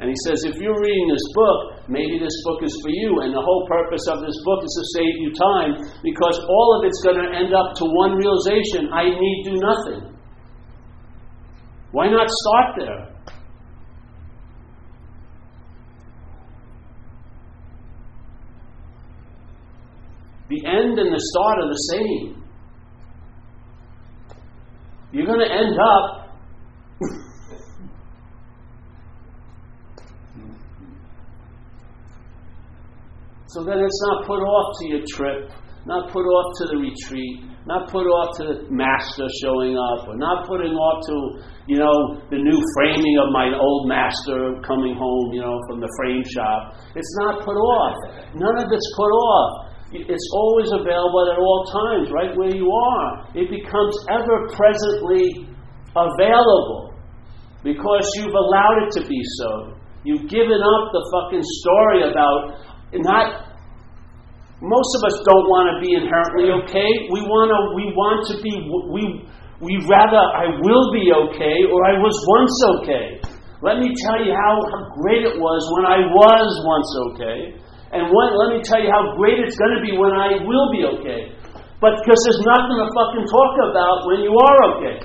And 0.00 0.10
he 0.10 0.16
says, 0.26 0.42
if 0.42 0.58
you're 0.58 0.80
reading 0.80 1.08
this 1.08 1.26
book, 1.34 1.88
maybe 1.88 2.18
this 2.18 2.34
book 2.42 2.62
is 2.62 2.74
for 2.82 2.90
you. 2.90 3.22
And 3.22 3.32
the 3.32 3.40
whole 3.40 3.66
purpose 3.68 4.02
of 4.10 4.20
this 4.26 4.34
book 4.42 4.60
is 4.64 4.74
to 4.74 4.84
save 4.98 5.14
you 5.22 5.30
time 5.32 5.72
because 6.02 6.36
all 6.48 6.68
of 6.78 6.84
it's 6.84 7.00
going 7.02 7.22
to 7.22 7.30
end 7.30 7.54
up 7.54 7.74
to 7.78 7.84
one 7.86 8.18
realization 8.18 8.90
I 8.90 9.06
need 9.06 9.38
do 9.46 9.54
nothing. 9.62 10.18
Why 11.92 12.10
not 12.10 12.26
start 12.28 12.74
there? 12.76 13.14
The 20.48 20.66
end 20.66 20.98
and 20.98 21.14
the 21.14 21.20
start 21.20 21.58
are 21.62 21.68
the 21.68 21.82
same. 21.94 22.44
You're 25.12 25.26
going 25.26 25.38
to 25.38 25.52
end 25.52 25.78
up 25.78 26.24
So 33.54 33.62
then 33.62 33.78
it's 33.78 34.02
not 34.10 34.26
put 34.26 34.42
off 34.42 34.74
to 34.82 34.84
your 34.90 35.06
trip, 35.06 35.46
not 35.86 36.10
put 36.10 36.26
off 36.26 36.48
to 36.58 36.74
the 36.74 36.78
retreat, 36.82 37.46
not 37.70 37.86
put 37.86 38.02
off 38.02 38.34
to 38.42 38.42
the 38.50 38.56
master 38.66 39.30
showing 39.38 39.78
up, 39.78 40.10
or 40.10 40.18
not 40.18 40.42
putting 40.50 40.74
off 40.74 40.98
to, 41.06 41.16
you 41.70 41.78
know, 41.78 42.18
the 42.34 42.40
new 42.42 42.58
framing 42.74 43.16
of 43.22 43.30
my 43.30 43.54
old 43.54 43.86
master 43.86 44.58
coming 44.66 44.98
home, 44.98 45.30
you 45.30 45.38
know, 45.38 45.54
from 45.70 45.78
the 45.78 45.86
frame 46.02 46.26
shop. 46.26 46.74
It's 46.98 47.14
not 47.22 47.46
put 47.46 47.54
off. 47.54 47.94
None 48.34 48.58
of 48.58 48.66
it's 48.74 48.90
put 48.98 49.12
off. 49.14 49.70
It's 49.94 50.28
always 50.34 50.74
available 50.74 51.22
at 51.30 51.38
all 51.38 51.62
times, 51.70 52.10
right 52.10 52.34
where 52.34 52.50
you 52.50 52.66
are. 52.66 53.30
It 53.38 53.54
becomes 53.54 53.94
ever 54.10 54.50
presently 54.50 55.46
available 55.94 56.90
because 57.62 58.02
you've 58.18 58.34
allowed 58.34 58.82
it 58.82 58.90
to 58.98 59.06
be 59.06 59.22
so. 59.38 59.78
You've 60.02 60.28
given 60.28 60.58
up 60.58 60.84
the 60.90 61.00
fucking 61.14 61.46
story 61.62 62.10
about 62.10 62.73
not 63.02 63.50
most 64.62 64.90
of 64.96 65.00
us 65.10 65.16
don't 65.26 65.46
want 65.50 65.74
to 65.74 65.76
be 65.82 65.98
inherently 65.98 66.54
okay. 66.62 66.90
We 67.10 67.20
want 67.26 67.50
to 67.50 67.60
we 67.74 67.90
want 67.92 68.22
to 68.30 68.34
be 68.38 68.52
we 68.94 69.02
we 69.58 69.74
rather 69.88 70.20
I 70.20 70.54
will 70.62 70.86
be 70.94 71.10
okay 71.10 71.58
or 71.66 71.78
I 71.88 71.98
was 71.98 72.14
once 72.28 72.56
okay. 72.78 73.06
Let 73.64 73.80
me 73.80 73.88
tell 74.04 74.20
you 74.20 74.28
how, 74.36 74.60
how 74.60 74.82
great 75.00 75.24
it 75.24 75.40
was 75.40 75.60
when 75.72 75.88
I 75.88 76.04
was 76.04 76.48
once 76.68 76.90
okay. 77.08 77.38
And 77.96 78.12
when, 78.12 78.28
let 78.36 78.48
me 78.52 78.60
tell 78.60 78.76
you 78.76 78.92
how 78.92 79.16
great 79.16 79.40
it's 79.40 79.56
going 79.56 79.80
to 79.80 79.82
be 79.82 79.96
when 79.96 80.12
I 80.12 80.36
will 80.44 80.68
be 80.68 80.84
okay. 80.98 81.32
But 81.80 81.96
because 82.04 82.20
there's 82.28 82.44
nothing 82.44 82.76
to 82.76 82.86
fucking 82.92 83.24
talk 83.24 83.52
about 83.72 84.04
when 84.04 84.20
you 84.20 84.36
are 84.36 84.58
okay. 84.76 84.96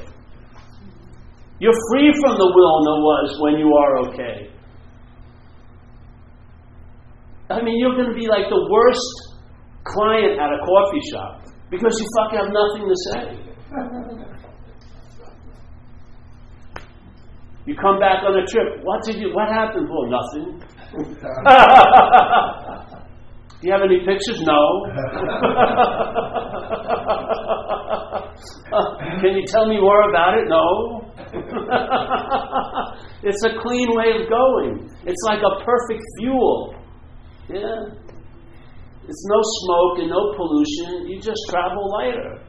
You're 1.63 1.77
free 1.87 2.11
from 2.19 2.35
the 2.35 2.49
will 2.51 2.73
and 2.83 2.85
the 2.87 2.97
was 2.99 3.27
when 3.39 3.55
you 3.63 3.69
are 3.71 3.93
okay. 4.11 4.48
I 7.49 7.61
mean, 7.63 7.79
you're 7.79 7.95
going 7.95 8.09
to 8.09 8.13
be 8.15 8.27
like 8.27 8.49
the 8.49 8.67
worst 8.69 9.33
client 9.83 10.39
at 10.39 10.53
a 10.53 10.59
coffee 10.61 11.01
shop 11.09 11.41
because 11.71 11.99
you 11.99 12.05
fucking 12.17 12.37
have 12.37 12.51
nothing 12.53 12.85
to 12.85 12.95
say. 13.09 13.35
You 17.65 17.75
come 17.75 17.97
back 17.99 18.23
on 18.23 18.37
a 18.37 18.45
trip. 18.45 18.83
What 18.83 19.03
did 19.03 19.19
you? 19.21 19.33
What 19.33 19.49
happened? 19.49 19.89
Well, 19.89 20.05
nothing. 20.09 20.61
Do 23.61 23.67
you 23.67 23.73
have 23.73 23.81
any 23.83 23.99
pictures? 23.99 24.41
No. 24.41 24.85
Can 29.21 29.35
you 29.35 29.43
tell 29.45 29.67
me 29.67 29.79
more 29.81 30.09
about 30.09 30.37
it? 30.37 30.47
No. 30.47 31.01
it's 33.23 33.43
a 33.43 33.49
clean 33.61 33.89
way 33.97 34.21
of 34.21 34.29
going. 34.29 34.89
It's 35.05 35.21
like 35.27 35.39
a 35.39 35.63
perfect 35.65 36.01
fuel. 36.19 36.73
Yeah. 37.49 37.81
It's 39.09 39.25
no 39.25 39.39
smoke 39.41 40.05
and 40.05 40.09
no 40.09 40.21
pollution. 40.37 41.09
You 41.09 41.19
just 41.19 41.41
travel 41.49 41.89
lighter. 41.97 42.45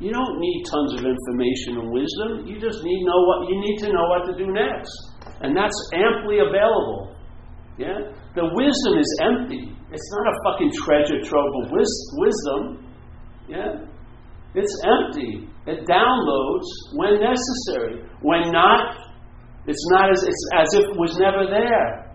You 0.00 0.12
don't 0.12 0.38
need 0.38 0.64
tons 0.68 0.92
of 0.98 1.06
information 1.06 1.78
and 1.80 1.88
wisdom. 1.94 2.46
You 2.46 2.60
just 2.60 2.82
need 2.82 3.00
know 3.06 3.20
what 3.24 3.48
you 3.48 3.56
need 3.60 3.78
to 3.86 3.88
know 3.88 4.06
what 4.10 4.26
to 4.26 4.34
do 4.36 4.50
next. 4.52 4.92
And 5.40 5.56
that's 5.56 5.78
amply 5.94 6.38
available. 6.42 7.14
Yeah? 7.78 8.12
The 8.34 8.44
wisdom 8.52 8.98
is 8.98 9.10
empty. 9.22 9.72
It's 9.92 10.10
not 10.18 10.26
a 10.26 10.36
fucking 10.44 10.72
treasure 10.84 11.20
trove 11.22 11.52
of 11.64 11.70
wis- 11.70 12.12
wisdom. 12.18 12.92
Yeah? 13.48 13.86
It's 14.54 14.74
empty. 14.84 15.48
It 15.66 15.86
downloads 15.86 16.66
when 16.94 17.20
necessary. 17.20 18.02
When 18.22 18.50
not, 18.52 18.96
it's 19.66 19.86
not 19.92 20.10
as, 20.10 20.22
it's 20.24 20.44
as 20.56 20.68
if 20.74 20.84
it 20.90 20.96
was 20.98 21.16
never 21.18 21.46
there. 21.46 22.05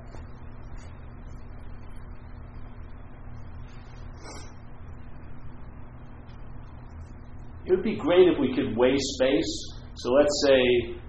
It 7.71 7.79
would 7.79 7.87
be 7.87 7.95
great 7.95 8.27
if 8.27 8.35
we 8.35 8.51
could 8.51 8.75
weigh 8.75 8.99
space. 9.15 9.47
So 9.95 10.11
let's 10.11 10.35
say 10.43 10.59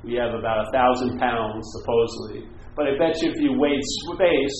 we 0.06 0.14
have 0.14 0.30
about 0.30 0.62
a 0.62 0.70
thousand 0.70 1.18
pounds, 1.18 1.58
supposedly. 1.82 2.46
But 2.78 2.86
I 2.86 2.94
bet 3.02 3.18
you 3.18 3.34
if 3.34 3.38
you 3.42 3.58
weighed 3.58 3.82
space, 3.82 4.58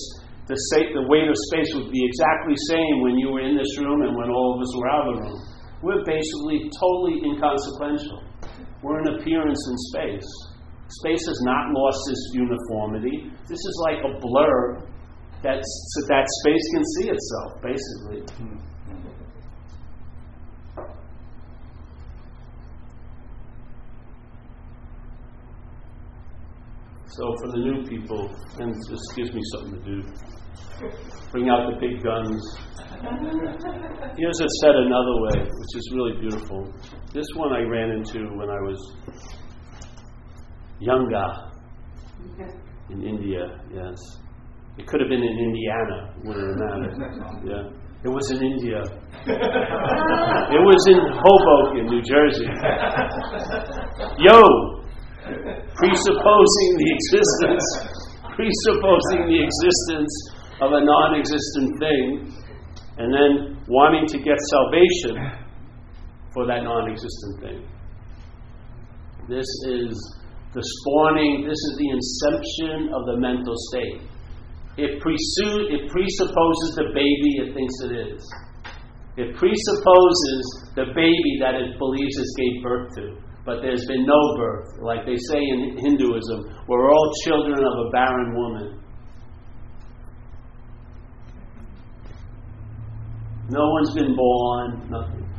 the, 0.51 0.59
the 0.99 1.07
weight 1.07 1.31
of 1.31 1.37
space 1.47 1.71
would 1.71 1.95
be 1.95 2.03
exactly 2.03 2.59
the 2.59 2.67
same 2.75 3.07
when 3.07 3.15
you 3.15 3.31
were 3.31 3.39
in 3.39 3.55
this 3.55 3.79
room 3.79 4.03
and 4.03 4.19
when 4.19 4.27
all 4.27 4.51
of 4.51 4.59
us 4.59 4.71
were 4.75 4.89
out 4.91 5.07
of 5.07 5.15
the 5.15 5.21
room. 5.31 5.39
We're 5.79 6.03
basically 6.03 6.67
totally 6.75 7.23
inconsequential. 7.23 8.19
We're 8.83 8.99
an 9.07 9.15
appearance 9.15 9.63
in 9.71 9.75
space. 9.95 10.27
Space 10.99 11.23
has 11.23 11.39
not 11.47 11.71
lost 11.71 12.03
its 12.11 12.23
uniformity. 12.35 13.31
This 13.47 13.63
is 13.63 13.75
like 13.87 14.03
a 14.03 14.11
blur 14.19 14.83
that, 15.39 15.63
that 15.63 16.25
space 16.43 16.65
can 16.75 16.83
see 16.99 17.07
itself, 17.15 17.63
basically. 17.63 18.19
Hmm. 18.43 18.73
So 27.17 27.23
for 27.41 27.51
the 27.51 27.61
new 27.61 27.83
people, 27.85 28.27
and 28.57 28.73
this 28.89 29.01
gives 29.15 29.31
me 29.33 29.41
something 29.53 29.77
to 29.77 29.85
do. 29.85 30.01
Bring 31.31 31.49
out 31.49 31.69
the 31.69 31.77
big 31.79 32.01
guns. 32.01 32.41
Here's 34.17 34.39
it 34.39 34.49
said 34.61 34.73
another 34.73 35.15
way, 35.21 35.45
which 35.45 35.73
is 35.77 35.91
really 35.93 36.19
beautiful. 36.19 36.73
This 37.13 37.27
one 37.35 37.53
I 37.53 37.61
ran 37.61 37.91
into 37.91 38.25
when 38.35 38.49
I 38.49 38.59
was 38.65 38.95
younger 40.79 41.25
in 42.89 43.05
India, 43.05 43.61
yes. 43.71 43.97
It 44.79 44.87
could 44.87 44.99
have 44.99 45.09
been 45.09 45.21
in 45.21 45.37
Indiana, 45.37 46.13
wouldn't 46.23 46.47
have 46.49 46.57
mattered. 46.57 46.97
Yeah. 47.45 47.79
It 48.03 48.09
was 48.09 48.31
in 48.31 48.43
India. 48.43 48.81
it 49.27 50.61
was 50.65 50.81
in 50.89 50.99
Hoboken, 51.23 51.85
New 51.85 52.01
Jersey. 52.01 52.49
Yo! 54.17 54.72
Presupposing 55.83 56.71
the 56.79 56.89
existence, 56.95 57.65
presupposing 58.39 59.27
the 59.27 59.39
existence 59.43 60.13
of 60.63 60.71
a 60.71 60.79
non 60.79 61.19
existent 61.19 61.75
thing, 61.75 62.31
and 63.03 63.11
then 63.11 63.59
wanting 63.67 64.07
to 64.07 64.17
get 64.23 64.39
salvation 64.47 65.19
for 66.33 66.47
that 66.47 66.63
non 66.63 66.87
existent 66.87 67.35
thing. 67.43 67.67
This 69.27 69.47
is 69.75 69.91
the 70.53 70.63
spawning, 70.63 71.43
this 71.43 71.59
is 71.59 71.75
the 71.75 71.89
inception 71.99 72.93
of 72.95 73.03
the 73.03 73.17
mental 73.19 73.55
state. 73.73 74.07
It, 74.77 75.03
presu- 75.03 75.67
it 75.67 75.91
presupposes 75.91 76.69
the 76.79 76.95
baby 76.95 77.31
it 77.43 77.53
thinks 77.53 77.75
it 77.83 77.91
is. 77.91 78.23
It 79.17 79.35
presupposes 79.35 80.43
the 80.75 80.95
baby 80.95 81.33
that 81.43 81.55
it 81.55 81.77
believes 81.77 82.15
it 82.15 82.27
gave 82.39 82.63
birth 82.63 82.87
to. 82.95 83.22
But 83.45 83.61
there's 83.61 83.85
been 83.85 84.05
no 84.05 84.37
birth. 84.37 84.79
Like 84.81 85.05
they 85.05 85.17
say 85.29 85.39
in 85.39 85.77
Hinduism, 85.77 86.63
we're 86.67 86.89
all 86.89 87.11
children 87.25 87.59
of 87.59 87.87
a 87.87 87.89
barren 87.91 88.35
woman. 88.35 88.79
No 93.49 93.69
one's 93.69 93.93
been 93.93 94.15
born, 94.15 94.89
nothing. 94.89 95.29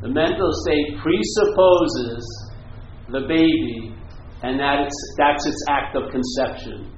The 0.00 0.08
mental 0.08 0.50
state 0.64 0.98
presupposes 1.02 2.52
the 3.10 3.20
baby, 3.28 3.94
and 4.42 4.58
that 4.58 4.80
it's, 4.86 5.14
that's 5.18 5.46
its 5.46 5.64
act 5.68 5.96
of 5.96 6.10
conception. 6.10 6.90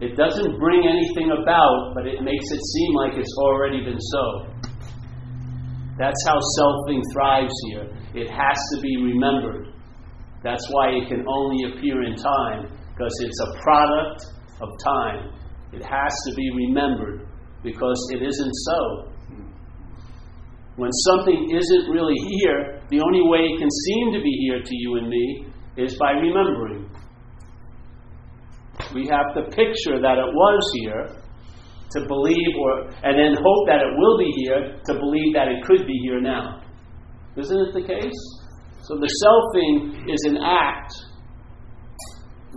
It 0.00 0.16
doesn't 0.16 0.58
bring 0.58 0.88
anything 0.88 1.30
about, 1.30 1.92
but 1.94 2.06
it 2.06 2.22
makes 2.22 2.50
it 2.50 2.60
seem 2.60 2.94
like 2.94 3.12
it's 3.18 3.34
already 3.38 3.84
been 3.84 4.00
so. 4.00 4.69
That's 6.00 6.24
how 6.26 6.38
selfing 6.56 7.02
thrives 7.12 7.52
here. 7.68 7.84
It 8.14 8.30
has 8.30 8.56
to 8.72 8.80
be 8.80 8.96
remembered. 8.96 9.68
That's 10.42 10.66
why 10.70 10.96
it 10.96 11.08
can 11.08 11.22
only 11.28 11.70
appear 11.70 12.04
in 12.04 12.16
time, 12.16 12.72
because 12.88 13.12
it's 13.20 13.40
a 13.40 13.60
product 13.60 14.24
of 14.62 14.68
time. 14.82 15.30
It 15.74 15.84
has 15.84 16.12
to 16.26 16.34
be 16.34 16.50
remembered, 16.56 17.28
because 17.62 18.00
it 18.14 18.22
isn't 18.22 18.54
so. 18.64 19.12
When 20.76 20.90
something 20.90 21.50
isn't 21.54 21.92
really 21.92 22.16
here, 22.16 22.80
the 22.88 23.02
only 23.04 23.28
way 23.28 23.40
it 23.40 23.58
can 23.58 23.68
seem 23.70 24.14
to 24.14 24.22
be 24.22 24.32
here 24.48 24.62
to 24.62 24.74
you 24.74 24.96
and 24.96 25.08
me 25.10 25.44
is 25.76 25.98
by 25.98 26.12
remembering. 26.12 26.88
We 28.94 29.06
have 29.08 29.34
to 29.34 29.42
picture 29.54 30.00
that 30.00 30.16
it 30.16 30.32
was 30.32 30.72
here 30.80 31.19
to 31.92 32.06
believe, 32.06 32.52
or 32.60 32.86
and 33.02 33.18
then 33.18 33.34
hope 33.34 33.62
that 33.66 33.82
it 33.82 33.92
will 33.98 34.18
be 34.18 34.30
here 34.36 34.78
to 34.86 34.92
believe 34.94 35.34
that 35.34 35.48
it 35.48 35.64
could 35.64 35.86
be 35.86 35.98
here 36.02 36.20
now. 36.20 36.62
Isn't 37.36 37.58
it 37.68 37.74
the 37.74 37.82
case? 37.82 38.20
So 38.82 38.96
the 38.96 39.10
selfing 39.22 40.06
is 40.08 40.20
an 40.26 40.38
act 40.38 40.92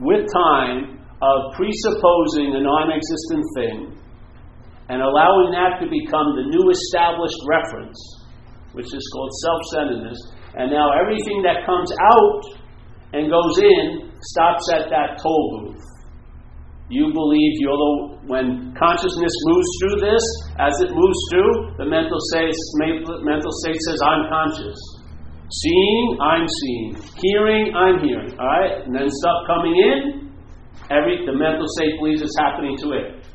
with 0.02 0.26
time 0.34 1.00
of 1.22 1.54
presupposing 1.56 2.56
a 2.58 2.62
non 2.62 2.92
existent 2.92 3.46
thing 3.56 3.94
and 4.90 5.02
allowing 5.02 5.52
that 5.56 5.80
to 5.80 5.88
become 5.88 6.36
the 6.36 6.46
new 6.50 6.70
established 6.70 7.40
reference, 7.48 7.98
which 8.74 8.94
is 8.94 9.04
called 9.14 9.32
self 9.42 9.62
centeredness. 9.74 10.20
And 10.56 10.72
now 10.72 10.92
everything 10.94 11.42
that 11.44 11.66
comes 11.66 11.92
out 11.92 12.42
and 13.14 13.30
goes 13.30 13.58
in 13.58 14.12
stops 14.22 14.66
at 14.74 14.90
that 14.90 15.22
toll 15.22 15.72
booth. 15.74 15.93
You 16.94 17.10
believe 17.10 17.58
you're 17.58 17.74
the, 17.74 17.94
when 18.30 18.46
consciousness 18.78 19.34
moves 19.50 19.70
through 19.82 19.98
this, 20.06 20.22
as 20.62 20.74
it 20.86 20.94
moves 20.94 21.20
through, 21.34 21.82
the 21.82 21.90
mental 21.90 22.22
state, 22.30 22.54
mental 23.26 23.50
state 23.66 23.82
says, 23.90 23.98
I'm 24.06 24.30
conscious. 24.30 24.78
Seeing, 25.50 26.06
I'm 26.22 26.46
seeing. 26.46 26.94
Hearing, 27.18 27.74
I'm 27.74 27.98
hearing. 27.98 28.38
All 28.38 28.46
right? 28.46 28.86
And 28.86 28.94
then 28.94 29.10
stuff 29.10 29.40
coming 29.50 29.74
in, 29.74 30.30
every 30.94 31.26
the 31.26 31.34
mental 31.34 31.66
state 31.82 31.98
believes 31.98 32.22
it's 32.22 32.38
happening 32.38 32.78
to 32.86 32.94
it. 32.94 33.26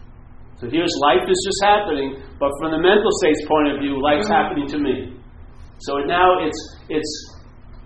So 0.62 0.70
here's 0.70 0.94
life 1.02 1.26
is 1.26 1.38
just 1.42 1.60
happening, 1.62 2.18
but 2.38 2.50
from 2.62 2.70
the 2.74 2.82
mental 2.82 3.10
state's 3.22 3.42
point 3.46 3.74
of 3.74 3.82
view, 3.82 3.98
life's 4.02 4.26
mm-hmm. 4.26 4.38
happening 4.38 4.66
to 4.70 4.78
me. 4.78 5.18
So 5.86 5.98
now 6.06 6.42
it's 6.42 6.58
it's 6.90 7.10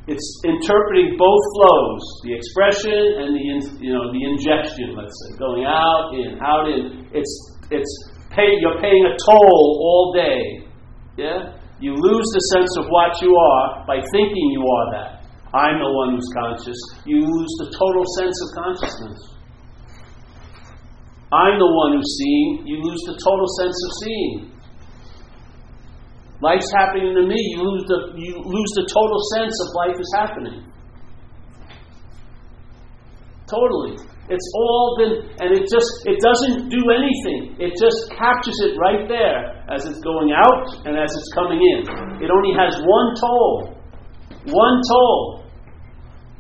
it's 0.08 0.42
interpreting 0.42 1.14
both 1.14 1.44
flows, 1.54 2.02
the 2.26 2.34
expression 2.34 3.22
and 3.22 3.38
the 3.38 3.42
you 3.78 3.94
know 3.94 4.10
the 4.10 4.18
ingestion. 4.18 4.98
Let's 4.98 5.14
say 5.14 5.38
going 5.38 5.62
out 5.62 6.10
in, 6.18 6.42
out 6.42 6.66
in. 6.66 7.06
It's 7.14 7.30
it's 7.70 7.92
pay, 8.30 8.50
you're 8.58 8.82
paying 8.82 9.04
a 9.06 9.14
toll 9.30 9.62
all 9.78 10.12
day. 10.16 10.66
Yeah, 11.14 11.54
you 11.78 11.94
lose 11.94 12.28
the 12.34 12.42
sense 12.50 12.72
of 12.82 12.90
what 12.90 13.22
you 13.22 13.30
are 13.30 13.86
by 13.86 14.02
thinking 14.10 14.46
you 14.50 14.66
are 14.66 14.86
that. 14.98 15.22
I'm 15.54 15.78
the 15.78 15.92
one 15.92 16.16
who's 16.16 16.30
conscious. 16.34 16.78
You 17.06 17.22
lose 17.22 17.52
the 17.62 17.70
total 17.70 18.02
sense 18.18 18.34
of 18.42 18.48
consciousness. 18.58 19.20
I'm 21.30 21.58
the 21.62 21.72
one 21.78 21.94
who's 21.94 22.12
seeing. 22.18 22.66
You 22.66 22.82
lose 22.82 23.02
the 23.06 23.20
total 23.22 23.46
sense 23.60 23.76
of 23.76 23.90
seeing. 24.02 24.51
Life's 26.42 26.66
happening 26.74 27.14
to 27.14 27.22
me, 27.22 27.38
you 27.54 27.62
lose 27.62 27.86
the, 27.86 28.18
you 28.18 28.34
lose 28.34 28.72
the 28.74 28.82
total 28.90 29.20
sense 29.38 29.54
of 29.62 29.68
life 29.78 29.94
is 29.94 30.10
happening. 30.18 30.58
Totally. 33.46 33.94
It's 34.26 34.48
all 34.58 34.96
been, 34.98 35.14
and 35.38 35.54
it 35.54 35.70
just, 35.70 35.90
it 36.02 36.18
doesn't 36.18 36.66
do 36.66 36.82
anything. 36.90 37.54
It 37.62 37.78
just 37.78 38.10
captures 38.18 38.58
it 38.66 38.74
right 38.74 39.06
there 39.06 39.62
as 39.70 39.86
it's 39.86 40.00
going 40.02 40.34
out 40.34 40.82
and 40.82 40.98
as 40.98 41.14
it's 41.14 41.30
coming 41.30 41.62
in. 41.62 41.86
It 42.18 42.26
only 42.26 42.58
has 42.58 42.74
one 42.82 43.08
toll. 43.22 43.78
One 44.50 44.82
toll. 44.90 45.41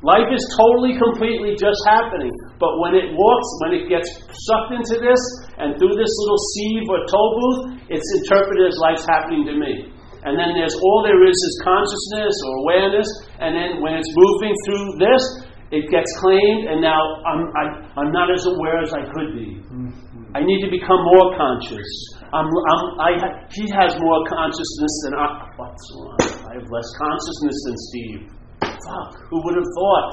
Life 0.02 0.34
is 0.34 0.42
totally, 0.58 0.98
completely 0.98 1.54
just 1.54 1.78
happening. 1.86 2.34
But 2.58 2.74
when 2.82 2.98
it 2.98 3.14
walks, 3.14 3.48
when 3.62 3.72
it 3.78 3.86
gets 3.86 4.10
sucked 4.50 4.74
into 4.74 4.98
this, 4.98 5.22
and 5.62 5.78
through 5.78 5.94
this 5.94 6.10
little 6.26 6.42
sieve 6.58 6.86
or 6.90 6.98
toll 7.06 7.30
booth, 7.38 7.62
it's 7.86 8.08
interpreted 8.18 8.66
as 8.66 8.74
life's 8.82 9.06
happening 9.06 9.46
to 9.46 9.54
me. 9.54 9.94
And 10.26 10.34
then 10.34 10.58
there's 10.58 10.74
all 10.74 11.06
there 11.06 11.22
is 11.22 11.34
is 11.34 11.54
consciousness 11.62 12.34
or 12.46 12.52
awareness. 12.66 13.08
And 13.38 13.54
then 13.54 13.70
when 13.78 13.94
it's 13.94 14.10
moving 14.10 14.54
through 14.66 14.86
this, 14.98 15.22
it 15.70 15.86
gets 15.88 16.10
claimed, 16.18 16.68
and 16.68 16.82
now 16.82 17.00
I'm, 17.24 17.42
I, 17.56 17.64
am 18.02 18.12
not 18.12 18.28
as 18.28 18.44
aware 18.44 18.82
as 18.82 18.92
I 18.92 19.06
could 19.06 19.32
be. 19.38 19.56
Mm-hmm. 19.70 20.36
I 20.36 20.44
need 20.44 20.60
to 20.66 20.70
become 20.70 21.00
more 21.14 21.32
conscious. 21.38 21.88
I'm, 22.34 22.44
I'm, 22.44 22.82
I, 23.00 23.10
he 23.54 23.70
has 23.72 23.96
more 24.02 24.20
consciousness 24.28 24.94
than 25.06 25.14
I. 25.14 25.46
What's 25.56 25.86
wrong? 25.96 26.18
I 26.50 26.60
have 26.60 26.68
less 26.68 26.90
consciousness 26.98 27.56
than 27.64 27.76
Steve. 27.88 28.41
Fuck, 28.86 29.22
who 29.30 29.36
would 29.44 29.56
have 29.56 29.70
thought? 29.78 30.12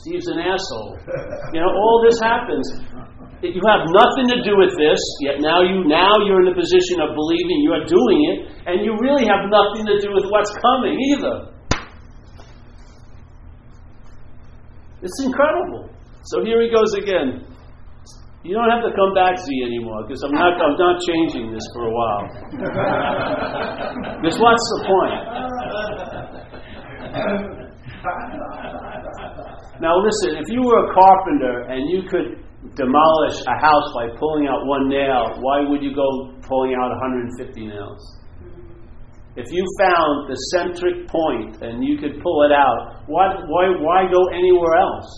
Steve's 0.00 0.28
an 0.28 0.38
asshole. 0.38 0.96
You 1.52 1.60
know, 1.60 1.70
all 1.70 2.00
this 2.08 2.18
happens. 2.22 2.66
You 3.42 3.62
have 3.64 3.88
nothing 3.88 4.28
to 4.36 4.38
do 4.44 4.56
with 4.56 4.76
this, 4.76 5.00
yet 5.24 5.40
now 5.40 5.62
you 5.64 5.84
now 5.88 6.12
you're 6.28 6.44
in 6.44 6.48
the 6.52 6.56
position 6.56 7.00
of 7.00 7.16
believing 7.16 7.64
you're 7.64 7.88
doing 7.88 8.20
it, 8.32 8.38
and 8.68 8.84
you 8.84 8.92
really 9.00 9.24
have 9.24 9.48
nothing 9.48 9.88
to 9.88 9.96
do 10.00 10.12
with 10.12 10.28
what's 10.28 10.52
coming 10.60 10.96
either. 11.16 11.48
It's 15.02 15.24
incredible. 15.24 15.88
So 16.24 16.44
here 16.44 16.60
he 16.60 16.68
goes 16.68 16.92
again. 16.94 17.46
You 18.44 18.54
don't 18.54 18.70
have 18.70 18.84
to 18.84 18.92
come 18.96 19.12
back, 19.14 19.36
Z, 19.36 19.48
anymore, 19.64 20.04
because 20.06 20.22
I'm 20.22 20.32
not, 20.32 20.60
I'm 20.60 20.76
not 20.76 21.00
changing 21.00 21.52
this 21.52 21.64
for 21.74 21.84
a 21.88 21.92
while. 21.92 22.28
Because 24.20 24.38
what's 24.38 24.66
the 24.76 24.84
point? 27.12 27.56
now 29.80 29.94
listen, 30.00 30.36
if 30.40 30.48
you 30.48 30.62
were 30.62 30.90
a 30.90 30.94
carpenter 30.94 31.68
and 31.68 31.90
you 31.90 32.08
could 32.08 32.40
demolish 32.76 33.40
a 33.46 33.56
house 33.60 33.92
by 33.94 34.08
pulling 34.18 34.48
out 34.48 34.64
one 34.66 34.88
nail, 34.88 35.36
why 35.40 35.60
would 35.68 35.82
you 35.82 35.94
go 35.94 36.32
pulling 36.42 36.74
out 36.80 36.90
150 36.90 37.66
nails? 37.66 38.16
If 39.36 39.46
you 39.52 39.64
found 39.78 40.28
the 40.28 40.36
centric 40.56 41.08
point 41.08 41.62
and 41.62 41.84
you 41.84 41.98
could 41.98 42.20
pull 42.22 42.42
it 42.44 42.52
out, 42.52 43.04
why, 43.06 43.28
why, 43.46 43.68
why 43.78 44.10
go 44.10 44.26
anywhere 44.32 44.76
else? 44.76 45.08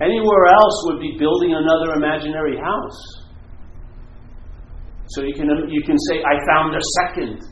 Anywhere 0.00 0.46
else 0.46 0.84
would 0.86 1.00
be 1.00 1.16
building 1.18 1.54
another 1.54 1.94
imaginary 1.96 2.56
house. 2.56 3.22
So 5.08 5.22
you 5.22 5.34
can, 5.34 5.48
you 5.68 5.82
can 5.84 5.98
say, 6.08 6.22
I 6.24 6.38
found 6.48 6.74
a 6.74 6.80
second 7.04 7.51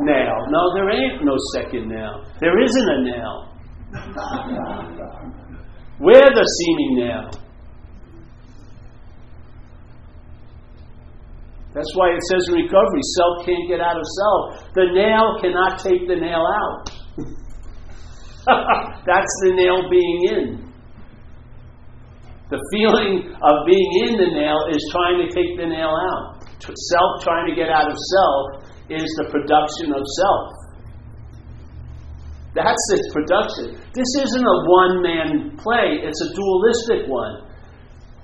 nail. 0.00 0.36
No, 0.48 0.74
there 0.74 0.90
ain't 0.90 1.24
no 1.24 1.36
second 1.54 1.88
nail. 1.88 2.24
There 2.40 2.60
isn't 2.60 2.88
a 2.88 3.02
nail. 3.02 3.48
We're 6.00 6.32
the 6.34 6.46
seeming 6.58 6.96
nail. 6.96 7.30
That's 11.74 11.92
why 11.96 12.12
it 12.12 12.20
says 12.30 12.48
in 12.48 12.54
recovery, 12.54 13.00
self 13.16 13.46
can't 13.46 13.68
get 13.68 13.80
out 13.80 13.96
of 13.96 14.04
self. 14.04 14.72
The 14.74 14.92
nail 14.92 15.40
cannot 15.40 15.78
take 15.80 16.06
the 16.06 16.16
nail 16.16 16.44
out. 16.44 16.90
That's 19.06 19.34
the 19.44 19.52
nail 19.54 19.88
being 19.88 20.20
in. 20.36 20.72
The 22.50 22.60
feeling 22.76 23.32
of 23.32 23.54
being 23.64 23.90
in 24.04 24.20
the 24.20 24.30
nail 24.36 24.58
is 24.68 24.84
trying 24.92 25.24
to 25.24 25.32
take 25.32 25.56
the 25.56 25.64
nail 25.64 25.88
out. 25.88 26.44
Self 26.60 27.24
trying 27.24 27.48
to 27.48 27.54
get 27.56 27.70
out 27.70 27.88
of 27.90 27.96
self 27.96 28.61
is 28.88 29.06
the 29.18 29.28
production 29.30 29.92
of 29.94 30.02
self. 30.02 30.62
That's 32.54 32.84
its 32.92 33.08
production. 33.12 33.80
This 33.94 34.10
isn't 34.28 34.44
a 34.44 34.58
one 34.68 35.00
man 35.00 35.56
play, 35.56 36.04
it's 36.04 36.20
a 36.20 36.30
dualistic 36.34 37.08
one. 37.08 37.48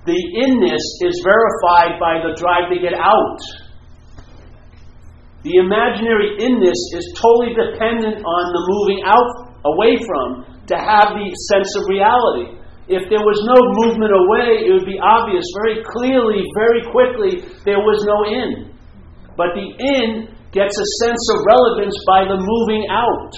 The 0.04 0.16
inness 0.16 0.84
is 1.04 1.20
verified 1.24 2.00
by 2.00 2.24
the 2.24 2.36
drive 2.36 2.72
to 2.72 2.78
get 2.80 2.96
out. 2.96 3.40
The 5.44 5.60
imaginary 5.60 6.36
inness 6.40 6.80
is 6.96 7.04
totally 7.16 7.54
dependent 7.54 8.20
on 8.24 8.42
the 8.52 8.62
moving 8.68 9.00
out, 9.04 9.52
away 9.64 9.96
from, 10.04 10.44
to 10.66 10.76
have 10.76 11.16
the 11.16 11.28
sense 11.52 11.70
of 11.76 11.88
reality. 11.88 12.58
If 12.88 13.04
there 13.12 13.20
was 13.20 13.36
no 13.44 13.56
movement 13.84 14.12
away, 14.16 14.64
it 14.64 14.72
would 14.72 14.88
be 14.88 14.96
obvious 14.96 15.44
very 15.60 15.84
clearly, 15.84 16.40
very 16.56 16.82
quickly, 16.88 17.44
there 17.64 17.80
was 17.80 18.00
no 18.08 18.24
in. 18.24 18.72
But 19.36 19.52
the 19.52 19.68
in 19.76 20.37
gets 20.52 20.72
a 20.72 20.88
sense 21.04 21.24
of 21.36 21.44
relevance 21.44 21.96
by 22.08 22.24
the 22.24 22.38
moving 22.40 22.84
out. 22.88 23.32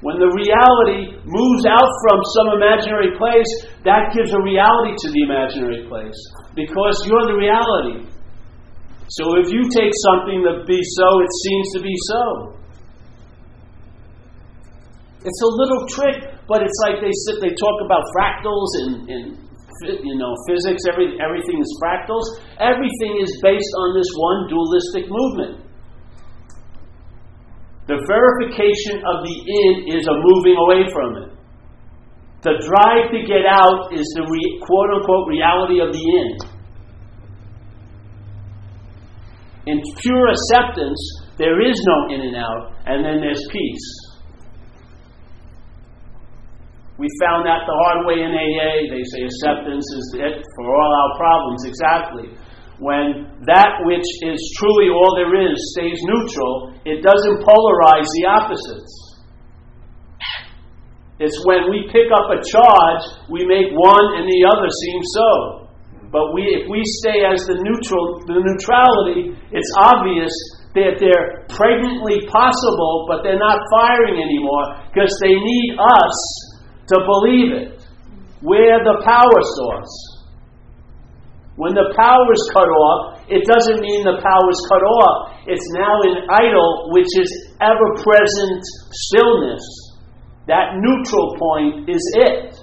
When 0.00 0.20
the 0.22 0.30
reality 0.30 1.18
moves 1.26 1.64
out 1.66 1.90
from 2.06 2.18
some 2.38 2.48
imaginary 2.54 3.18
place, 3.18 3.50
that 3.82 4.14
gives 4.14 4.30
a 4.30 4.38
reality 4.38 4.94
to 4.94 5.08
the 5.10 5.22
imaginary 5.26 5.88
place 5.90 6.14
because 6.54 6.94
you're 7.08 7.26
the 7.26 7.34
reality. 7.34 8.06
So 9.08 9.40
if 9.40 9.50
you 9.50 9.66
take 9.72 9.90
something 10.04 10.44
to 10.44 10.62
be 10.68 10.78
so, 10.78 11.08
it 11.24 11.32
seems 11.42 11.66
to 11.74 11.80
be 11.80 11.96
so. 12.12 12.22
It's 15.24 15.42
a 15.42 15.50
little 15.50 15.88
trick, 15.88 16.46
but 16.46 16.62
it's 16.62 16.78
like 16.86 17.00
they 17.00 17.10
sit, 17.26 17.40
they 17.40 17.54
talk 17.56 17.82
about 17.82 18.04
fractals 18.14 18.70
and, 18.84 19.08
and 19.08 19.47
you 19.84 20.16
know 20.18 20.34
physics. 20.48 20.82
Every, 20.90 21.18
everything 21.20 21.58
is 21.60 21.70
fractals. 21.82 22.26
Everything 22.58 23.20
is 23.22 23.30
based 23.42 23.72
on 23.82 23.88
this 23.96 24.10
one 24.16 24.38
dualistic 24.50 25.06
movement. 25.10 25.68
The 27.88 27.96
verification 28.04 29.00
of 29.00 29.24
the 29.24 29.36
in 29.36 29.96
is 29.96 30.04
a 30.04 30.16
moving 30.20 30.56
away 30.60 30.82
from 30.92 31.10
it. 31.24 31.30
The 32.42 32.54
drive 32.60 33.10
to 33.10 33.20
get 33.26 33.48
out 33.48 33.90
is 33.92 34.06
the 34.14 34.22
re, 34.28 34.60
quote 34.62 34.90
unquote 34.94 35.26
reality 35.26 35.80
of 35.80 35.90
the 35.90 35.98
in. 35.98 36.58
In 39.66 39.82
pure 40.00 40.28
acceptance, 40.28 41.00
there 41.36 41.60
is 41.60 41.76
no 41.84 42.14
in 42.14 42.20
and 42.22 42.36
out, 42.36 42.72
and 42.86 43.04
then 43.04 43.20
there's 43.20 43.42
peace. 43.50 44.07
We 46.98 47.06
found 47.22 47.46
that 47.46 47.62
the 47.62 47.78
hard 47.86 48.10
way 48.10 48.26
in 48.26 48.34
AA. 48.34 48.90
They 48.90 49.06
say 49.06 49.22
acceptance 49.22 49.86
is 49.94 50.06
it 50.18 50.42
for 50.58 50.66
all 50.66 50.90
our 50.90 51.12
problems. 51.14 51.62
Exactly. 51.62 52.26
When 52.82 53.30
that 53.46 53.78
which 53.86 54.06
is 54.26 54.38
truly 54.58 54.90
all 54.90 55.14
there 55.14 55.30
is 55.46 55.54
stays 55.78 55.98
neutral, 56.02 56.74
it 56.82 57.06
doesn't 57.06 57.38
polarize 57.46 58.06
the 58.18 58.24
opposites. 58.26 58.94
It's 61.22 61.38
when 61.46 61.70
we 61.70 61.86
pick 61.90 62.10
up 62.14 62.30
a 62.30 62.42
charge, 62.42 63.04
we 63.30 63.46
make 63.46 63.70
one 63.74 64.06
and 64.18 64.26
the 64.26 64.42
other 64.46 64.66
seem 64.66 65.00
so. 65.14 65.30
But 66.10 66.34
we, 66.34 66.46
if 66.50 66.70
we 66.70 66.82
stay 67.02 67.26
as 67.26 67.42
the 67.46 67.58
neutral, 67.62 68.22
the 68.26 68.42
neutrality, 68.42 69.38
it's 69.54 69.72
obvious 69.78 70.30
that 70.74 70.98
they're 71.02 71.46
pregnantly 71.50 72.26
possible, 72.30 73.06
but 73.10 73.22
they're 73.22 73.38
not 73.38 73.58
firing 73.70 74.22
anymore 74.22 74.82
because 74.90 75.10
they 75.22 75.34
need 75.34 75.68
us 75.78 76.47
to 76.88 76.96
believe 77.04 77.50
it. 77.52 77.78
We're 78.40 78.80
the 78.84 79.02
power 79.04 79.40
source. 79.58 79.94
When 81.58 81.74
the 81.74 81.90
power 81.98 82.28
is 82.30 82.44
cut 82.54 82.70
off, 82.70 83.18
it 83.26 83.42
doesn't 83.44 83.82
mean 83.82 84.06
the 84.06 84.22
power 84.22 84.48
is 84.48 84.62
cut 84.70 84.80
off. 84.80 85.34
It's 85.44 85.68
now 85.74 85.98
an 86.06 86.30
idle 86.30 86.94
which 86.94 87.10
is 87.18 87.30
ever 87.58 87.98
present 87.98 88.62
stillness. 88.94 89.64
That 90.46 90.78
neutral 90.78 91.34
point 91.34 91.90
is 91.90 92.00
it. 92.14 92.56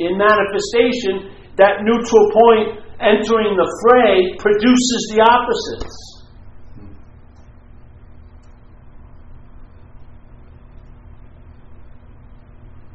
In 0.00 0.16
manifestation, 0.16 1.36
that 1.60 1.84
neutral 1.84 2.26
point 2.32 2.80
entering 3.04 3.52
the 3.60 3.68
fray 3.84 4.32
produces 4.40 5.00
the 5.12 5.20
opposites. 5.20 6.19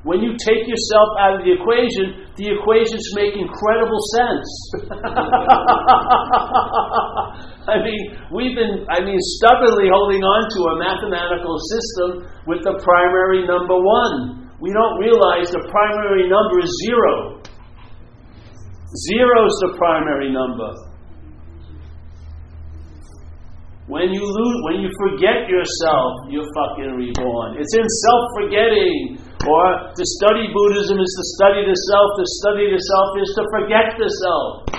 When 0.05 0.21
you 0.21 0.37
take 0.37 0.69
yourself 0.69 1.09
out 1.17 1.33
of 1.33 1.41
the 1.41 1.49
equation, 1.57 2.29
the 2.37 2.53
equations 2.53 3.01
make 3.17 3.33
incredible 3.33 3.97
sense. 4.13 4.45
I 7.65 7.81
mean, 7.81 8.13
we've 8.29 8.53
been, 8.53 8.85
I 8.85 9.01
mean, 9.01 9.17
stubbornly 9.41 9.89
holding 9.89 10.21
on 10.21 10.45
to 10.45 10.59
a 10.61 10.77
mathematical 10.77 11.57
system 11.57 12.29
with 12.45 12.61
the 12.61 12.77
primary 12.85 13.49
number 13.49 13.73
one. 13.81 14.45
We 14.61 14.69
don't 14.69 15.01
realize 15.01 15.49
the 15.49 15.65
primary 15.73 16.29
number 16.29 16.61
is 16.61 16.69
zero. 16.85 17.41
Zero 19.09 19.37
is 19.49 19.57
the 19.65 19.73
primary 19.73 20.29
number. 20.29 20.69
When 23.89 24.13
you 24.13 24.21
lose, 24.21 24.57
when 24.69 24.85
you 24.85 24.89
forget 25.01 25.49
yourself, 25.49 26.29
you're 26.29 26.45
fucking 26.53 26.93
reborn. 26.93 27.57
It's 27.57 27.73
in 27.73 27.89
self-forgetting. 27.89 29.24
Or 29.43 29.91
to 29.91 30.03
study 30.23 30.47
Buddhism 30.47 30.97
is 31.03 31.11
to 31.11 31.25
study 31.35 31.67
the 31.67 31.75
self. 31.75 32.07
To 32.15 32.25
study 32.39 32.65
the 32.71 32.79
self 32.79 33.09
is 33.19 33.31
to 33.35 33.43
forget 33.51 33.87
the 33.99 34.09
self. 34.23 34.75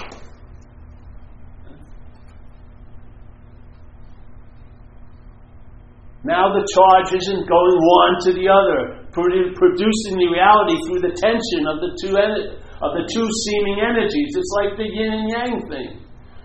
Now 6.26 6.50
the 6.50 6.66
charge 6.66 7.14
isn't 7.14 7.46
going 7.46 7.78
one 7.78 8.12
to 8.26 8.30
the 8.34 8.50
other, 8.50 9.06
producing 9.14 10.18
the 10.18 10.26
reality 10.26 10.74
through 10.90 11.06
the 11.06 11.14
tension 11.14 11.70
of 11.70 11.78
the 11.78 11.94
two 12.02 12.18
en- 12.18 12.58
of 12.82 12.90
the 12.98 13.06
two 13.06 13.28
seeming 13.46 13.78
energies. 13.78 14.34
It's 14.34 14.54
like 14.58 14.74
the 14.74 14.90
yin 14.90 15.12
and 15.14 15.28
yang 15.30 15.54
thing. 15.70 16.02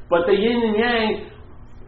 But 0.07 0.29
the 0.29 0.37
yin 0.37 0.61
and 0.69 0.77
yang 0.77 1.09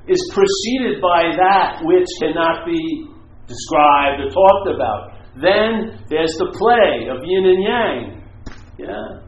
is 0.10 0.20
preceded 0.34 1.06
by 1.06 1.38
that 1.38 1.86
which 1.86 2.10
cannot 2.18 2.66
be 2.66 3.06
described 3.46 4.26
or 4.26 4.30
talked 4.34 4.74
about. 4.74 5.13
Then 5.36 5.98
there's 6.10 6.36
the 6.38 6.54
play 6.54 7.10
of 7.10 7.26
yin 7.26 7.46
and 7.46 7.64
yang. 7.64 7.98
Yeah. 8.78 9.24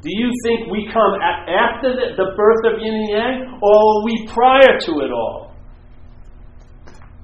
Do 0.00 0.08
you 0.08 0.32
think 0.44 0.72
we 0.72 0.88
come 0.88 1.20
after 1.20 1.92
the, 1.92 2.16
the 2.16 2.32
birth 2.32 2.72
of 2.72 2.80
yin 2.80 2.94
and 2.94 3.08
yang, 3.10 3.34
or 3.60 3.76
are 3.76 4.04
we 4.04 4.24
prior 4.32 4.80
to 4.80 4.92
it 5.04 5.12
all? 5.12 5.52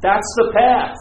That's 0.02 0.28
the 0.36 0.52
path. 0.52 0.96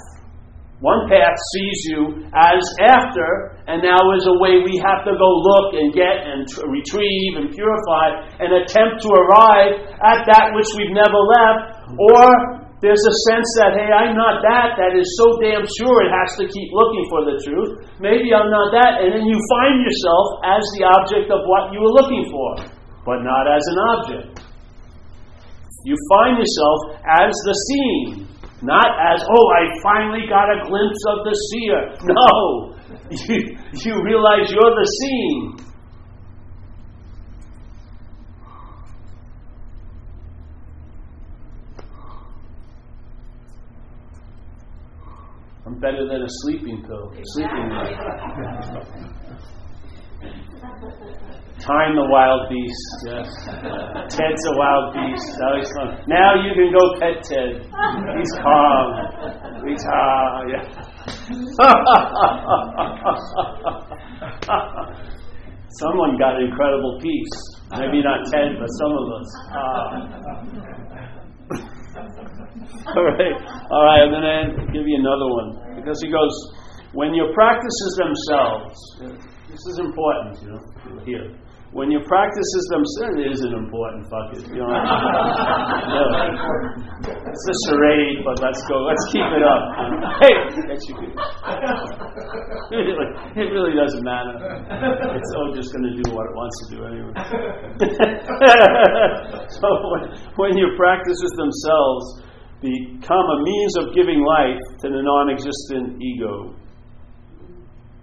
One 0.80 1.08
path 1.08 1.36
sees 1.56 1.80
you 1.92 2.28
as 2.36 2.64
after, 2.84 3.60
and 3.68 3.84
now 3.84 4.00
is 4.16 4.28
a 4.28 4.40
way 4.40 4.64
we 4.64 4.80
have 4.80 5.04
to 5.04 5.16
go 5.16 5.30
look 5.40 5.74
and 5.76 5.92
get 5.92 6.24
and 6.24 6.48
retrieve 6.68 7.40
and 7.40 7.52
purify 7.52 8.24
and 8.40 8.52
attempt 8.64 9.04
to 9.04 9.10
arrive 9.12 9.84
at 10.00 10.28
that 10.28 10.52
which 10.56 10.68
we've 10.76 10.96
never 10.96 11.16
left, 11.16 11.92
or 11.96 12.65
there's 12.86 13.02
a 13.02 13.16
sense 13.34 13.50
that, 13.58 13.74
hey, 13.74 13.90
I'm 13.90 14.14
not 14.14 14.46
that, 14.46 14.78
that 14.78 14.94
is 14.94 15.10
so 15.18 15.42
damn 15.42 15.66
sure 15.66 15.98
it 16.06 16.14
has 16.14 16.38
to 16.38 16.46
keep 16.46 16.70
looking 16.70 17.06
for 17.10 17.26
the 17.26 17.42
truth. 17.42 17.72
Maybe 17.98 18.30
I'm 18.30 18.54
not 18.54 18.70
that, 18.78 19.02
and 19.02 19.10
then 19.10 19.26
you 19.26 19.42
find 19.58 19.82
yourself 19.82 20.26
as 20.46 20.62
the 20.78 20.86
object 20.86 21.34
of 21.34 21.42
what 21.50 21.74
you 21.74 21.82
were 21.82 21.96
looking 21.98 22.30
for, 22.30 22.50
but 23.02 23.26
not 23.26 23.50
as 23.50 23.66
an 23.74 23.78
object. 23.98 24.46
You 25.90 25.98
find 26.14 26.38
yourself 26.38 27.02
as 27.10 27.34
the 27.34 27.56
seen. 27.74 28.30
Not 28.62 28.90
as, 29.02 29.22
oh, 29.26 29.46
I 29.54 29.66
finally 29.82 30.30
got 30.30 30.46
a 30.50 30.66
glimpse 30.70 31.02
of 31.10 31.26
the 31.26 31.34
seer. 31.50 31.82
No. 32.06 32.74
You, 33.06 33.38
you 33.74 33.94
realize 34.02 34.50
you're 34.50 34.76
the 34.78 34.88
seeing. 35.02 35.58
I'm 45.66 45.80
better 45.80 46.06
than 46.08 46.22
a 46.22 46.28
sleeping 46.46 46.84
pill. 46.86 47.12
Sleeping 47.34 47.70
Time 51.60 51.96
the 51.96 52.06
wild 52.06 52.48
beast. 52.50 53.06
Yes. 53.08 53.28
Ted's 54.14 54.46
a 54.46 54.54
wild 54.54 54.94
beast. 54.94 55.40
Calm. 55.42 55.98
Now 56.08 56.36
you 56.36 56.54
can 56.54 56.70
go 56.70 56.94
pet 57.00 57.24
Ted. 57.24 57.66
He's 57.66 58.32
calm. 58.44 58.94
He's 59.66 59.84
ah 59.90 60.44
yeah. 60.54 60.70
Someone 65.82 66.14
got 66.20 66.40
incredible 66.42 67.00
peace. 67.02 67.42
Maybe 67.72 68.04
not 68.04 68.28
Ted, 68.32 68.56
but 68.60 68.68
some 68.78 68.92
of 68.92 69.12
us. 69.18 69.36
Ah. 69.50 70.95
All 72.94 73.02
right. 73.02 73.34
All 73.72 73.82
right, 73.82 74.06
I'm 74.06 74.12
going 74.14 74.22
to 74.22 74.62
give 74.70 74.86
you 74.86 75.02
another 75.02 75.26
one. 75.26 75.58
Because 75.82 75.98
he 76.02 76.10
goes, 76.12 76.36
when 76.94 77.16
your 77.18 77.34
practices 77.34 77.98
themselves, 77.98 78.78
this 79.50 79.66
is 79.74 79.80
important, 79.80 80.38
you 80.42 80.50
know, 80.54 80.60
here. 81.02 81.34
When 81.74 81.90
your 81.92 82.04
practices 82.08 82.64
themselves, 82.72 83.20
it 83.20 83.32
isn't 83.36 83.52
important, 83.52 84.08
fuck 84.08 84.32
it. 84.32 84.48
You 84.48 84.64
know, 84.64 84.70
it's 87.10 87.46
a 87.52 87.56
charade, 87.68 88.24
but 88.24 88.40
let's 88.40 88.64
go, 88.70 88.80
let's 88.88 89.04
keep 89.12 89.28
it 89.28 89.44
up. 89.44 89.60
Hey, 90.24 90.56
it 93.42 93.50
really 93.52 93.76
doesn't 93.76 94.06
matter. 94.06 94.40
It's 95.20 95.32
all 95.36 95.52
just 95.52 95.74
going 95.74 95.84
to 95.90 95.96
do 96.00 96.06
what 96.16 96.32
it 96.32 96.36
wants 96.38 96.56
to 96.64 96.68
do 96.78 96.86
anyway. 96.86 97.12
so 99.52 99.68
when, 99.92 100.16
when 100.38 100.56
your 100.56 100.78
practices 100.78 101.32
themselves 101.36 102.24
become 102.66 103.26
a 103.30 103.40
means 103.46 103.74
of 103.78 103.94
giving 103.94 104.26
life 104.26 104.62
to 104.82 104.90
the 104.90 105.02
non 105.06 105.30
existent 105.30 106.02
ego, 106.02 106.58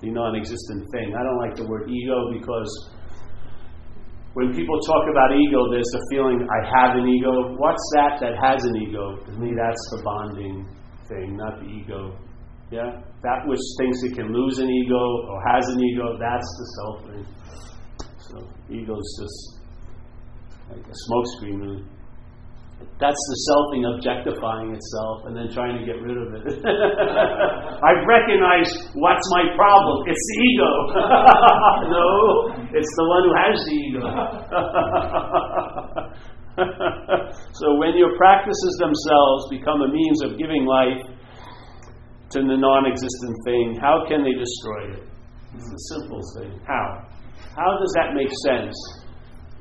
the 0.00 0.10
non 0.14 0.38
existent 0.38 0.86
thing. 0.94 1.10
I 1.18 1.22
don't 1.26 1.40
like 1.42 1.56
the 1.58 1.66
word 1.66 1.90
ego 1.90 2.30
because 2.38 2.70
when 4.34 4.54
people 4.54 4.78
talk 4.86 5.04
about 5.10 5.36
ego, 5.36 5.60
there's 5.70 5.90
the 5.92 6.02
feeling 6.10 6.40
I 6.46 6.60
have 6.78 6.96
an 6.96 7.06
ego. 7.06 7.52
What's 7.58 7.86
that 7.94 8.16
that 8.22 8.34
has 8.40 8.64
an 8.64 8.76
ego? 8.80 9.16
To 9.26 9.32
me, 9.36 9.52
that's 9.52 9.82
the 9.92 10.02
bonding 10.02 10.64
thing, 11.08 11.36
not 11.36 11.60
the 11.60 11.68
ego. 11.68 12.16
Yeah? 12.70 13.02
That 13.22 13.44
which 13.44 13.60
thinks 13.78 13.98
it 14.04 14.16
can 14.16 14.32
lose 14.32 14.58
an 14.58 14.70
ego 14.70 14.96
or 15.28 15.36
has 15.52 15.68
an 15.68 15.80
ego, 15.84 16.16
that's 16.18 16.48
the 16.58 16.66
self 16.80 16.96
thing. 17.10 17.26
So, 18.18 18.36
ego 18.70 18.96
is 18.96 19.10
just 19.20 19.38
like 20.70 20.86
a 20.86 20.96
smokescreen, 20.96 21.60
really. 21.60 21.84
That's 23.00 23.18
the 23.18 23.38
selfing 23.50 23.82
objectifying 23.94 24.74
itself 24.74 25.26
and 25.26 25.36
then 25.36 25.50
trying 25.50 25.78
to 25.78 25.84
get 25.84 25.98
rid 25.98 26.16
of 26.16 26.34
it. 26.38 26.44
I've 27.88 28.04
recognized 28.06 28.94
what's 28.94 29.26
my 29.34 29.50
problem. 29.58 30.06
It's 30.06 30.24
the 30.30 30.38
ego. 30.46 30.72
no, 31.98 32.06
it's 32.70 32.92
the 32.94 33.06
one 33.10 33.22
who 33.26 33.34
has 33.34 33.56
the 33.66 33.74
ego. 33.74 34.06
so 37.58 37.66
when 37.80 37.96
your 37.98 38.16
practices 38.16 38.74
themselves 38.78 39.48
become 39.50 39.82
a 39.82 39.88
means 39.90 40.22
of 40.22 40.38
giving 40.38 40.64
life 40.64 41.02
to 42.30 42.38
the 42.38 42.56
non 42.56 42.86
existent 42.86 43.36
thing, 43.44 43.78
how 43.80 44.04
can 44.06 44.22
they 44.22 44.34
destroy 44.38 44.94
it? 44.94 45.08
It's 45.54 45.68
a 45.68 45.80
simple 45.98 46.20
thing. 46.38 46.60
How? 46.66 47.08
How 47.56 47.78
does 47.78 47.92
that 47.96 48.14
make 48.14 48.30
sense? 48.46 48.76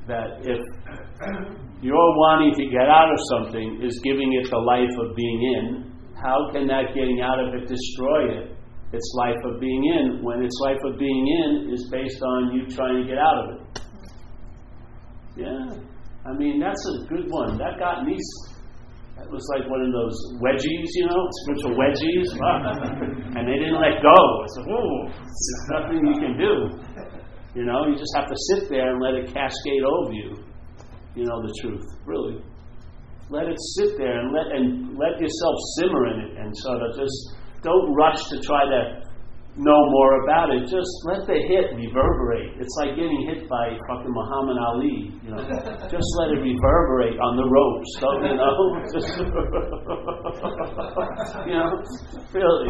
That 0.08 0.42
if 0.42 0.58
you're 1.82 2.14
wanting 2.14 2.54
to 2.54 2.70
get 2.70 2.86
out 2.86 3.10
of 3.10 3.18
something 3.34 3.82
is 3.82 3.98
giving 4.06 4.30
it 4.38 4.46
the 4.46 4.62
life 4.62 4.94
of 5.02 5.16
being 5.18 5.42
in. 5.58 5.66
How 6.14 6.46
can 6.54 6.70
that 6.70 6.94
getting 6.94 7.18
out 7.20 7.42
of 7.42 7.58
it 7.58 7.66
destroy 7.66 8.38
it? 8.38 8.54
Its 8.94 9.08
life 9.18 9.40
of 9.42 9.58
being 9.58 9.82
in, 9.98 10.22
when 10.22 10.44
its 10.44 10.54
life 10.62 10.78
of 10.86 10.96
being 10.96 11.26
in 11.26 11.74
is 11.74 11.90
based 11.90 12.22
on 12.22 12.54
you 12.54 12.70
trying 12.70 13.02
to 13.02 13.08
get 13.08 13.18
out 13.18 13.36
of 13.42 13.46
it. 13.50 13.60
Yeah. 15.34 15.74
I 16.22 16.30
mean, 16.38 16.60
that's 16.62 16.78
a 16.86 17.08
good 17.10 17.26
one. 17.26 17.58
That 17.58 17.80
got 17.80 18.06
me. 18.06 18.14
That 19.18 19.26
was 19.26 19.42
like 19.58 19.66
one 19.66 19.82
of 19.82 19.90
those 19.90 20.14
wedgies, 20.38 20.86
you 20.94 21.06
know, 21.10 21.26
spiritual 21.42 21.74
wedgies. 21.74 22.30
and 23.34 23.42
they 23.42 23.58
didn't 23.58 23.82
let 23.82 23.98
go. 23.98 24.18
It's 24.46 24.54
like, 24.54 24.68
whoa, 24.70 25.10
there's 25.18 25.66
nothing 25.74 25.98
you 26.06 26.16
can 26.20 26.34
do. 26.38 26.54
You 27.58 27.64
know, 27.66 27.90
you 27.90 27.98
just 27.98 28.14
have 28.14 28.28
to 28.28 28.38
sit 28.54 28.70
there 28.70 28.94
and 28.94 29.02
let 29.02 29.14
it 29.14 29.34
cascade 29.34 29.82
over 29.82 30.12
you 30.12 30.51
you 31.14 31.24
know 31.24 31.42
the 31.42 31.52
truth, 31.60 31.84
really. 32.06 32.42
Let 33.30 33.48
it 33.48 33.56
sit 33.78 33.96
there 33.96 34.20
and 34.20 34.32
let 34.32 34.46
and 34.52 34.98
let 34.98 35.20
yourself 35.20 35.56
simmer 35.78 36.06
in 36.12 36.20
it 36.20 36.36
and 36.38 36.56
sort 36.58 36.82
of 36.82 36.96
just 36.96 37.36
don't 37.62 37.94
rush 37.94 38.20
to 38.30 38.40
try 38.40 38.64
to 38.64 39.02
know 39.56 39.80
more 39.90 40.24
about 40.24 40.50
it. 40.50 40.62
Just 40.64 40.90
let 41.04 41.26
the 41.26 41.36
hit 41.36 41.76
reverberate. 41.76 42.56
It's 42.60 42.74
like 42.80 42.96
getting 42.96 43.28
hit 43.28 43.48
by 43.48 43.76
fucking 43.88 44.12
Muhammad 44.12 44.56
Ali. 44.58 45.12
You 45.22 45.30
know, 45.32 45.38
just 45.92 46.08
let 46.18 46.32
it 46.32 46.40
reverberate 46.40 47.18
on 47.20 47.36
the 47.36 47.44
ropes. 47.48 47.90
Don't 48.00 48.24
you 48.24 48.36
know? 48.36 48.56
you 51.46 51.56
know, 51.56 51.82
really. 52.32 52.68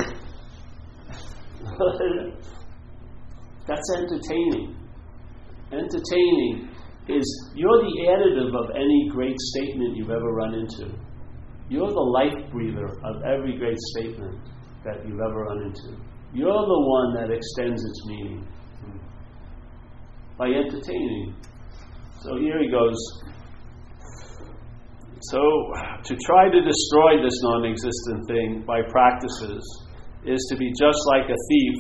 That's 3.67 3.89
entertaining. 3.97 4.77
Entertaining 5.73 6.72
is 7.09 7.51
you're 7.55 7.81
the 7.81 7.95
additive 8.11 8.55
of 8.55 8.71
any 8.77 9.09
great 9.11 9.39
statement 9.39 9.97
you've 9.97 10.11
ever 10.11 10.33
run 10.33 10.55
into. 10.55 10.95
You're 11.69 11.91
the 11.91 12.09
life 12.15 12.51
breather 12.53 12.87
of 12.87 13.23
every 13.25 13.57
great 13.59 13.79
statement 13.95 14.39
that 14.85 15.07
you've 15.07 15.21
ever 15.21 15.45
run 15.45 15.63
into. 15.63 15.99
You're 16.33 16.53
the 16.53 16.83
one 16.87 17.15
that 17.15 17.35
extends 17.35 17.83
its 17.85 18.07
meaning 18.07 18.47
by 20.39 20.47
entertaining. 20.49 21.35
So 22.21 22.37
here 22.39 22.61
he 22.63 22.71
goes. 22.71 22.97
So, 25.31 25.39
to 26.03 26.17
try 26.17 26.51
to 26.51 26.61
destroy 26.61 27.23
this 27.23 27.39
non 27.43 27.65
existent 27.65 28.27
thing 28.27 28.65
by 28.67 28.83
practices 28.91 29.63
is 30.25 30.45
to 30.51 30.57
be 30.57 30.73
just 30.79 30.99
like 31.07 31.31
a 31.31 31.39
thief 31.49 31.75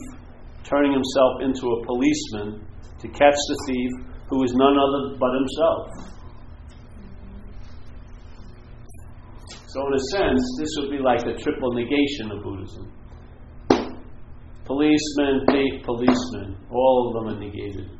turning 0.62 0.92
himself 0.92 1.42
into 1.42 1.66
a 1.66 1.86
policeman 1.86 2.64
to 3.00 3.08
catch 3.08 3.34
the 3.34 3.58
thief 3.66 4.11
who 4.32 4.42
is 4.44 4.54
none 4.54 4.72
other 4.72 5.16
but 5.20 5.28
himself. 5.36 6.12
So, 9.68 9.86
in 9.86 9.92
a 9.92 10.04
sense, 10.16 10.40
this 10.58 10.70
would 10.78 10.90
be 10.90 10.98
like 11.04 11.20
the 11.20 11.36
triple 11.36 11.72
negation 11.72 12.32
of 12.32 12.42
Buddhism. 12.42 12.92
Policeman, 14.64 15.44
thief, 15.52 15.84
policeman, 15.84 16.56
all 16.70 17.08
of 17.08 17.12
them 17.14 17.36
are 17.36 17.40
negated. 17.44 17.90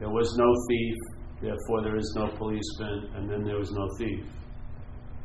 There 0.00 0.08
was 0.08 0.34
no 0.38 0.48
thief, 0.68 0.96
therefore 1.42 1.82
there 1.82 1.96
is 1.96 2.10
no 2.16 2.28
policeman, 2.38 3.10
and 3.14 3.28
then 3.28 3.44
there 3.44 3.58
was 3.58 3.70
no 3.72 3.86
thief. 3.98 4.24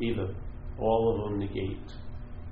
Either. 0.02 0.36
All 0.80 1.16
of 1.16 1.32
them 1.32 1.40
negate. 1.40 1.92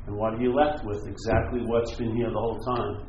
And 0.05 0.15
what 0.15 0.35
are 0.35 0.41
you 0.41 0.53
left 0.53 0.85
with? 0.85 1.03
Exactly 1.05 1.61
what's 1.65 1.95
been 1.95 2.15
here 2.15 2.29
the 2.29 2.39
whole 2.39 2.59
time. 2.59 3.07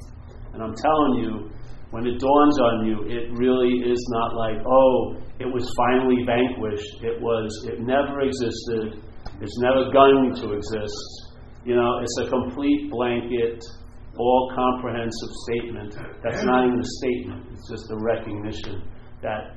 And 0.53 0.63
I'm 0.63 0.75
telling 0.75 1.15
you, 1.23 1.51
when 1.91 2.07
it 2.07 2.21
dawns 2.21 2.57
on 2.61 2.87
you, 2.87 2.97
it 3.09 3.33
really 3.33 3.81
is 3.81 4.01
not 4.13 4.37
like, 4.37 4.61
oh, 4.61 5.17
it 5.41 5.49
was 5.49 5.65
finally 5.77 6.21
vanquished. 6.27 7.01
It 7.03 7.21
was, 7.21 7.49
it 7.65 7.81
never 7.81 8.21
existed. 8.21 9.01
It's 9.41 9.59
never 9.61 9.91
going 9.93 10.35
to 10.37 10.53
exist. 10.53 11.29
You 11.65 11.77
know, 11.77 12.01
it's 12.03 12.17
a 12.21 12.29
complete 12.29 12.91
blanket, 12.91 13.65
all 14.19 14.53
comprehensive 14.55 15.33
statement. 15.49 15.97
That's 16.23 16.45
not 16.45 16.67
even 16.67 16.81
a 16.81 16.91
statement, 17.01 17.47
it's 17.53 17.69
just 17.71 17.91
a 17.91 17.99
recognition 18.05 18.83
that 19.23 19.57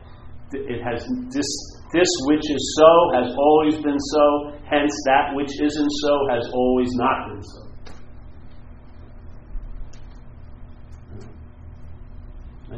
it 0.53 0.83
has 0.83 1.03
this, 1.31 1.47
this 1.93 2.11
which 2.27 2.43
is 2.43 2.63
so 2.77 2.91
has 3.15 3.31
always 3.35 3.75
been 3.75 3.99
so, 3.99 4.51
hence 4.69 4.91
that 5.05 5.31
which 5.35 5.51
isn't 5.61 5.91
so 6.03 6.13
has 6.31 6.47
always 6.53 6.89
not 6.95 7.29
been 7.29 7.43
so. 7.43 7.70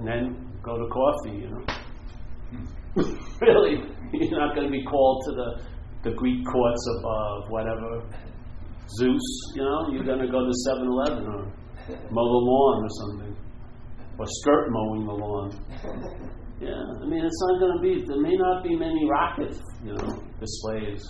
And 0.03 0.11
then 0.11 0.59
go 0.61 0.77
to 0.77 0.87
coffee, 0.91 1.37
you 1.39 1.49
know. 1.49 1.63
really, 3.41 3.81
you're 4.11 4.39
not 4.39 4.53
going 4.55 4.67
to 4.67 4.71
be 4.71 4.83
called 4.83 5.23
to 5.25 5.31
the, 5.31 6.09
the 6.09 6.15
Greek 6.15 6.45
courts 6.45 6.87
of 7.05 7.49
whatever, 7.49 8.03
Zeus, 8.99 9.53
you 9.55 9.63
know. 9.63 9.87
You're 9.91 10.03
going 10.03 10.19
to 10.19 10.27
go 10.27 10.45
to 10.45 10.53
7 10.65 10.85
Eleven 10.85 11.25
or 11.25 11.45
mow 12.11 12.27
the 12.27 12.43
lawn 12.43 12.83
or 12.83 12.89
something, 12.89 13.35
or 14.19 14.25
skirt 14.27 14.67
mowing 14.71 15.05
the 15.05 15.13
lawn. 15.13 15.51
Yeah, 16.59 16.83
I 17.01 17.05
mean, 17.07 17.25
it's 17.25 17.41
not 17.47 17.59
going 17.59 17.77
to 17.77 17.81
be, 17.81 18.05
there 18.05 18.21
may 18.21 18.35
not 18.35 18.63
be 18.63 18.75
many 18.75 19.09
rockets, 19.09 19.59
you 19.83 19.93
know, 19.93 20.21
displays. 20.39 21.03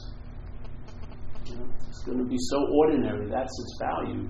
You 1.46 1.56
know, 1.58 1.66
it's 1.90 2.04
going 2.06 2.20
to 2.20 2.26
be 2.26 2.38
so 2.40 2.58
ordinary. 2.74 3.28
That's 3.30 3.52
its 3.52 3.78
value. 3.82 4.30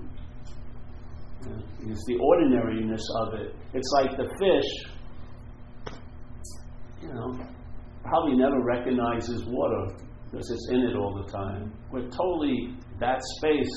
It's 1.86 2.04
the 2.06 2.18
ordinariness 2.20 3.06
of 3.20 3.34
it. 3.34 3.54
It's 3.74 3.90
like 4.00 4.16
the 4.16 4.28
fish, 4.38 4.70
you 7.02 7.08
know, 7.08 7.38
probably 8.04 8.36
never 8.36 8.62
recognizes 8.62 9.44
water 9.46 9.96
because 10.30 10.50
it's 10.50 10.68
in 10.72 10.80
it 10.80 10.96
all 10.96 11.22
the 11.24 11.30
time. 11.30 11.72
We're 11.90 12.08
totally 12.08 12.76
that 13.00 13.20
space, 13.38 13.70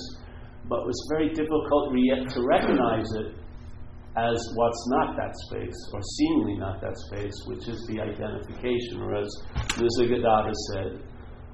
but 0.68 0.80
it's 0.88 1.08
very 1.12 1.30
difficult 1.30 1.94
to 1.94 2.42
recognize 2.48 3.06
it 3.20 3.36
as 4.18 4.42
what's 4.56 4.84
not 4.90 5.16
that 5.16 5.34
space, 5.46 5.78
or 5.94 6.02
seemingly 6.02 6.58
not 6.58 6.82
that 6.82 6.98
space, 7.06 7.36
which 7.46 7.68
is 7.70 7.78
the 7.88 8.02
identification, 8.02 9.02
or 9.02 9.16
as 9.16 9.30
Nisargadatta 9.78 10.54
said, 10.74 11.06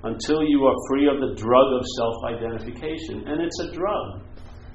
until 0.03 0.43
you 0.43 0.63
are 0.63 0.75
free 0.89 1.07
of 1.07 1.19
the 1.19 1.35
drug 1.35 1.67
of 1.75 1.83
self 1.99 2.15
identification. 2.39 3.27
And 3.27 3.41
it's 3.41 3.59
a 3.59 3.71
drug. 3.71 4.23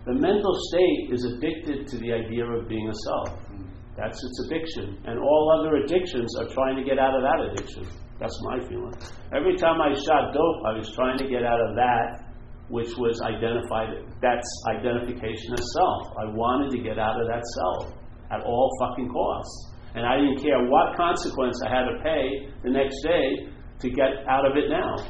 The 0.09 0.16
mental 0.16 0.56
state 0.72 1.12
is 1.12 1.20
addicted 1.36 1.84
to 1.84 1.98
the 2.00 2.16
idea 2.16 2.40
of 2.40 2.66
being 2.66 2.88
a 2.88 2.96
self. 3.04 3.44
That's 3.92 4.16
its 4.16 4.40
addiction. 4.48 4.96
And 5.04 5.20
all 5.20 5.44
other 5.61 5.84
addictions 5.84 6.32
are 6.40 6.48
trying 6.48 6.80
to 6.80 6.82
get 6.82 6.96
out 6.98 7.12
of 7.12 7.20
that 7.20 7.52
addiction. 7.52 7.84
That's 8.16 8.32
my 8.40 8.56
feeling. 8.72 8.96
Every 9.36 9.61
time 9.61 9.84
I 9.84 9.92
shot 9.92 10.32
dope, 10.32 10.61
I 10.64 10.80
was 10.80 10.88
trying 10.96 11.18
to 11.18 11.28
get 11.28 11.44
out 11.44 11.61
of 11.61 11.76
that 11.76 12.24
which 12.72 12.88
was 12.96 13.20
identified, 13.20 14.00
that's 14.24 14.48
identification 14.80 15.52
of 15.52 15.61
self. 15.76 16.02
I 16.16 16.32
wanted 16.32 16.72
to 16.72 16.80
get 16.80 16.98
out 16.98 17.20
of 17.20 17.28
that 17.28 17.44
self 17.44 17.92
at 18.32 18.40
all 18.40 18.72
fucking 18.80 19.12
costs. 19.12 19.72
And 19.92 20.06
I 20.06 20.16
didn't 20.16 20.40
care 20.40 20.56
what 20.72 20.96
consequence 20.96 21.61
I 21.61 21.68
had 21.68 21.84
to 21.84 22.00
pay 22.00 22.48
the 22.64 22.70
next 22.70 22.96
day 23.04 23.52
to 23.80 23.90
get 23.90 24.24
out 24.24 24.48
of 24.48 24.56
it 24.56 24.72
now. 24.72 25.04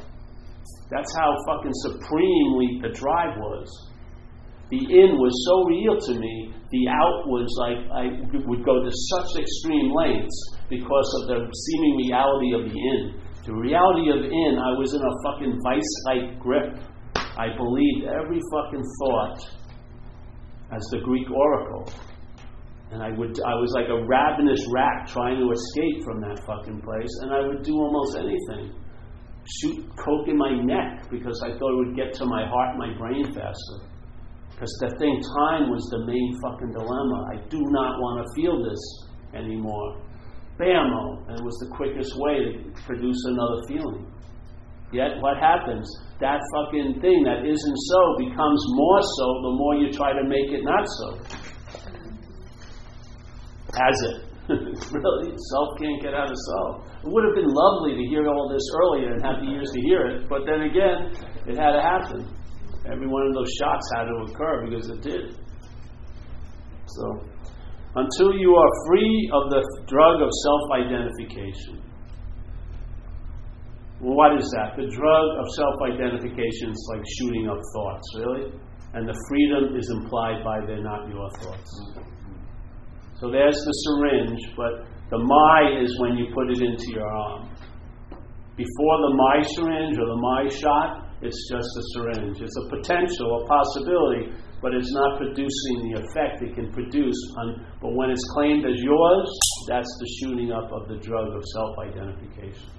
That's 0.90 1.14
how 1.14 1.38
fucking 1.46 1.74
supremely 1.86 2.82
the 2.82 2.90
drive 2.90 3.38
was. 3.38 3.87
The 4.70 4.84
in 4.84 5.16
was 5.16 5.32
so 5.48 5.64
real 5.64 5.96
to 5.96 6.12
me, 6.20 6.52
the 6.68 6.88
out 6.92 7.24
was 7.24 7.48
like 7.56 7.80
I 7.88 8.20
would 8.44 8.64
go 8.64 8.84
to 8.84 8.90
such 9.16 9.40
extreme 9.40 9.88
lengths 9.96 10.38
because 10.68 11.08
of 11.20 11.32
the 11.32 11.48
seeming 11.48 11.96
reality 12.04 12.52
of 12.52 12.62
the 12.68 12.76
in. 12.76 13.00
The 13.48 13.56
reality 13.56 14.12
of 14.12 14.28
in, 14.28 14.52
I 14.60 14.76
was 14.76 14.92
in 14.92 15.00
a 15.00 15.14
fucking 15.24 15.56
vice 15.64 15.92
like 16.04 16.38
grip. 16.38 16.76
I 17.16 17.48
believed 17.56 18.12
every 18.12 18.40
fucking 18.52 18.84
thought 19.00 19.40
as 20.76 20.84
the 20.92 21.00
Greek 21.00 21.30
oracle. 21.30 21.88
And 22.92 23.02
I 23.02 23.08
would 23.16 23.40
I 23.40 23.54
was 23.56 23.72
like 23.72 23.88
a 23.88 24.04
ravenous 24.04 24.60
rat 24.68 25.08
trying 25.08 25.40
to 25.40 25.48
escape 25.48 26.04
from 26.04 26.20
that 26.20 26.44
fucking 26.44 26.80
place, 26.84 27.12
and 27.22 27.32
I 27.32 27.40
would 27.40 27.64
do 27.64 27.72
almost 27.72 28.16
anything 28.20 28.76
shoot 29.48 29.80
coke 29.96 30.28
in 30.28 30.36
my 30.36 30.52
neck 30.60 31.08
because 31.10 31.40
I 31.42 31.56
thought 31.56 31.72
it 31.72 31.88
would 31.88 31.96
get 31.96 32.12
to 32.20 32.26
my 32.26 32.44
heart, 32.46 32.76
my 32.76 32.92
brain 32.98 33.24
faster. 33.32 33.87
Because 34.58 34.74
the 34.82 34.90
thing, 34.98 35.14
time 35.38 35.70
was 35.70 35.86
the 35.94 36.02
main 36.02 36.34
fucking 36.42 36.74
dilemma. 36.74 37.30
I 37.30 37.38
do 37.46 37.62
not 37.70 37.94
want 38.02 38.26
to 38.26 38.26
feel 38.34 38.58
this 38.58 38.82
anymore. 39.30 40.02
Bammo! 40.58 41.30
And 41.30 41.38
it 41.38 41.44
was 41.46 41.54
the 41.62 41.70
quickest 41.78 42.10
way 42.18 42.42
to 42.42 42.82
produce 42.82 43.22
another 43.30 43.62
feeling. 43.70 44.10
Yet, 44.90 45.22
what 45.22 45.38
happens? 45.38 45.86
That 46.18 46.42
fucking 46.50 46.98
thing 46.98 47.22
that 47.22 47.46
isn't 47.46 47.78
so 47.86 48.00
becomes 48.18 48.60
more 48.74 48.98
so 48.98 49.26
the 49.46 49.54
more 49.62 49.74
you 49.78 49.94
try 49.94 50.10
to 50.10 50.26
make 50.26 50.50
it 50.50 50.66
not 50.66 50.82
so. 50.90 51.08
Has 53.78 53.96
it? 54.10 54.16
really, 54.50 55.38
self 55.54 55.68
can't 55.78 56.02
get 56.02 56.18
out 56.18 56.34
of 56.34 56.38
self. 56.50 56.82
It 57.06 57.14
would 57.14 57.22
have 57.30 57.36
been 57.38 57.46
lovely 57.46 57.94
to 57.94 58.04
hear 58.10 58.26
all 58.26 58.50
this 58.50 58.66
earlier 58.74 59.14
and 59.14 59.22
have 59.22 59.38
the 59.38 59.54
years 59.54 59.70
to 59.70 59.80
hear 59.86 60.02
it, 60.10 60.28
but 60.28 60.42
then 60.50 60.66
again, 60.66 61.14
it 61.46 61.54
had 61.54 61.78
to 61.78 61.82
happen. 61.84 62.37
Every 62.90 63.06
one 63.06 63.26
of 63.26 63.34
those 63.34 63.52
shots 63.60 63.84
had 63.94 64.04
to 64.04 64.16
occur 64.24 64.64
because 64.66 64.88
it 64.88 65.00
did. 65.02 65.36
So, 66.86 67.04
until 67.94 68.32
you 68.36 68.54
are 68.54 68.70
free 68.88 69.30
of 69.32 69.50
the 69.50 69.62
drug 69.86 70.22
of 70.22 70.30
self 70.44 70.62
identification. 70.72 71.82
what 74.00 74.38
is 74.38 74.48
that? 74.56 74.76
The 74.76 74.88
drug 74.88 75.26
of 75.36 75.46
self 75.52 75.76
identification 75.84 76.70
is 76.70 76.82
like 76.94 77.04
shooting 77.18 77.48
up 77.48 77.60
thoughts, 77.74 78.06
really? 78.16 78.52
And 78.94 79.06
the 79.06 79.16
freedom 79.28 79.76
is 79.76 79.90
implied 79.90 80.44
by 80.44 80.64
they're 80.64 80.82
not 80.82 81.08
your 81.08 81.28
thoughts. 81.42 81.70
So 83.20 83.30
there's 83.30 83.56
the 83.56 83.74
syringe, 83.84 84.40
but 84.56 84.86
the 85.10 85.18
my 85.18 85.82
is 85.82 85.98
when 86.00 86.16
you 86.16 86.32
put 86.32 86.50
it 86.50 86.62
into 86.62 86.88
your 86.92 87.08
arm. 87.08 87.50
Before 88.56 88.96
the 89.04 89.14
my 89.14 89.42
syringe 89.42 89.98
or 89.98 90.06
the 90.06 90.20
my 90.20 90.48
shot, 90.48 91.07
it's 91.22 91.48
just 91.50 91.66
a 91.66 91.82
syringe. 91.94 92.40
It's 92.40 92.56
a 92.56 92.68
potential, 92.70 93.42
a 93.42 93.46
possibility, 93.46 94.32
but 94.62 94.74
it's 94.74 94.92
not 94.92 95.18
producing 95.18 95.90
the 95.90 96.02
effect 96.02 96.42
it 96.42 96.54
can 96.54 96.72
produce. 96.72 97.18
On, 97.38 97.66
but 97.80 97.94
when 97.94 98.10
it's 98.10 98.24
claimed 98.32 98.64
as 98.64 98.78
yours, 98.78 99.28
that's 99.68 99.90
the 100.00 100.08
shooting 100.20 100.52
up 100.52 100.70
of 100.72 100.88
the 100.88 100.96
drug 100.96 101.34
of 101.34 101.42
self 101.54 101.78
identification, 101.78 102.70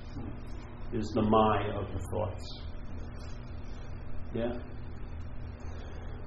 is 0.94 1.12
the 1.16 1.22
my 1.22 1.68
of 1.76 1.86
the 1.92 2.00
thoughts. 2.12 2.62
Yeah? 4.34 4.54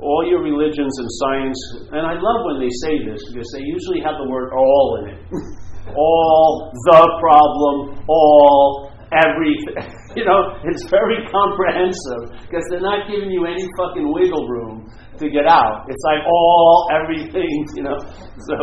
all 0.02 0.26
your 0.26 0.42
religions 0.42 0.90
and 0.98 1.08
science, 1.22 1.60
and 1.94 2.02
I 2.02 2.18
love 2.18 2.40
when 2.50 2.58
they 2.58 2.72
say 2.82 3.06
this 3.06 3.22
because 3.30 3.46
they 3.54 3.62
usually 3.62 4.02
have 4.02 4.18
the 4.18 4.28
word 4.28 4.50
all 4.52 4.98
in 5.02 5.14
it. 5.14 5.22
all, 5.94 6.70
the 6.74 7.02
problem, 7.22 8.02
all, 8.08 8.91
everything. 9.12 9.98
You 10.12 10.28
know, 10.28 10.60
it's 10.68 10.84
very 10.92 11.24
comprehensive 11.32 12.36
because 12.44 12.60
they're 12.68 12.84
not 12.84 13.08
giving 13.08 13.32
you 13.32 13.48
any 13.48 13.64
fucking 13.80 14.04
wiggle 14.12 14.44
room 14.44 14.84
to 15.16 15.30
get 15.32 15.48
out. 15.48 15.88
It's 15.88 16.04
like 16.04 16.20
all, 16.28 16.86
everything, 17.00 17.48
you 17.72 17.82
know. 17.82 17.96
So, 17.96 18.54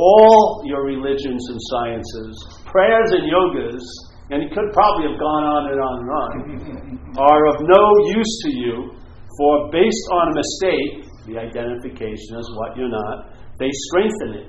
all 0.00 0.64
your 0.64 0.88
religions 0.88 1.44
and 1.52 1.60
sciences, 1.68 2.32
prayers 2.64 3.12
and 3.12 3.28
yogas, 3.28 3.84
and 4.32 4.42
it 4.42 4.48
could 4.56 4.72
probably 4.72 5.12
have 5.12 5.20
gone 5.20 5.44
on 5.44 5.62
and 5.68 5.80
on 5.84 5.94
and 6.00 6.10
on, 6.16 7.18
are 7.28 7.42
of 7.52 7.56
no 7.60 7.84
use 8.16 8.34
to 8.48 8.50
you 8.56 8.96
for 9.36 9.68
based 9.70 10.06
on 10.16 10.32
a 10.32 10.34
mistake, 10.34 11.12
the 11.28 11.36
identification 11.36 12.40
as 12.40 12.48
what 12.56 12.76
you're 12.76 12.88
not, 12.88 13.36
they 13.58 13.68
strengthen 13.92 14.48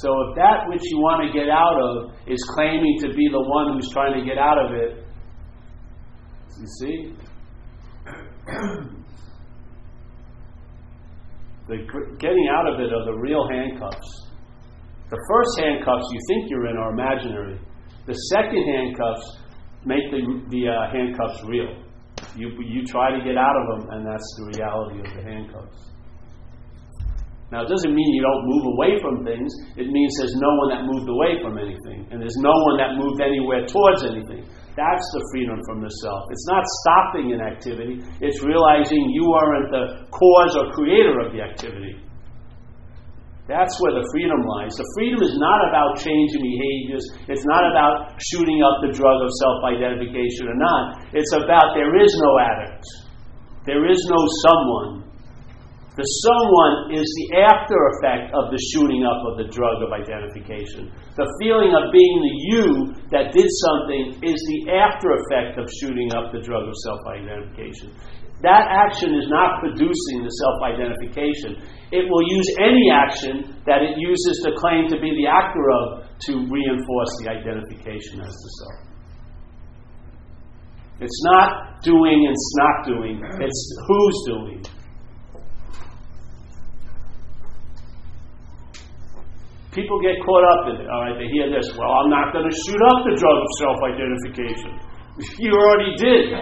So 0.00 0.08
if 0.28 0.36
that 0.36 0.64
which 0.68 0.80
you 0.84 0.98
want 0.98 1.28
to 1.28 1.32
get 1.36 1.52
out 1.52 1.76
of 1.76 2.16
is 2.26 2.40
claiming 2.56 2.96
to 3.04 3.12
be 3.12 3.28
the 3.28 3.42
one 3.44 3.74
who's 3.74 3.92
trying 3.92 4.18
to 4.18 4.24
get 4.24 4.38
out 4.38 4.56
of 4.56 4.72
it, 4.72 5.04
you 6.56 6.66
see? 6.80 7.12
the 11.68 11.76
getting 12.18 12.48
out 12.48 12.66
of 12.72 12.80
it 12.80 12.92
are 12.92 13.04
the 13.04 13.18
real 13.20 13.46
handcuffs. 13.48 14.30
The 15.10 15.20
first 15.28 15.60
handcuffs 15.60 16.08
you 16.12 16.20
think 16.28 16.50
you're 16.50 16.68
in 16.70 16.78
are 16.78 16.92
imaginary. 16.92 17.60
The 18.06 18.14
second 18.32 18.64
handcuffs 18.72 19.38
make 19.84 20.10
the, 20.10 20.20
the 20.48 20.68
uh, 20.68 20.90
handcuffs 20.92 21.44
real. 21.44 21.76
You, 22.36 22.56
you 22.64 22.86
try 22.86 23.10
to 23.18 23.24
get 23.24 23.36
out 23.36 23.56
of 23.56 23.80
them, 23.80 23.90
and 23.90 24.06
that's 24.06 24.36
the 24.38 24.44
reality 24.56 25.00
of 25.00 25.14
the 25.14 25.22
handcuffs. 25.22 25.90
Now, 27.50 27.66
it 27.66 27.68
doesn't 27.68 27.90
mean 27.90 28.06
you 28.14 28.22
don't 28.22 28.46
move 28.46 28.64
away 28.78 29.02
from 29.02 29.26
things. 29.26 29.50
It 29.74 29.90
means 29.90 30.14
there's 30.22 30.38
no 30.38 30.52
one 30.62 30.68
that 30.70 30.86
moved 30.86 31.10
away 31.10 31.42
from 31.42 31.58
anything, 31.58 32.06
and 32.14 32.22
there's 32.22 32.38
no 32.38 32.54
one 32.70 32.78
that 32.78 32.94
moved 32.94 33.18
anywhere 33.18 33.66
towards 33.66 34.06
anything. 34.06 34.46
That's 34.78 35.06
the 35.10 35.22
freedom 35.34 35.58
from 35.66 35.82
the 35.82 35.90
self. 35.98 36.30
It's 36.30 36.46
not 36.46 36.62
stopping 36.86 37.34
an 37.34 37.42
activity, 37.42 38.06
it's 38.22 38.38
realizing 38.46 39.10
you 39.10 39.26
aren't 39.34 39.74
the 39.74 40.06
cause 40.14 40.54
or 40.54 40.70
creator 40.78 41.18
of 41.26 41.34
the 41.34 41.42
activity. 41.42 41.98
That's 43.50 43.74
where 43.82 43.98
the 43.98 44.06
freedom 44.14 44.46
lies. 44.46 44.78
The 44.78 44.86
freedom 44.94 45.26
is 45.26 45.34
not 45.34 45.58
about 45.66 45.98
changing 45.98 46.38
behaviors. 46.38 47.02
It's 47.26 47.42
not 47.50 47.66
about 47.66 48.14
shooting 48.30 48.62
up 48.62 48.78
the 48.86 48.94
drug 48.94 49.18
of 49.18 49.30
self 49.42 49.58
identification 49.66 50.46
or 50.46 50.54
not. 50.54 51.10
It's 51.10 51.34
about 51.34 51.74
there 51.74 51.98
is 51.98 52.14
no 52.14 52.30
addict. 52.38 52.86
There 53.66 53.90
is 53.90 53.98
no 54.06 54.20
someone. 54.46 55.09
The 56.00 56.08
someone 56.24 56.96
is 56.96 57.04
the 57.04 57.44
after 57.44 57.76
effect 57.92 58.32
of 58.32 58.48
the 58.48 58.56
shooting 58.72 59.04
up 59.04 59.20
of 59.28 59.36
the 59.36 59.52
drug 59.52 59.84
of 59.84 59.92
identification. 59.92 60.88
The 61.12 61.28
feeling 61.36 61.76
of 61.76 61.92
being 61.92 62.16
the 62.24 62.36
you 62.48 62.68
that 63.12 63.36
did 63.36 63.44
something 63.44 64.16
is 64.24 64.40
the 64.40 64.80
after 64.80 65.12
effect 65.12 65.60
of 65.60 65.68
shooting 65.68 66.08
up 66.16 66.32
the 66.32 66.40
drug 66.40 66.64
of 66.64 66.72
self 66.88 67.04
identification. 67.04 67.92
That 68.40 68.64
action 68.72 69.12
is 69.12 69.28
not 69.28 69.60
producing 69.60 70.24
the 70.24 70.32
self 70.40 70.72
identification. 70.72 71.60
It 71.92 72.08
will 72.08 72.24
use 72.32 72.48
any 72.64 72.88
action 72.88 73.60
that 73.68 73.84
it 73.84 74.00
uses 74.00 74.40
to 74.48 74.56
claim 74.56 74.88
to 74.88 74.96
be 74.96 75.12
the 75.20 75.28
actor 75.28 75.68
of 75.68 76.08
to 76.32 76.32
reinforce 76.48 77.12
the 77.20 77.28
identification 77.28 78.24
as 78.24 78.32
the 78.32 78.50
self. 78.56 78.76
It's 81.04 81.20
not 81.28 81.84
doing 81.84 82.24
and 82.24 82.32
it's 82.32 82.52
not 82.56 82.88
doing, 82.88 83.20
it's 83.20 83.60
who's 83.84 84.18
doing. 84.24 84.79
People 89.72 89.98
get 90.02 90.18
caught 90.22 90.44
up 90.46 90.62
in 90.74 90.74
it. 90.82 90.88
All 90.90 91.02
right, 91.06 91.16
they 91.18 91.28
hear 91.30 91.50
this. 91.50 91.66
Well, 91.78 91.90
I'm 91.90 92.10
not 92.10 92.32
going 92.34 92.46
to 92.46 92.54
shoot 92.66 92.82
up 92.90 92.98
the 93.06 93.14
drug 93.18 93.36
of 93.38 93.48
self-identification. 93.58 94.72
You 95.36 95.52
already 95.52 95.92
did. 96.00 96.32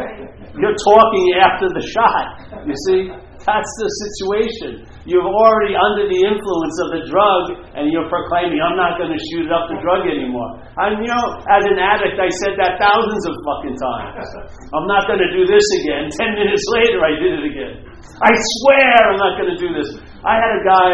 You're 0.62 0.78
talking 0.78 1.26
after 1.42 1.66
the 1.74 1.82
shot. 1.90 2.62
You 2.70 2.76
see, 2.86 3.10
that's 3.42 3.72
the 3.82 3.90
situation. 4.06 4.86
You're 5.06 5.24
already 5.26 5.74
under 5.74 6.04
the 6.10 6.20
influence 6.22 6.76
of 6.84 6.88
the 6.98 7.02
drug, 7.08 7.42
and 7.74 7.88
you're 7.90 8.06
proclaiming, 8.06 8.60
"I'm 8.60 8.76
not 8.78 9.00
going 9.00 9.10
to 9.14 9.20
shoot 9.32 9.48
up 9.50 9.70
the 9.72 9.78
drug 9.82 10.04
anymore." 10.06 10.60
And 10.78 11.00
you 11.02 11.08
know, 11.10 11.24
as 11.50 11.64
an 11.66 11.78
addict, 11.80 12.18
I 12.20 12.30
said 12.44 12.54
that 12.60 12.76
thousands 12.76 13.24
of 13.24 13.34
fucking 13.42 13.76
times. 13.80 14.28
I'm 14.76 14.86
not 14.86 15.06
going 15.10 15.22
to 15.22 15.30
do 15.32 15.42
this 15.48 15.66
again. 15.82 16.10
Ten 16.12 16.36
minutes 16.38 16.62
later, 16.76 16.98
I 17.02 17.12
did 17.18 17.32
it 17.40 17.44
again. 17.48 17.74
I 18.20 18.30
swear 18.34 18.90
I'm 19.08 19.20
not 19.22 19.34
going 19.38 19.50
to 19.54 19.58
do 19.58 19.70
this. 19.74 19.88
I 20.26 20.34
had 20.36 20.52
a 20.58 20.62
guy, 20.66 20.90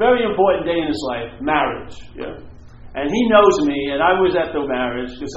very 0.00 0.24
important 0.24 0.66
day 0.66 0.78
in 0.78 0.88
his 0.88 1.02
life, 1.08 1.30
marriage. 1.40 1.96
Yeah. 2.16 2.36
And 2.94 3.10
he 3.10 3.22
knows 3.26 3.56
me, 3.66 3.90
and 3.90 3.98
I 3.98 4.14
was 4.14 4.38
at 4.38 4.54
the 4.54 4.62
marriage 4.70 5.10
because 5.18 5.34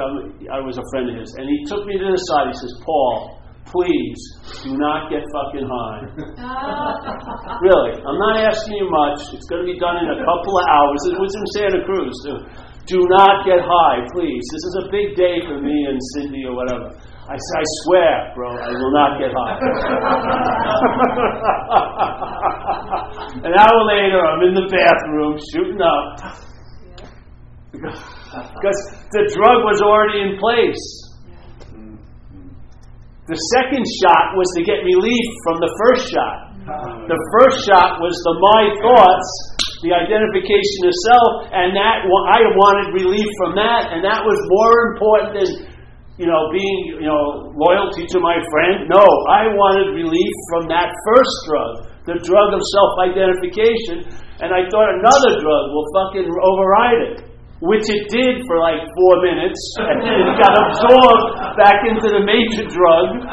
I 0.54 0.62
was 0.62 0.78
a 0.78 0.86
friend 0.94 1.10
of 1.10 1.18
his. 1.18 1.34
And 1.42 1.50
he 1.50 1.66
took 1.66 1.90
me 1.90 1.98
to 1.98 2.08
the 2.14 2.22
side. 2.30 2.54
He 2.54 2.58
says, 2.62 2.74
Paul, 2.86 3.42
please 3.66 4.20
do 4.62 4.78
not 4.78 5.10
get 5.10 5.26
fucking 5.26 5.66
high. 5.66 6.02
really, 7.66 7.98
I'm 7.98 8.20
not 8.22 8.46
asking 8.46 8.78
you 8.78 8.88
much. 8.94 9.34
It's 9.34 9.50
going 9.50 9.66
to 9.66 9.70
be 9.74 9.78
done 9.82 10.06
in 10.06 10.08
a 10.08 10.20
couple 10.22 10.54
of 10.54 10.66
hours. 10.70 11.02
It 11.10 11.18
was 11.18 11.34
in 11.34 11.46
Santa 11.58 11.82
Cruz. 11.82 12.16
Do 12.86 13.02
not 13.18 13.42
get 13.44 13.60
high, 13.66 14.06
please. 14.14 14.46
This 14.54 14.64
is 14.64 14.76
a 14.86 14.86
big 14.94 15.18
day 15.18 15.42
for 15.44 15.58
me 15.58 15.76
and 15.90 15.98
Cindy 16.14 16.46
or 16.46 16.56
whatever. 16.56 16.94
I 17.28 17.36
I 17.36 17.64
swear, 17.84 18.32
bro, 18.36 18.56
I 18.56 18.72
will 18.72 18.94
not 18.96 19.20
get 19.20 19.36
high. 19.36 19.60
An 23.44 23.52
hour 23.52 23.80
later, 23.84 24.24
I'm 24.24 24.40
in 24.48 24.56
the 24.56 24.64
bathroom 24.72 25.36
shooting 25.52 25.84
up 25.84 26.24
because 27.76 28.80
the 29.12 29.28
drug 29.36 29.68
was 29.68 29.84
already 29.84 30.24
in 30.24 30.40
place. 30.40 30.80
The 33.28 33.36
second 33.60 33.84
shot 33.84 34.40
was 34.40 34.48
to 34.56 34.64
get 34.64 34.88
relief 34.88 35.28
from 35.44 35.60
the 35.60 35.68
first 35.84 36.08
shot. 36.08 36.56
The 37.12 37.20
first 37.36 37.68
shot 37.68 38.00
was 38.00 38.16
the 38.24 38.40
my 38.40 38.72
thoughts, 38.80 39.28
the 39.84 39.92
identification 39.92 40.88
of 40.88 40.96
self, 41.12 41.52
and 41.52 41.76
that 41.76 42.08
I 42.08 42.40
wanted 42.56 42.96
relief 42.96 43.28
from 43.44 43.60
that, 43.60 43.92
and 43.92 44.00
that 44.00 44.24
was 44.24 44.40
more 44.48 44.96
important 44.96 45.36
than 45.36 45.76
you 46.18 46.26
know 46.26 46.50
being 46.50 46.98
you 46.98 47.08
know 47.08 47.54
loyalty 47.54 48.10
to 48.10 48.20
my 48.20 48.42
friend. 48.50 48.90
No, 48.90 49.06
I 49.30 49.54
wanted 49.54 49.94
relief 49.94 50.34
from 50.50 50.66
that 50.70 50.90
first 51.14 51.36
drug, 51.46 51.74
the 52.10 52.18
drug 52.26 52.50
of 52.54 52.62
self-identification, 52.62 54.10
and 54.42 54.50
I 54.50 54.66
thought 54.70 54.90
another 54.98 55.38
drug 55.38 55.64
will 55.74 55.88
fucking 55.94 56.26
override 56.26 57.02
it 57.14 57.18
which 57.60 57.90
it 57.90 58.06
did 58.14 58.46
for 58.46 58.60
like 58.62 58.78
four 58.94 59.16
minutes, 59.26 59.58
and 59.82 59.98
then 60.06 60.14
it 60.14 60.30
got 60.38 60.54
absorbed 60.54 61.58
back 61.58 61.82
into 61.90 62.06
the 62.14 62.22
major 62.22 62.70
drug. 62.70 63.18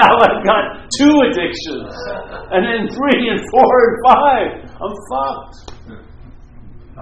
now 0.00 0.12
I've 0.24 0.40
got 0.44 0.88
two 0.96 1.12
addictions, 1.28 1.92
and 2.48 2.64
then 2.64 2.88
three 2.88 3.28
and 3.28 3.44
four 3.52 3.68
and 3.84 3.96
five. 4.08 4.64
I'm 4.80 4.96
fucked. 5.12 5.56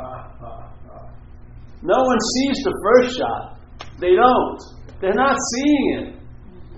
No 1.80 1.94
one 1.94 2.18
sees 2.34 2.59
the 2.64 2.74
first 2.82 3.16
shot. 3.18 3.58
They 3.99 4.14
don't. 4.14 4.61
They're 5.03 5.18
not 5.18 5.36
seeing 5.55 5.86
it. 5.99 6.07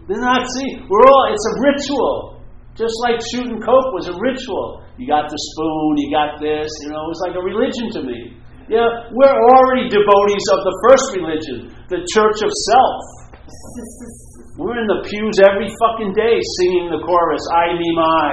They're 0.08 0.24
not 0.24 0.44
seeing. 0.56 0.88
We're 0.88 1.06
all. 1.06 1.26
It's 1.32 1.46
a 1.46 1.54
ritual. 1.60 2.40
Just 2.76 2.96
like 3.04 3.20
shooting 3.32 3.60
coke 3.60 3.92
was 3.92 4.08
a 4.08 4.16
ritual. 4.16 4.84
You 4.96 5.06
got 5.06 5.28
the 5.28 5.36
spoon. 5.36 5.92
You 6.00 6.08
got 6.12 6.40
this. 6.40 6.68
You 6.84 6.92
know, 6.92 7.04
it 7.04 7.10
was 7.12 7.22
like 7.24 7.36
a 7.36 7.44
religion 7.44 7.92
to 7.96 8.00
me. 8.02 8.40
Yeah, 8.70 8.86
we're 9.10 9.38
already 9.50 9.90
devotees 9.90 10.46
of 10.54 10.60
the 10.62 10.74
first 10.86 11.06
religion, 11.18 11.74
the 11.90 12.06
church 12.06 12.38
of 12.38 12.50
self. 12.70 13.02
We're 14.62 14.78
in 14.78 14.86
the 14.86 15.02
pews 15.10 15.42
every 15.42 15.66
fucking 15.74 16.14
day 16.14 16.38
singing 16.38 16.86
the 16.86 17.02
chorus, 17.02 17.42
I, 17.50 17.74
me, 17.74 17.90
my. 17.98 18.30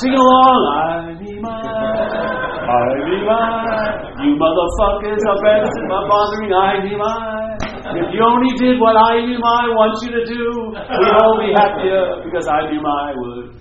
Sing 0.00 0.16
along, 0.16 0.60
I, 0.72 1.12
me, 1.20 1.40
my. 1.44 1.60
I, 1.60 2.88
me, 3.04 3.16
my. 3.28 4.24
You 4.24 4.32
motherfuckers 4.40 5.20
are 5.28 5.44
are 5.44 6.08
bothering, 6.08 6.52
I, 6.56 6.80
me, 6.80 6.96
my. 6.96 7.45
If 7.94 8.08
you 8.10 8.22
only 8.24 8.52
did 8.58 8.80
what 8.80 8.98
I, 8.98 9.22
my 9.38 9.62
wants 9.70 10.02
you 10.02 10.10
to 10.16 10.24
do, 10.26 10.44
we'd 10.74 11.14
all 11.22 11.38
be 11.38 11.54
happier 11.54 12.26
because 12.26 12.48
I, 12.50 12.66
my 12.74 13.14
would. 13.14 13.54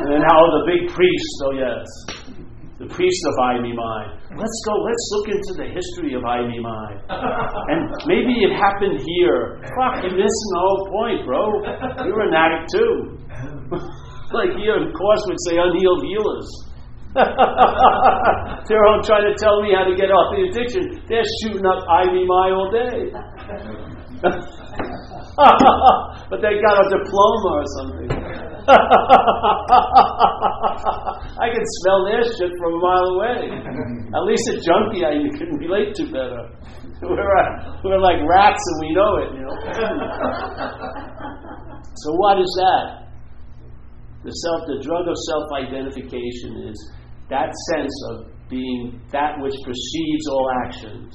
And 0.00 0.06
then 0.08 0.22
how 0.24 0.40
the 0.56 0.62
big 0.64 0.88
priest, 0.94 1.34
oh 1.44 1.52
yes 1.52 1.84
the 2.78 2.90
priest 2.90 3.22
of 3.30 3.34
I 3.38 3.62
My. 3.62 4.00
Let's 4.34 4.58
go, 4.66 4.74
let's 4.82 5.06
look 5.14 5.26
into 5.30 5.52
the 5.62 5.68
history 5.70 6.12
of 6.18 6.24
I 6.26 6.42
My. 6.42 6.88
And 7.70 7.80
maybe 8.10 8.34
it 8.42 8.52
happened 8.58 8.98
here. 8.98 9.62
Fuck, 9.78 10.02
you're 10.02 10.18
missing 10.18 10.50
the 10.52 10.60
whole 10.60 10.82
point, 10.90 11.18
bro. 11.24 11.42
You're 12.04 12.26
an 12.28 12.34
addict 12.34 12.66
too. 12.74 12.94
like 14.36 14.58
you, 14.58 14.74
of 14.74 14.90
course, 14.92 15.22
would 15.30 15.40
say 15.46 15.56
unhealed 15.56 16.02
healers. 16.02 16.48
They're 18.66 18.86
all 18.90 18.98
trying 19.06 19.30
to 19.30 19.34
tell 19.38 19.62
me 19.62 19.70
how 19.70 19.86
to 19.86 19.94
get 19.94 20.10
off 20.10 20.34
the 20.34 20.50
addiction. 20.50 20.98
They're 21.06 21.22
shooting 21.42 21.62
up 21.62 21.86
Ivy 21.86 22.26
My 22.26 22.50
all 22.50 22.74
day. 22.74 23.14
but 26.26 26.42
they 26.42 26.58
got 26.58 26.74
a 26.74 26.86
diploma 26.90 27.50
or 27.54 27.66
something. 27.78 28.10
I 31.38 31.46
can 31.54 31.62
smell 31.84 32.02
their 32.02 32.24
shit 32.34 32.50
from 32.58 32.74
a 32.74 32.80
mile 32.82 33.14
away. 33.14 33.46
At 34.10 34.26
least 34.26 34.50
a 34.50 34.58
junkie 34.58 35.06
I 35.06 35.30
can 35.38 35.54
relate 35.54 35.94
to 36.02 36.10
better. 36.10 36.50
We're, 37.02 37.14
uh, 37.14 37.78
we're 37.84 38.00
like 38.00 38.26
rats 38.26 38.58
and 38.58 38.80
we 38.80 38.90
know 38.90 39.22
it, 39.22 39.30
you 39.38 39.42
know. 39.46 39.54
so 41.94 42.10
what 42.18 42.40
is 42.40 42.50
that? 42.58 43.06
The 44.24 44.30
self, 44.30 44.66
the 44.66 44.80
drug 44.82 45.06
of 45.06 45.14
self-identification 45.28 46.64
is 46.72 46.80
that 47.34 47.50
sense 47.74 47.94
of 48.10 48.30
being 48.48 49.02
that 49.10 49.34
which 49.42 49.54
precedes 49.66 50.26
all 50.30 50.46
actions. 50.64 51.10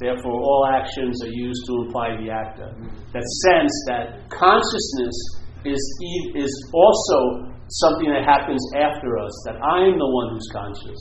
Therefore, 0.00 0.36
all 0.36 0.68
actions 0.68 1.24
are 1.24 1.32
used 1.32 1.64
to 1.66 1.72
imply 1.86 2.20
the 2.20 2.28
actor. 2.28 2.68
That 3.14 3.24
sense 3.48 3.72
that 3.88 4.28
consciousness 4.28 5.16
is, 5.64 5.80
is 6.36 6.52
also 6.74 7.48
something 7.80 8.12
that 8.12 8.28
happens 8.28 8.60
after 8.76 9.16
us, 9.16 9.32
that 9.46 9.56
I'm 9.56 9.96
the 9.96 10.10
one 10.10 10.34
who's 10.34 10.48
conscious. 10.52 11.00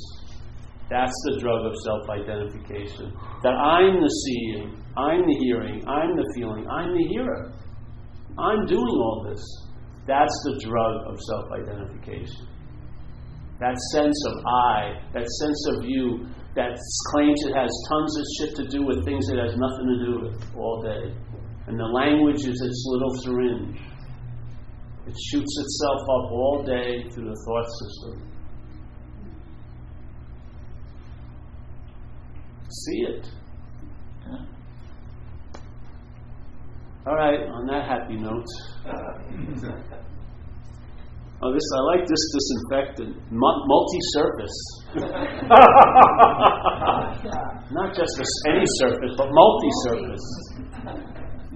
That's 0.89 1.17
the 1.25 1.39
drug 1.41 1.65
of 1.65 1.73
self 1.83 2.07
identification. 2.09 3.11
That 3.43 3.57
I'm 3.57 3.99
the 3.99 4.07
seeing, 4.07 4.79
I'm 4.95 5.27
the 5.27 5.37
hearing, 5.43 5.83
I'm 5.89 6.15
the 6.15 6.25
feeling, 6.37 6.65
I'm 6.69 6.93
the 6.95 7.03
hearer. 7.03 7.51
I'm 8.37 8.65
doing 8.65 8.95
all 9.03 9.27
this. 9.27 9.43
That's 10.07 10.35
the 10.45 10.61
drug 10.63 10.95
of 11.11 11.19
self 11.19 11.45
identification. 11.51 12.54
That 13.59 13.77
sense 13.93 14.17
of 14.27 14.45
I, 14.45 14.99
that 15.13 15.27
sense 15.39 15.67
of 15.75 15.85
you, 15.85 16.27
that 16.55 16.77
claims 17.11 17.39
it 17.47 17.55
has 17.55 17.71
tons 17.89 18.17
of 18.17 18.25
shit 18.37 18.55
to 18.57 18.67
do 18.67 18.85
with 18.85 19.05
things 19.05 19.29
it 19.29 19.39
has 19.39 19.55
nothing 19.55 19.87
to 19.87 20.05
do 20.05 20.11
with 20.23 20.55
all 20.55 20.81
day. 20.81 21.15
And 21.67 21.79
the 21.79 21.85
language 21.85 22.45
is 22.45 22.61
its 22.61 22.85
little 22.87 23.15
syringe. 23.23 23.79
It 25.07 25.15
shoots 25.31 25.59
itself 25.59 26.01
up 26.01 26.31
all 26.31 26.63
day 26.65 27.09
through 27.11 27.29
the 27.29 27.43
thought 27.45 27.67
system. 27.81 28.31
See 32.69 33.01
it. 33.07 33.29
All 37.07 37.15
right, 37.15 37.39
on 37.39 37.67
that 37.67 37.87
happy 37.87 38.17
note. 38.17 38.45
Oh, 41.43 41.51
this 41.53 41.67
I 41.75 41.79
like 41.97 42.07
this 42.07 42.23
disinfectant, 42.31 43.17
multi-surface. 43.31 44.57
Not 47.75 47.93
just 47.93 48.15
any 48.47 48.63
surface, 48.79 49.13
but 49.17 49.27
multi-surface. 49.31 50.27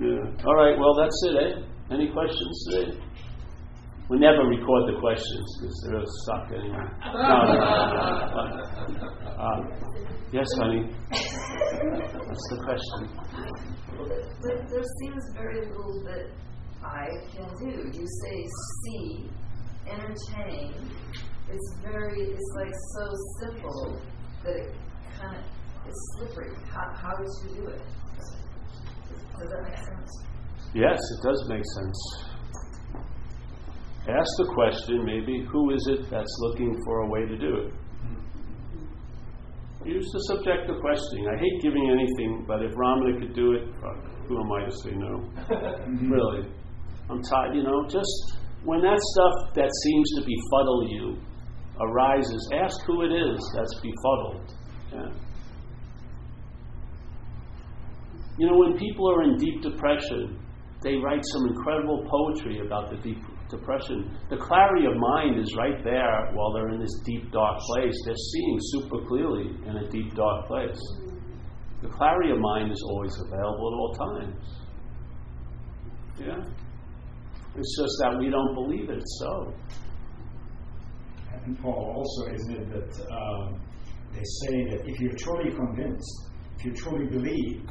Yeah. 0.02 0.46
All 0.46 0.56
right. 0.56 0.78
Well, 0.78 0.94
that's 0.96 1.24
it. 1.28 1.36
Eh? 1.38 1.62
Any 1.94 2.12
questions 2.12 2.66
today? 2.70 3.00
We 4.10 4.18
never 4.20 4.44
record 4.44 4.94
the 4.94 5.00
questions 5.00 5.48
because 5.62 5.88
they're 5.88 6.04
suck 6.26 6.52
anyway. 6.52 6.88
No, 7.14 7.22
no, 7.24 7.54
no, 7.54 8.56
uh, 9.38 9.60
yes, 10.34 10.48
honey. 10.58 10.82
What's 12.28 12.48
the 12.50 12.58
question? 12.66 13.02
But 13.98 14.10
there 14.70 14.84
seems 15.02 15.24
very 15.36 15.62
little 15.68 16.04
that 16.06 16.26
I 16.84 17.06
can 17.32 17.48
do. 17.60 17.72
You 17.94 18.06
say 18.24 18.38
see, 18.84 19.30
entertain. 19.92 20.74
It's 21.50 21.76
very, 21.82 22.22
it's 22.22 22.52
like 22.56 22.74
so 22.96 23.06
simple 23.42 24.02
that 24.44 24.56
it 24.56 24.76
kind 25.20 25.36
of 25.38 25.44
is 25.88 26.18
slippery. 26.18 26.56
How, 26.70 26.94
how 26.96 27.14
would 27.18 27.28
you 27.50 27.62
do 27.62 27.68
it? 27.70 27.82
Does 29.40 29.50
that 29.50 29.64
make 29.64 29.78
sense? 29.78 30.24
Yes, 30.74 31.00
it 31.00 31.24
does 31.24 31.46
make 31.50 31.64
sense 31.66 32.30
ask 34.10 34.32
the 34.38 34.50
question 34.54 35.06
maybe 35.06 35.46
who 35.52 35.72
is 35.72 35.88
it 35.88 36.10
that's 36.10 36.36
looking 36.40 36.76
for 36.86 37.02
a 37.02 37.08
way 37.08 37.26
to 37.26 37.38
do 37.38 37.68
it? 37.68 37.74
Use 39.86 40.10
the 40.12 40.20
subjective 40.36 40.76
questioning. 40.82 41.28
I 41.28 41.38
hate 41.40 41.62
giving 41.62 41.90
anything, 41.90 42.44
but 42.48 42.62
if 42.62 42.74
Ramana 42.74 43.20
could 43.20 43.34
do 43.34 43.54
it, 43.54 43.64
who 44.28 44.38
am 44.38 44.52
I 44.52 44.66
to 44.66 44.72
say 44.84 44.92
no? 44.92 45.24
really. 46.16 46.50
I'm 47.10 47.22
tired, 47.24 47.56
you 47.56 47.64
know, 47.64 47.88
just 47.88 48.38
when 48.64 48.82
that 48.82 49.00
stuff 49.00 49.54
that 49.56 49.70
seems 49.84 50.12
to 50.16 50.22
befuddle 50.22 50.88
you 50.90 51.18
arises, 51.80 52.50
ask 52.56 52.76
who 52.86 53.04
it 53.04 53.12
is 53.12 53.40
that's 53.56 53.76
befuddled. 53.82 54.54
Yeah. 54.92 55.12
You 58.38 58.48
know, 58.48 58.58
when 58.58 58.78
people 58.78 59.10
are 59.12 59.24
in 59.24 59.38
deep 59.38 59.62
depression, 59.62 60.40
they 60.82 60.96
write 60.96 61.24
some 61.24 61.48
incredible 61.48 62.08
poetry 62.10 62.66
about 62.66 62.90
the 62.90 62.98
deep 62.98 63.20
depression. 63.50 64.18
The 64.30 64.38
clarity 64.38 64.86
of 64.86 64.96
mind 64.96 65.40
is 65.40 65.56
right 65.58 65.84
there 65.84 66.32
while 66.34 66.54
they're 66.54 66.70
in 66.70 66.80
this 66.80 67.02
deep, 67.06 67.32
dark 67.32 67.60
place. 67.60 67.96
They're 68.06 68.16
seeing 68.16 68.58
super 68.62 69.06
clearly 69.08 69.50
in 69.66 69.78
a 69.78 69.90
deep, 69.90 70.14
dark 70.16 70.48
place. 70.48 70.80
The 71.82 71.90
clarity 71.90 72.32
of 72.32 72.40
mind 72.40 72.72
is 72.72 72.82
always 72.88 73.14
available 73.20 73.72
at 73.72 73.76
all 73.76 73.94
times. 73.94 74.46
Yeah? 76.20 76.69
It's 77.56 77.78
just 77.82 77.94
that 78.02 78.18
we 78.20 78.30
don't 78.30 78.54
believe 78.54 78.90
it 78.90 79.04
so. 79.20 79.54
And 81.46 81.60
Paul, 81.60 81.94
also, 81.98 82.34
isn't 82.34 82.56
it 82.56 82.70
that 82.70 83.12
um, 83.12 83.62
they 84.14 84.24
say 84.24 84.56
that 84.72 84.88
if 84.88 85.00
you're 85.00 85.16
truly 85.16 85.52
convinced, 85.56 86.30
if 86.58 86.66
you 86.66 86.74
truly 86.74 87.06
believe, 87.08 87.64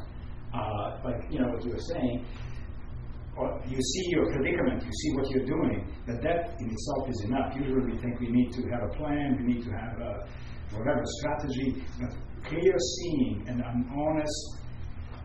uh, 0.55 0.99
like 1.05 1.31
you 1.31 1.39
know 1.41 1.49
what 1.49 1.65
you 1.65 1.73
were 1.73 1.87
saying, 1.95 2.25
or 3.37 3.61
you 3.69 3.81
see 3.81 4.11
your 4.11 4.27
predicament, 4.33 4.83
you 4.83 4.91
see 4.91 5.11
what 5.17 5.31
you're 5.31 5.47
doing, 5.47 5.87
that 6.07 6.23
that 6.23 6.61
in 6.61 6.71
itself 6.71 7.09
is 7.09 7.21
enough. 7.27 7.55
Usually 7.55 7.93
we 7.93 7.99
think 7.99 8.19
we 8.19 8.29
need 8.29 8.53
to 8.53 8.63
have 8.71 8.83
a 8.91 8.95
plan, 8.97 9.37
we 9.39 9.55
need 9.55 9.63
to 9.65 9.71
have 9.71 9.99
a 10.01 10.27
whatever 10.77 11.03
strategy, 11.21 11.85
but 12.01 12.11
clear 12.45 12.75
seeing 12.79 13.45
and 13.49 13.61
an 13.61 13.91
honest, 13.97 14.59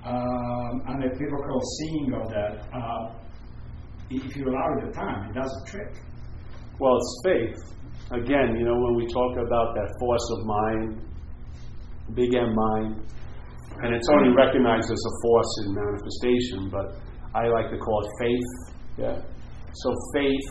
um, 0.05 0.81
unequivocal 0.87 1.61
seeing 1.79 2.13
of 2.13 2.29
that, 2.29 2.67
uh, 2.73 3.22
if 4.09 4.35
you 4.35 4.49
allow 4.49 4.67
it 4.77 4.87
the 4.87 4.91
time, 4.93 5.29
it 5.29 5.33
does 5.33 5.51
a 5.51 5.69
trick. 5.69 5.93
Well, 6.79 6.97
it's 6.97 7.21
faith. 7.23 7.73
Again, 8.11 8.55
you 8.57 8.65
know, 8.65 8.75
when 8.75 8.95
we 8.95 9.07
talk 9.07 9.37
about 9.37 9.75
that 9.75 9.89
force 9.99 10.27
of 10.37 10.45
mind, 10.45 11.01
big 12.13 12.35
M 12.35 12.53
mind, 12.53 13.01
and 13.81 13.95
it's 13.95 14.07
only 14.09 14.35
recognized 14.35 14.91
as 14.91 15.03
a 15.05 15.13
force 15.23 15.51
in 15.65 15.73
manifestation, 15.73 16.69
but 16.69 16.95
I 17.33 17.47
like 17.47 17.71
to 17.71 17.77
call 17.77 18.05
it 18.05 18.11
faith. 18.19 18.51
Yeah. 18.97 19.21
So 19.73 19.93
faith 20.13 20.49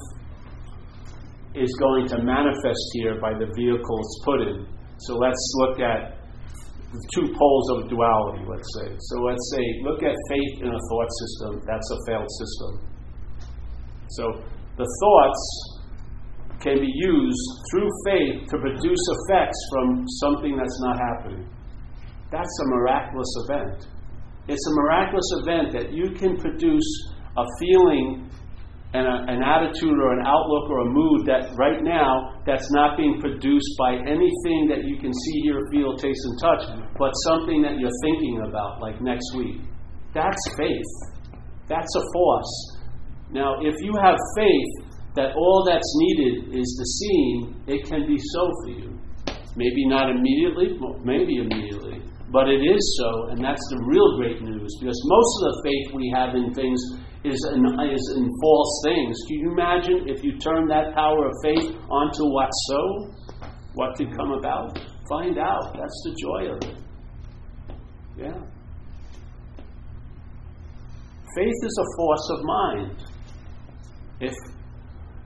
is 1.55 1.71
going 1.79 2.09
to 2.09 2.19
manifest 2.23 2.83
here 2.95 3.21
by 3.21 3.33
the 3.35 3.47
vehicle 3.55 3.99
it's 4.01 4.21
put 4.25 4.41
in. 4.41 4.67
So 4.99 5.17
let's 5.17 5.55
look 5.59 5.81
at 5.81 6.19
the 6.93 7.01
two 7.15 7.33
poles 7.33 7.71
of 7.71 7.89
duality, 7.89 8.45
let's 8.49 8.69
say. 8.81 8.89
So 8.99 9.23
let's 9.23 9.53
say, 9.55 9.65
look 9.83 10.03
at 10.03 10.15
faith 10.29 10.63
in 10.63 10.69
a 10.69 10.81
thought 10.91 11.11
system. 11.21 11.63
That's 11.67 11.89
a 11.91 11.99
failed 12.07 12.29
system. 12.29 12.92
So 14.17 14.43
the 14.77 14.89
thoughts 15.01 15.43
can 16.61 16.81
be 16.81 16.91
used 16.91 17.47
through 17.71 17.91
faith 18.07 18.49
to 18.51 18.57
produce 18.59 19.05
effects 19.19 19.59
from 19.73 20.07
something 20.23 20.57
that's 20.57 20.81
not 20.81 20.97
happening. 20.99 21.49
That's 22.31 22.57
a 22.65 22.67
miraculous 22.69 23.33
event. 23.45 23.87
It's 24.49 24.67
a 24.67 24.75
miraculous 24.75 25.31
event 25.43 25.73
that 25.73 25.93
you 25.93 26.11
can 26.17 26.37
produce 26.37 26.89
a 27.37 27.45
feeling 27.59 28.31
and 28.95 29.07
a, 29.07 29.33
an 29.33 29.43
attitude 29.43 29.97
or 29.97 30.13
an 30.13 30.27
outlook 30.27 30.69
or 30.69 30.81
a 30.81 30.91
mood 30.91 31.27
that 31.27 31.49
right 31.57 31.83
now 31.83 32.43
that's 32.45 32.71
not 32.73 32.97
being 32.97 33.21
produced 33.21 33.73
by 33.79 33.95
anything 33.95 34.69
that 34.69 34.85
you 34.85 34.99
can 35.01 35.13
see, 35.13 35.41
hear, 35.43 35.61
feel, 35.73 35.97
taste, 35.97 36.21
and 36.25 36.39
touch, 36.41 36.63
but 36.99 37.11
something 37.25 37.63
that 37.63 37.79
you're 37.79 37.97
thinking 38.05 38.45
about, 38.47 38.81
like 38.81 39.01
next 39.01 39.35
week. 39.37 39.61
That's 40.13 40.41
faith. 40.59 40.93
That's 41.69 41.97
a 41.97 42.03
force. 42.13 42.72
Now, 43.33 43.57
if 43.61 43.75
you 43.81 43.93
have 44.03 44.17
faith 44.37 44.93
that 45.17 45.35
all 45.37 45.65
that's 45.67 45.93
needed 45.97 46.55
is 46.55 46.69
the 46.79 46.85
seeing, 46.85 47.65
it 47.67 47.89
can 47.89 48.07
be 48.07 48.17
so 48.19 48.51
for 48.63 48.71
you. 48.71 48.99
Maybe 49.57 49.87
not 49.89 50.11
immediately, 50.11 50.79
maybe 51.05 51.37
immediately. 51.37 52.03
But 52.31 52.49
it 52.49 52.65
is 52.65 52.81
so, 53.01 53.29
and 53.29 53.45
that's 53.45 53.61
the 53.69 53.81
real 53.85 54.17
great 54.17 54.41
news, 54.41 54.77
because 54.81 54.99
most 55.05 55.33
of 55.37 55.43
the 55.49 55.61
faith 55.65 55.95
we 55.95 56.13
have 56.15 56.35
in 56.35 56.53
things 56.55 56.81
is 57.25 57.39
in, 57.55 57.65
is 57.93 58.15
in 58.17 58.29
false 58.41 58.83
things. 58.85 59.17
Can 59.29 59.39
you 59.41 59.53
imagine 59.53 60.09
if 60.09 60.25
you 60.25 60.39
turn 60.39 60.67
that 60.69 60.95
power 60.95 61.27
of 61.27 61.33
faith 61.43 61.77
onto 61.91 62.25
what's 62.33 62.57
so? 62.69 63.13
What 63.75 63.97
could 63.97 64.17
come 64.17 64.33
about? 64.33 64.79
Find 65.09 65.39
out. 65.39 65.77
That's 65.79 66.03
the 66.05 66.17
joy 66.21 66.53
of 66.53 66.63
it. 66.63 66.77
Yeah. 68.17 68.41
Faith 71.37 71.61
is 71.65 71.79
a 71.81 71.97
force 71.97 72.31
of 72.31 72.45
mind. 72.45 73.12
If 74.23 74.35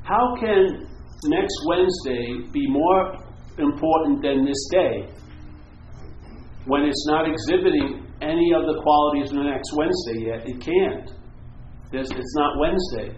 how 0.03 0.35
can 0.41 0.89
next 1.25 1.57
Wednesday 1.69 2.49
be 2.53 2.67
more 2.69 3.17
important 3.59 4.23
than 4.23 4.45
this 4.45 4.69
day? 4.73 5.17
when 6.67 6.83
it's 6.83 7.07
not 7.07 7.27
exhibiting 7.31 8.03
any 8.21 8.51
of 8.55 8.67
the 8.67 8.79
qualities 8.83 9.31
of 9.31 9.39
the 9.39 9.49
next 9.49 9.71
Wednesday 9.75 10.19
yet, 10.27 10.41
it 10.47 10.59
can't. 10.59 11.11
There's, 11.93 12.11
it's 12.11 12.35
not 12.35 12.59
Wednesday. 12.59 13.15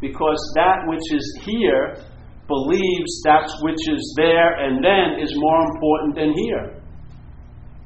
Because 0.00 0.40
that 0.56 0.80
which 0.88 1.04
is 1.12 1.24
here 1.44 2.00
believes 2.48 3.12
that 3.24 3.48
which 3.60 3.82
is 3.92 4.14
there 4.16 4.56
and 4.56 4.82
then 4.82 5.20
is 5.20 5.32
more 5.36 5.60
important 5.74 6.14
than 6.16 6.32
here. 6.32 6.80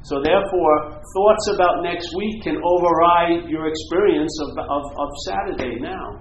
So, 0.02 0.22
therefore, 0.22 1.02
thoughts 1.14 1.46
about 1.54 1.82
next 1.82 2.08
week 2.16 2.42
can 2.42 2.56
override 2.62 3.50
your 3.50 3.68
experience 3.68 4.32
of, 4.42 4.58
of, 4.58 4.82
of 4.96 5.08
Saturday 5.26 5.76
now. 5.78 6.20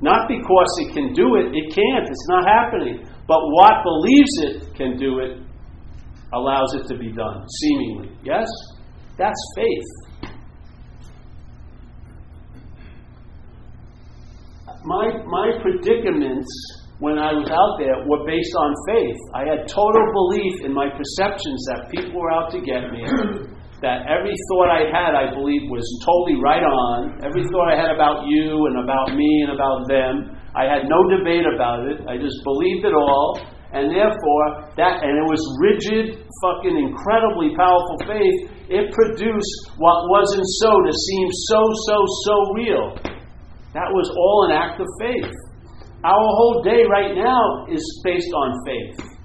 Not 0.00 0.28
because 0.28 0.70
it 0.78 0.94
can 0.94 1.12
do 1.12 1.36
it, 1.36 1.54
it 1.54 1.74
can't, 1.74 2.06
it's 2.06 2.28
not 2.28 2.46
happening. 2.46 3.04
But 3.26 3.40
what 3.50 3.82
believes 3.82 4.34
it 4.42 4.74
can 4.74 4.96
do 4.96 5.18
it 5.18 5.42
allows 6.32 6.74
it 6.74 6.86
to 6.88 6.96
be 6.96 7.12
done, 7.12 7.46
seemingly. 7.60 8.16
Yes? 8.22 8.48
That's 9.16 9.40
faith. 9.56 10.08
My, 14.84 15.10
my 15.26 15.58
predicaments 15.60 16.46
when 17.00 17.18
I 17.18 17.32
was 17.32 17.50
out 17.50 17.78
there 17.78 18.06
were 18.06 18.26
based 18.26 18.54
on 18.54 18.74
faith. 18.90 19.18
I 19.34 19.46
had 19.46 19.68
total 19.68 20.02
belief 20.12 20.64
in 20.64 20.74
my 20.74 20.90
perceptions 20.90 21.62
that 21.70 21.90
people 21.90 22.20
were 22.20 22.30
out 22.30 22.50
to 22.52 22.60
get 22.60 22.90
me, 22.90 23.02
that 23.80 24.10
every 24.10 24.34
thought 24.50 24.70
I 24.74 24.90
had, 24.90 25.14
I 25.14 25.30
believe, 25.30 25.70
was 25.70 25.86
totally 26.02 26.42
right 26.42 26.62
on. 26.66 27.22
Every 27.22 27.46
thought 27.46 27.70
I 27.70 27.78
had 27.78 27.94
about 27.94 28.26
you 28.26 28.66
and 28.66 28.82
about 28.82 29.14
me 29.14 29.46
and 29.46 29.54
about 29.54 29.86
them, 29.86 30.34
I 30.58 30.66
had 30.66 30.90
no 30.90 30.98
debate 31.06 31.46
about 31.46 31.86
it. 31.86 32.02
I 32.10 32.18
just 32.18 32.42
believed 32.42 32.82
it 32.82 32.94
all. 32.94 33.38
And 33.70 33.92
therefore, 33.92 34.44
that, 34.80 35.04
and 35.04 35.12
it 35.14 35.26
was 35.28 35.42
rigid, 35.60 36.24
fucking 36.42 36.74
incredibly 36.74 37.54
powerful 37.54 37.98
faith, 38.08 38.50
it 38.66 38.90
produced 38.90 39.54
what 39.76 40.08
wasn't 40.08 40.48
so 40.64 40.72
to 40.72 40.92
seem 40.92 41.28
so, 41.52 41.60
so, 41.86 41.96
so 42.24 42.34
real. 42.56 42.86
That 43.76 43.92
was 43.92 44.08
all 44.10 44.48
an 44.50 44.56
act 44.56 44.80
of 44.80 44.88
faith. 44.98 45.30
Our 46.02 46.28
whole 46.34 46.62
day 46.64 46.82
right 46.88 47.14
now 47.14 47.66
is 47.70 47.84
based 48.02 48.32
on 48.32 48.56
faith. 48.66 49.17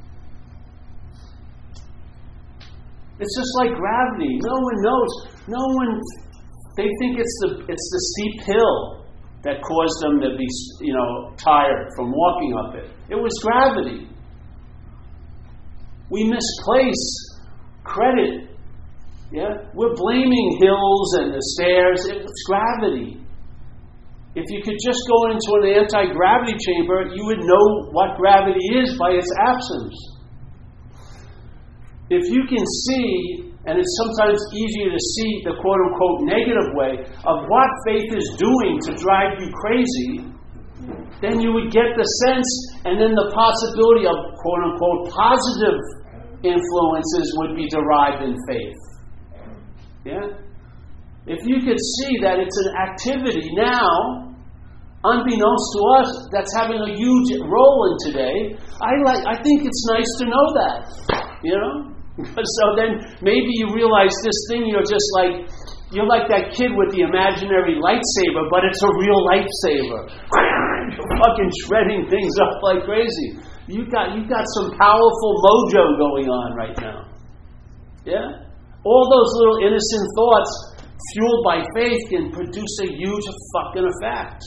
It's 3.20 3.36
just 3.38 3.54
like 3.60 3.78
gravity. 3.78 4.40
No 4.42 4.56
one 4.58 4.78
knows. 4.82 5.12
No 5.48 5.64
one. 5.76 6.02
They 6.78 6.90
think 7.00 7.20
it's 7.20 7.38
the 7.42 7.50
it's 7.70 7.88
the 7.94 8.02
steep 8.14 8.56
hill 8.56 9.06
that 9.44 9.62
caused 9.62 9.98
them 10.02 10.22
to 10.22 10.38
be 10.38 10.48
you 10.82 10.94
know 10.94 11.36
tired 11.38 11.90
from 11.96 12.12
walking 12.12 12.54
up 12.58 12.76
it. 12.76 12.90
It 13.10 13.16
was 13.16 13.34
gravity. 13.44 14.08
We 16.10 16.24
misplace 16.26 17.34
credit. 17.84 18.50
Yeah? 19.32 19.66
We're 19.74 19.96
blaming 19.96 20.58
hills 20.62 21.14
and 21.18 21.34
the 21.34 21.42
stairs. 21.58 22.06
It's 22.06 22.44
gravity. 22.46 23.18
If 24.36 24.46
you 24.50 24.62
could 24.64 24.78
just 24.82 25.02
go 25.10 25.30
into 25.30 25.50
an 25.62 25.86
anti 25.86 26.14
gravity 26.14 26.58
chamber, 26.58 27.14
you 27.14 27.26
would 27.26 27.42
know 27.46 27.90
what 27.92 28.18
gravity 28.18 28.62
is 28.82 28.98
by 28.98 29.12
its 29.12 29.30
absence. 29.46 29.94
If 32.10 32.28
you 32.30 32.44
can 32.48 32.66
see, 32.88 33.54
and 33.66 33.80
it's 33.80 33.96
sometimes 34.04 34.40
easier 34.52 34.92
to 34.92 35.02
see 35.16 35.32
the 35.48 35.56
quote 35.64 35.80
unquote 35.88 36.28
negative 36.28 36.70
way 36.76 37.00
of 37.24 37.48
what 37.48 37.70
faith 37.88 38.12
is 38.12 38.28
doing 38.36 38.80
to 38.84 38.92
drive 39.00 39.40
you 39.40 39.48
crazy, 39.56 40.28
then 41.24 41.40
you 41.40 41.56
would 41.56 41.72
get 41.72 41.96
the 41.96 42.04
sense 42.28 42.50
and 42.84 43.00
then 43.00 43.16
the 43.16 43.32
possibility 43.32 44.04
of 44.04 44.20
quote 44.44 44.62
unquote 44.68 45.16
positive 45.16 45.80
influences 46.44 47.28
would 47.40 47.56
be 47.56 47.72
derived 47.72 48.28
in 48.28 48.36
faith. 48.52 48.80
Yeah? 50.04 50.44
If 51.26 51.40
you 51.48 51.64
could 51.64 51.80
see 51.80 52.20
that 52.20 52.36
it's 52.44 52.58
an 52.68 52.76
activity 52.76 53.48
now, 53.56 54.36
unbeknownst 55.08 55.68
to 55.72 55.82
us, 56.04 56.10
that's 56.36 56.52
having 56.52 56.84
a 56.84 56.92
huge 56.92 57.40
role 57.48 57.80
in 57.88 58.12
today. 58.12 58.60
I 58.84 59.00
like. 59.08 59.24
I 59.24 59.40
think 59.42 59.64
it's 59.64 59.88
nice 59.88 60.12
to 60.20 60.26
know 60.28 60.48
that. 60.60 61.23
You 61.44 61.56
know. 61.60 61.94
so 62.24 62.64
then 62.78 63.02
maybe 63.22 63.50
you 63.58 63.74
realize 63.74 64.14
this 64.24 64.40
thing. 64.50 64.66
You're 64.70 64.86
just 64.86 65.10
like 65.18 65.50
you're 65.94 66.10
like 66.10 66.26
that 66.34 66.58
kid 66.58 66.74
with 66.74 66.90
the 66.90 67.06
imaginary 67.06 67.78
lightsaber, 67.78 68.50
but 68.50 68.66
it's 68.66 68.82
a 68.82 68.92
real 68.98 69.22
lightsaber. 69.30 70.10
You're 70.94 71.14
fucking 71.22 71.52
shredding 71.66 72.10
things 72.10 72.34
up 72.42 72.58
like 72.66 72.84
crazy. 72.86 73.38
You 73.70 73.86
got 73.90 74.18
you 74.18 74.26
got 74.26 74.44
some 74.58 74.74
powerful 74.74 75.32
mojo 75.46 75.84
going 76.02 76.28
on 76.34 76.58
right 76.58 76.78
now. 76.82 77.14
Yeah? 78.06 78.26
All 78.84 79.06
those 79.08 79.32
little 79.40 79.60
innocent 79.70 80.06
thoughts 80.18 80.52
fueled 81.14 81.44
by 81.46 81.64
faith 81.78 82.02
can 82.10 82.32
produce 82.32 82.76
a 82.82 82.90
huge 82.90 83.28
fucking 83.54 83.86
effect. 83.86 84.42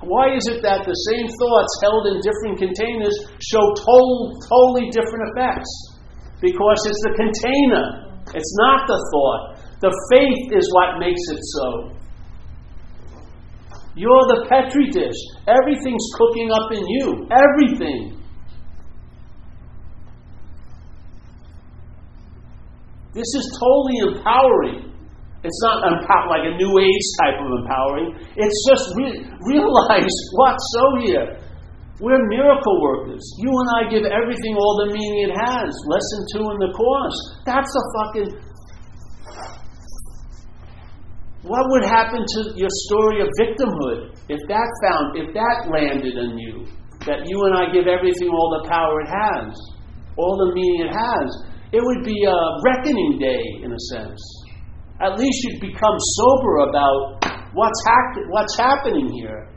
Why 0.00 0.30
is 0.34 0.46
it 0.46 0.62
that 0.62 0.86
the 0.86 0.94
same 1.10 1.26
thoughts 1.26 1.72
held 1.82 2.06
in 2.06 2.22
different 2.22 2.58
containers 2.58 3.16
show 3.42 3.64
total, 3.74 4.38
totally 4.46 4.94
different 4.94 5.26
effects? 5.34 5.70
Because 6.40 6.78
it's 6.86 7.02
the 7.02 7.14
container, 7.18 7.84
it's 8.30 8.54
not 8.62 8.86
the 8.86 8.98
thought. 9.10 9.58
The 9.80 9.90
faith 10.14 10.54
is 10.54 10.70
what 10.70 10.98
makes 11.02 11.22
it 11.30 11.42
so. 11.42 11.98
You're 13.98 14.26
the 14.30 14.46
petri 14.48 14.90
dish. 14.90 15.18
Everything's 15.50 16.06
cooking 16.14 16.50
up 16.54 16.70
in 16.70 16.86
you. 16.86 17.26
Everything. 17.34 18.22
This 23.12 23.26
is 23.34 23.58
totally 23.58 24.14
empowering. 24.14 24.87
It's 25.44 25.60
not 25.62 25.86
empower, 25.86 26.26
like 26.34 26.50
a 26.50 26.54
new 26.58 26.72
age 26.82 27.06
type 27.22 27.38
of 27.38 27.46
empowering. 27.62 28.10
It's 28.34 28.58
just 28.66 28.84
re- 28.98 29.22
realize 29.46 30.16
what's 30.34 30.64
so 30.74 30.84
here. 31.06 31.38
We're 32.00 32.18
miracle 32.26 32.82
workers. 32.82 33.22
You 33.38 33.50
and 33.50 33.68
I 33.74 33.90
give 33.90 34.04
everything 34.06 34.54
all 34.54 34.86
the 34.86 34.94
meaning 34.94 35.30
it 35.30 35.34
has. 35.34 35.70
Lesson 35.86 36.20
two 36.34 36.44
in 36.46 36.58
the 36.62 36.72
course. 36.74 37.18
That's 37.46 37.70
a 37.70 37.84
fucking. 37.98 38.30
What 41.42 41.64
would 41.70 41.84
happen 41.84 42.22
to 42.22 42.40
your 42.54 42.70
story 42.90 43.22
of 43.22 43.28
victimhood 43.38 44.14
if 44.28 44.38
that 44.46 44.68
found, 44.82 45.18
if 45.18 45.34
that 45.34 45.70
landed 45.70 46.18
on 46.18 46.38
you? 46.38 46.66
That 47.06 47.26
you 47.26 47.38
and 47.46 47.54
I 47.54 47.72
give 47.72 47.86
everything 47.86 48.28
all 48.28 48.62
the 48.62 48.68
power 48.68 49.00
it 49.02 49.10
has, 49.10 49.54
all 50.18 50.36
the 50.36 50.54
meaning 50.54 50.86
it 50.86 50.94
has. 50.94 51.28
It 51.70 51.82
would 51.82 52.04
be 52.04 52.24
a 52.26 52.38
reckoning 52.64 53.18
day, 53.18 53.42
in 53.62 53.72
a 53.72 53.80
sense. 53.94 54.18
At 55.00 55.18
least 55.18 55.44
you'd 55.44 55.60
become 55.60 55.96
sober 55.98 56.56
about 56.68 57.24
what's, 57.52 57.84
ha- 57.86 58.22
what's 58.30 58.56
happening 58.56 59.08
here. 59.12 59.48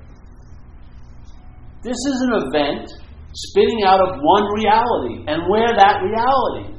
This 1.83 1.97
is 1.97 2.21
an 2.29 2.47
event 2.47 2.91
spinning 3.33 3.83
out 3.85 3.99
of 4.01 4.19
one 4.21 4.43
reality, 4.53 5.23
and 5.27 5.49
where 5.49 5.73
that 5.75 6.01
reality. 6.03 6.75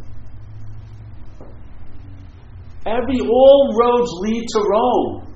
Every 2.87 3.21
all 3.21 3.77
roads 3.81 4.11
lead 4.21 4.45
to 4.49 4.61
Rome. 4.71 5.35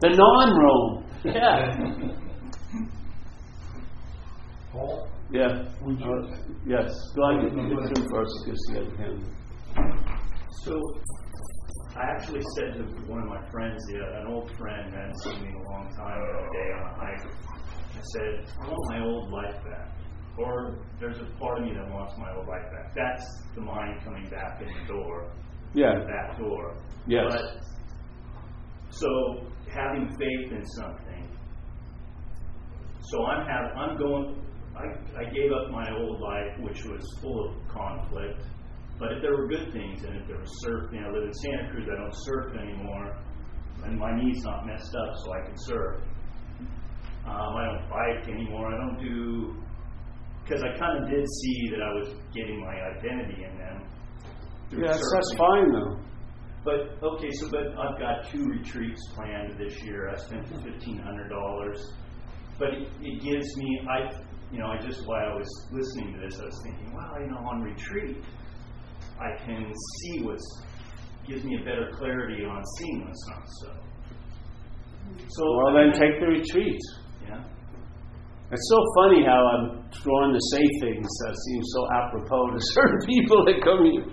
the 0.00 0.08
non-Rome. 0.08 1.04
Yeah. 1.24 1.76
Paul, 4.72 5.08
Yeah. 5.32 5.46
Uh, 5.46 6.36
yes. 6.66 6.90
Go 7.14 7.30
ahead. 7.30 7.52
You 7.52 7.68
get 7.68 7.98
him 7.98 8.06
first 8.10 8.32
because 8.44 8.60
he 8.68 9.02
has. 9.02 9.18
So, 10.64 10.80
I 12.00 12.12
actually 12.12 12.40
said 12.56 12.74
to 12.78 12.82
one 13.10 13.20
of 13.20 13.28
my 13.28 13.42
friends, 13.50 13.76
the, 13.88 13.98
an 14.20 14.26
old 14.28 14.50
friend 14.56 14.88
who 14.90 14.96
hadn't 14.96 15.18
seen 15.22 15.42
me 15.42 15.48
in 15.48 15.54
a 15.54 15.70
long 15.70 15.88
time, 15.96 16.16
the 16.18 16.32
other 16.38 16.48
day 16.52 16.68
on 16.72 16.82
a 16.88 16.94
hike, 16.96 17.26
I 17.92 18.02
said, 18.14 18.54
I 18.62 18.68
want 18.68 18.80
my 18.88 19.00
old 19.04 19.30
life 19.30 19.64
back. 19.64 19.96
Or 20.38 20.78
there's 20.98 21.18
a 21.18 21.26
part 21.38 21.58
of 21.58 21.64
me 21.64 21.74
that 21.74 21.90
wants 21.92 22.14
my 22.16 22.34
old 22.34 22.46
life 22.48 22.64
back. 22.72 22.94
That's 22.94 23.24
the 23.54 23.60
mind 23.60 24.00
coming 24.02 24.30
back 24.30 24.62
in 24.62 24.68
the 24.68 24.86
door, 24.92 25.30
Yeah. 25.74 25.98
the 25.98 26.06
back 26.06 26.38
door. 26.38 26.76
Yes. 27.06 27.26
But, 27.28 27.60
so, 28.90 29.46
having 29.68 30.08
faith 30.18 30.52
in 30.52 30.64
something. 30.66 31.28
So 33.02 33.24
I'm 33.26 33.46
have 33.46 33.76
I'm 33.76 33.98
going. 33.98 34.42
I, 34.76 34.84
I 35.20 35.24
gave 35.24 35.50
up 35.52 35.70
my 35.70 35.86
old 35.96 36.20
life, 36.20 36.58
which 36.60 36.84
was 36.84 37.02
full 37.20 37.50
of 37.50 37.68
conflict. 37.68 38.40
But 39.00 39.12
if 39.12 39.22
there 39.22 39.32
were 39.32 39.48
good 39.48 39.72
things 39.72 40.04
in 40.04 40.12
it, 40.12 40.28
there 40.28 40.38
was 40.38 40.52
surfing. 40.62 41.02
I 41.02 41.10
live 41.10 41.24
in 41.24 41.32
Santa 41.32 41.70
Cruz. 41.70 41.88
I 41.90 41.96
don't 41.96 42.12
surf 42.12 42.54
anymore, 42.54 43.16
and 43.84 43.98
my 43.98 44.14
knee's 44.14 44.44
not 44.44 44.66
messed 44.66 44.94
up, 44.94 45.14
so 45.24 45.32
I 45.32 45.46
can 45.46 45.56
surf. 45.56 46.02
Um, 47.24 47.56
I 47.56 47.64
don't 47.64 47.88
bike 47.88 48.28
anymore. 48.28 48.68
I 48.68 48.76
don't 48.76 49.00
do 49.02 49.56
because 50.44 50.62
I 50.62 50.76
kind 50.78 51.02
of 51.02 51.10
did 51.10 51.24
see 51.26 51.70
that 51.70 51.80
I 51.82 51.92
was 51.94 52.08
getting 52.34 52.60
my 52.60 52.74
identity 52.74 53.44
in 53.44 53.56
them. 53.56 53.88
through 54.68 54.84
Yes, 54.84 55.00
that's 55.12 55.34
fine 55.36 55.72
though. 55.72 55.96
But 56.64 57.02
okay, 57.02 57.30
so 57.32 57.48
but 57.50 57.68
I've 57.78 57.98
got 57.98 58.30
two 58.30 58.44
retreats 58.44 59.00
planned 59.14 59.58
this 59.58 59.82
year. 59.82 60.10
I 60.10 60.16
spent 60.16 60.46
fifteen 60.62 60.98
hundred 60.98 61.28
dollars, 61.28 61.80
but 62.58 62.68
it, 62.68 62.88
it 63.00 63.22
gives 63.22 63.56
me 63.56 63.80
I 63.88 64.10
you 64.52 64.58
know 64.58 64.66
I 64.66 64.78
just 64.78 65.06
while 65.06 65.32
I 65.32 65.34
was 65.36 65.48
listening 65.72 66.14
to 66.14 66.20
this, 66.20 66.38
I 66.38 66.44
was 66.44 66.60
thinking, 66.64 66.92
wow, 66.94 67.14
you 67.20 67.30
know, 67.30 67.38
on 67.38 67.62
retreat, 67.62 68.24
I 69.20 69.36
can 69.44 69.70
see 69.70 70.22
what's 70.22 70.64
gives 71.28 71.44
me 71.44 71.60
a 71.60 71.64
better 71.64 71.92
clarity 71.94 72.44
on 72.44 72.62
seeing 72.78 73.04
what's 73.04 73.24
not 73.28 73.44
so. 73.60 73.70
So 75.28 75.42
Well, 75.62 75.74
then 75.74 75.92
take 75.92 76.18
the 76.18 76.26
retreat. 76.26 76.80
yeah. 77.28 77.44
It's 78.50 78.66
so 78.68 78.78
funny 78.96 79.22
how 79.22 79.38
I'm 79.38 79.64
drawn 80.02 80.32
to 80.32 80.40
say 80.50 80.64
things 80.80 81.06
that 81.06 81.34
seem 81.36 81.62
so 81.62 81.80
apropos 81.92 82.50
to 82.50 82.58
certain 82.74 83.00
people 83.06 83.44
that 83.44 83.62
come 83.62 83.84
here. 83.84 84.06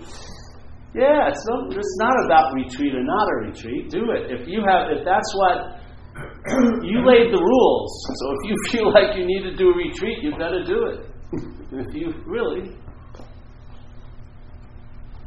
Yeah, 0.94 1.28
it's 1.28 1.44
not, 1.48 1.72
it's 1.74 1.96
not 1.98 2.16
about 2.24 2.54
retreat 2.54 2.94
or 2.94 3.02
not 3.02 3.26
a 3.28 3.36
retreat. 3.48 3.90
Do 3.90 4.10
it. 4.12 4.30
If 4.30 4.48
you 4.48 4.62
have, 4.64 4.90
if 4.90 5.04
that's 5.04 5.30
what 5.34 5.80
you 6.84 7.04
laid 7.04 7.32
the 7.32 7.42
rules. 7.42 7.90
So 8.14 8.24
if 8.32 8.40
you 8.50 8.56
feel 8.70 8.92
like 8.92 9.16
you 9.16 9.26
need 9.26 9.42
to 9.42 9.56
do 9.56 9.70
a 9.70 9.76
retreat, 9.76 10.18
you've 10.22 10.38
got 10.38 10.50
to 10.50 10.64
do 10.64 10.86
it. 10.86 10.98
if 11.72 11.94
you 11.94 12.14
really, 12.26 12.76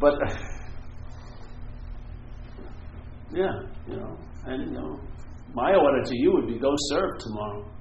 but 0.02 0.16
uh, 0.16 0.36
yeah, 3.32 3.54
you 3.88 3.96
know, 3.96 4.18
and 4.46 4.66
you 4.66 4.72
know, 4.74 5.00
my 5.54 5.76
order 5.76 6.04
to 6.04 6.16
you 6.18 6.34
would 6.34 6.48
be 6.48 6.58
go 6.60 6.74
serve 6.90 7.12
tomorrow. 7.20 7.72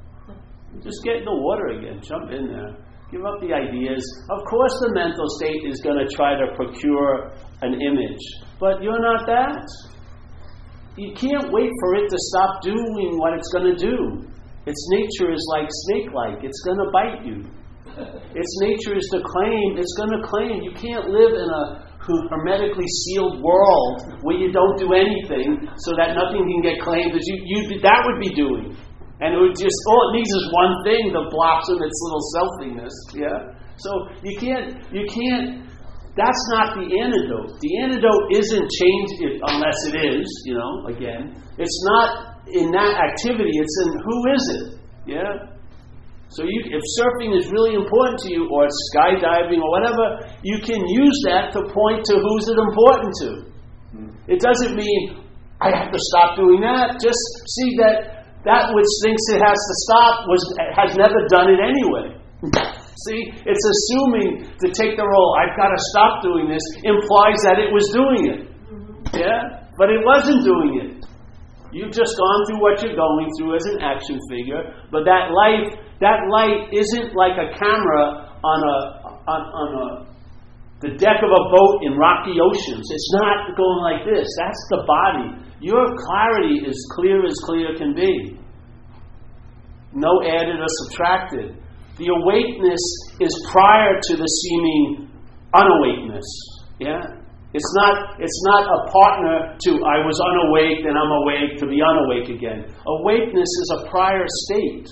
Just 0.84 1.02
get 1.02 1.16
in 1.16 1.24
the 1.24 1.34
water 1.34 1.66
again. 1.80 2.00
Jump 2.02 2.30
in 2.30 2.46
there. 2.46 2.76
Give 3.10 3.24
up 3.26 3.40
the 3.40 3.52
ideas. 3.52 4.04
Of 4.30 4.44
course, 4.46 4.72
the 4.86 4.92
mental 4.94 5.26
state 5.40 5.66
is 5.66 5.80
going 5.82 5.98
to 5.98 6.06
try 6.14 6.38
to 6.38 6.54
procure 6.54 7.32
an 7.62 7.74
image, 7.74 8.22
but 8.60 8.82
you're 8.82 9.00
not 9.00 9.26
that. 9.26 9.66
You 10.96 11.12
can't 11.14 11.50
wait 11.50 11.70
for 11.80 11.94
it 11.96 12.08
to 12.08 12.18
stop 12.30 12.62
doing 12.62 13.18
what 13.18 13.34
it's 13.34 13.50
going 13.52 13.74
to 13.74 13.78
do. 13.78 14.30
Its 14.66 14.78
nature 14.90 15.32
is 15.32 15.42
like 15.50 15.66
snake 15.88 16.12
like, 16.12 16.44
it's 16.44 16.62
going 16.62 16.78
to 16.78 16.90
bite 16.92 17.26
you. 17.26 17.42
Its 18.34 18.52
nature 18.60 18.94
is 18.94 19.08
to 19.10 19.20
claim, 19.24 19.78
it's 19.78 19.94
going 19.96 20.14
to 20.14 20.22
claim. 20.28 20.62
You 20.62 20.70
can't 20.70 21.08
live 21.10 21.34
in 21.34 21.48
a 21.50 21.89
hermetically 22.06 22.88
sealed 23.04 23.42
world 23.42 24.16
where 24.22 24.36
you 24.36 24.52
don't 24.52 24.76
do 24.78 24.92
anything 24.96 25.68
so 25.76 25.92
that 25.96 26.16
nothing 26.16 26.42
can 26.48 26.60
get 26.64 26.80
claimed 26.80 27.12
as 27.12 27.24
you, 27.28 27.36
you 27.44 27.80
that 27.80 28.00
would 28.04 28.20
be 28.20 28.32
doing. 28.32 28.76
And 29.20 29.36
it 29.36 29.38
would 29.38 29.52
just, 29.52 29.76
all 29.88 30.00
it 30.08 30.16
needs 30.16 30.32
is 30.32 30.46
one 30.48 30.74
thing 30.84 31.12
to 31.12 31.28
blossom 31.28 31.76
its 31.84 31.98
little 32.08 32.24
selfiness. 32.32 32.94
Yeah? 33.12 33.38
So 33.76 33.90
you 34.24 34.34
can't, 34.40 34.80
you 34.92 35.04
can't, 35.04 35.68
that's 36.16 36.44
not 36.56 36.72
the 36.74 36.88
antidote. 36.88 37.52
The 37.60 37.72
antidote 37.84 38.24
isn't 38.32 38.64
change 38.64 39.10
it 39.20 39.34
unless 39.44 39.78
it 39.92 39.96
is, 40.00 40.26
you 40.46 40.56
know, 40.56 40.88
again. 40.88 41.36
It's 41.58 41.80
not 41.84 42.40
in 42.48 42.72
that 42.72 42.92
activity, 42.96 43.52
it's 43.52 43.76
in 43.84 43.92
who 44.00 44.16
is 44.32 44.44
it? 44.56 44.80
Yeah? 45.06 45.49
So 46.30 46.46
you, 46.46 46.62
if 46.70 46.82
surfing 46.94 47.34
is 47.34 47.50
really 47.50 47.74
important 47.74 48.22
to 48.22 48.28
you, 48.30 48.46
or 48.46 48.66
skydiving, 48.94 49.58
or 49.58 49.70
whatever, 49.70 50.30
you 50.46 50.62
can 50.62 50.78
use 50.86 51.18
that 51.26 51.50
to 51.58 51.66
point 51.74 52.06
to 52.06 52.14
who's 52.22 52.46
it 52.46 52.58
important 52.58 53.12
to. 53.26 53.30
It 54.30 54.38
doesn't 54.38 54.78
mean 54.78 55.26
I 55.60 55.74
have 55.74 55.90
to 55.90 56.00
stop 56.14 56.38
doing 56.38 56.62
that. 56.62 57.02
Just 57.02 57.18
see 57.58 57.74
that 57.82 58.30
that 58.46 58.70
which 58.72 58.90
thinks 59.02 59.20
it 59.34 59.42
has 59.42 59.58
to 59.58 59.74
stop 59.90 60.14
was 60.30 60.42
has 60.78 60.94
never 60.96 61.26
done 61.26 61.50
it 61.50 61.58
anyway. 61.58 62.14
see, 63.10 63.20
it's 63.44 63.64
assuming 63.66 64.46
to 64.62 64.66
take 64.70 64.96
the 64.96 65.04
role. 65.04 65.30
I've 65.34 65.56
got 65.58 65.68
to 65.68 65.80
stop 65.92 66.22
doing 66.22 66.48
this 66.48 66.62
implies 66.86 67.42
that 67.44 67.58
it 67.58 67.74
was 67.74 67.84
doing 67.92 68.22
it. 68.30 68.40
Yeah, 69.18 69.66
but 69.76 69.90
it 69.90 70.00
wasn't 70.06 70.46
doing 70.46 70.72
it. 70.78 70.99
You've 71.72 71.94
just 71.94 72.12
gone 72.18 72.40
through 72.46 72.60
what 72.60 72.82
you're 72.82 72.98
going 72.98 73.30
through 73.38 73.56
as 73.56 73.64
an 73.66 73.78
action 73.82 74.18
figure, 74.28 74.74
but 74.90 75.06
that 75.06 75.30
light, 75.30 75.78
that 76.02 76.26
light 76.26 76.74
isn't 76.74 77.14
like 77.14 77.38
a 77.38 77.54
camera 77.54 78.30
on 78.42 78.58
a 78.58 78.76
on, 79.30 79.42
on 79.54 79.68
a 79.78 80.10
the 80.80 80.96
deck 80.96 81.20
of 81.20 81.28
a 81.28 81.44
boat 81.52 81.84
in 81.84 81.92
rocky 81.92 82.40
oceans. 82.40 82.88
It's 82.88 83.12
not 83.20 83.54
going 83.54 83.80
like 83.84 84.02
this. 84.08 84.26
That's 84.40 84.64
the 84.72 84.82
body. 84.88 85.28
Your 85.60 85.84
clarity 86.08 86.64
is 86.66 86.76
clear 86.96 87.24
as 87.26 87.36
clear 87.44 87.76
can 87.76 87.94
be. 87.94 88.40
No 89.92 90.22
added 90.24 90.56
or 90.56 90.70
subtracted. 90.80 91.60
The 91.98 92.08
awakeness 92.08 92.80
is 93.20 93.48
prior 93.52 94.00
to 94.00 94.16
the 94.16 94.24
seeming 94.24 95.10
unawakeness. 95.52 96.24
Yeah? 96.80 97.19
It's 97.50 97.72
not, 97.82 98.14
it's 98.22 98.40
not 98.46 98.62
a 98.62 98.78
partner 98.94 99.58
to 99.58 99.70
I 99.82 99.98
was 100.06 100.14
unawake, 100.22 100.86
and 100.86 100.94
I'm 100.94 101.10
awake 101.26 101.58
to 101.58 101.66
be 101.66 101.82
unawake 101.82 102.30
again. 102.30 102.62
Awakeness 103.02 103.50
is 103.50 103.68
a 103.74 103.90
prior 103.90 104.22
state. 104.46 104.86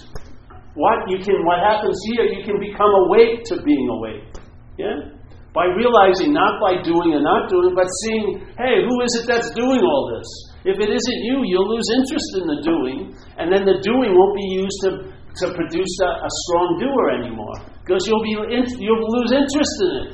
What 0.74 1.06
you 1.06 1.22
can 1.22 1.38
what 1.46 1.62
happens 1.62 1.94
here, 2.10 2.26
you 2.26 2.42
can 2.42 2.58
become 2.58 2.90
awake 3.06 3.46
to 3.54 3.62
being 3.62 3.86
awake. 3.86 4.26
Yeah? 4.74 5.14
By 5.54 5.70
realizing 5.70 6.34
not 6.34 6.58
by 6.58 6.82
doing 6.82 7.14
and 7.14 7.22
not 7.22 7.46
doing, 7.46 7.78
but 7.78 7.86
seeing, 8.02 8.42
hey, 8.58 8.82
who 8.82 8.94
is 9.06 9.22
it 9.22 9.26
that's 9.30 9.50
doing 9.54 9.82
all 9.82 10.04
this? 10.18 10.28
If 10.66 10.82
it 10.82 10.90
isn't 10.90 11.20
you, 11.30 11.46
you'll 11.46 11.70
lose 11.70 11.86
interest 11.94 12.30
in 12.42 12.44
the 12.46 12.58
doing, 12.66 13.14
and 13.38 13.54
then 13.54 13.62
the 13.66 13.78
doing 13.86 14.18
won't 14.18 14.34
be 14.34 14.48
used 14.58 14.78
to, 14.82 14.90
to 15.14 15.54
produce 15.54 15.94
a, 16.02 16.10
a 16.26 16.30
strong 16.46 16.68
doer 16.82 17.22
anymore. 17.22 17.54
Because 17.86 18.02
you'll 18.06 18.22
be 18.22 18.34
in, 18.34 18.66
you'll 18.82 19.06
lose 19.14 19.30
interest 19.30 19.74
in 19.82 19.90
it. 19.94 20.10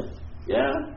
Yeah? 0.47 0.94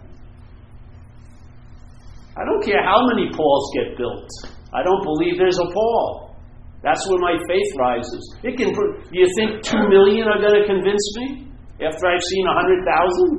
I 2.37 2.45
don't 2.45 2.61
care 2.61 2.83
how 2.85 3.01
many 3.09 3.33
Pauls 3.33 3.65
get 3.73 3.97
built. 3.97 4.29
I 4.73 4.83
don't 4.85 5.01
believe 5.03 5.37
there's 5.41 5.57
a 5.57 5.65
Paul. 5.73 6.35
That's 6.83 7.01
where 7.09 7.17
my 7.17 7.33
faith 7.49 7.71
rises. 7.81 8.21
It 8.43 8.55
can. 8.57 8.69
Do 8.77 9.09
you 9.11 9.25
think 9.35 9.65
two 9.65 9.81
million 9.89 10.29
are 10.29 10.37
going 10.39 10.61
to 10.61 10.65
convince 10.69 11.01
me 11.17 11.49
after 11.81 12.05
I've 12.05 12.21
seen 12.21 12.45
a 12.45 12.53
hundred 12.53 12.79
thousand? 12.85 13.31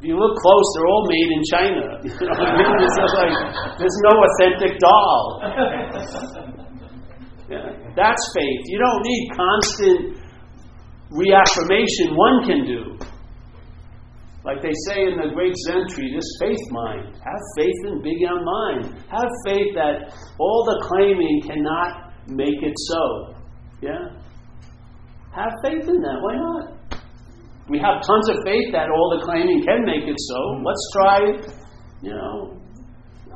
If 0.00 0.08
you 0.08 0.18
look 0.18 0.34
close, 0.40 0.66
they're 0.74 0.88
all 0.90 1.06
made 1.06 1.30
in 1.30 1.42
China. 1.46 1.82
I 2.02 2.56
mean? 2.58 2.72
It's 2.82 2.96
just 2.98 3.14
like 3.14 3.34
there's 3.78 3.98
no 4.10 4.14
authentic 4.26 4.78
doll. 4.80 6.56
Yeah, 7.50 7.66
that's 7.96 8.22
faith. 8.32 8.62
You 8.66 8.78
don't 8.78 9.02
need 9.02 9.30
constant 9.34 10.22
reaffirmation. 11.10 12.14
One 12.14 12.46
can 12.46 12.64
do. 12.64 13.09
Like 14.44 14.62
they 14.62 14.72
say 14.88 15.04
in 15.04 15.20
the 15.20 15.34
great 15.34 15.52
Zen 15.66 15.84
treatise, 15.88 16.24
faith 16.40 16.64
mind. 16.70 17.14
Have 17.20 17.42
faith 17.56 17.80
in 17.84 18.00
Big 18.02 18.22
M 18.24 18.40
mind. 18.40 19.04
Have 19.12 19.28
faith 19.44 19.74
that 19.74 20.16
all 20.38 20.64
the 20.64 20.80
claiming 20.88 21.42
cannot 21.46 22.14
make 22.26 22.62
it 22.62 22.72
so. 22.88 23.34
Yeah? 23.82 24.16
Have 25.36 25.52
faith 25.62 25.84
in 25.86 26.00
that. 26.00 26.18
Why 26.20 26.34
not? 26.36 26.80
We 27.68 27.78
have 27.78 28.00
tons 28.02 28.28
of 28.30 28.36
faith 28.44 28.72
that 28.72 28.88
all 28.88 29.18
the 29.18 29.24
claiming 29.24 29.62
can 29.62 29.84
make 29.84 30.08
it 30.08 30.16
so. 30.18 30.40
Let's 30.64 30.84
try, 30.96 31.18
you 32.02 32.14
know. 32.16 32.56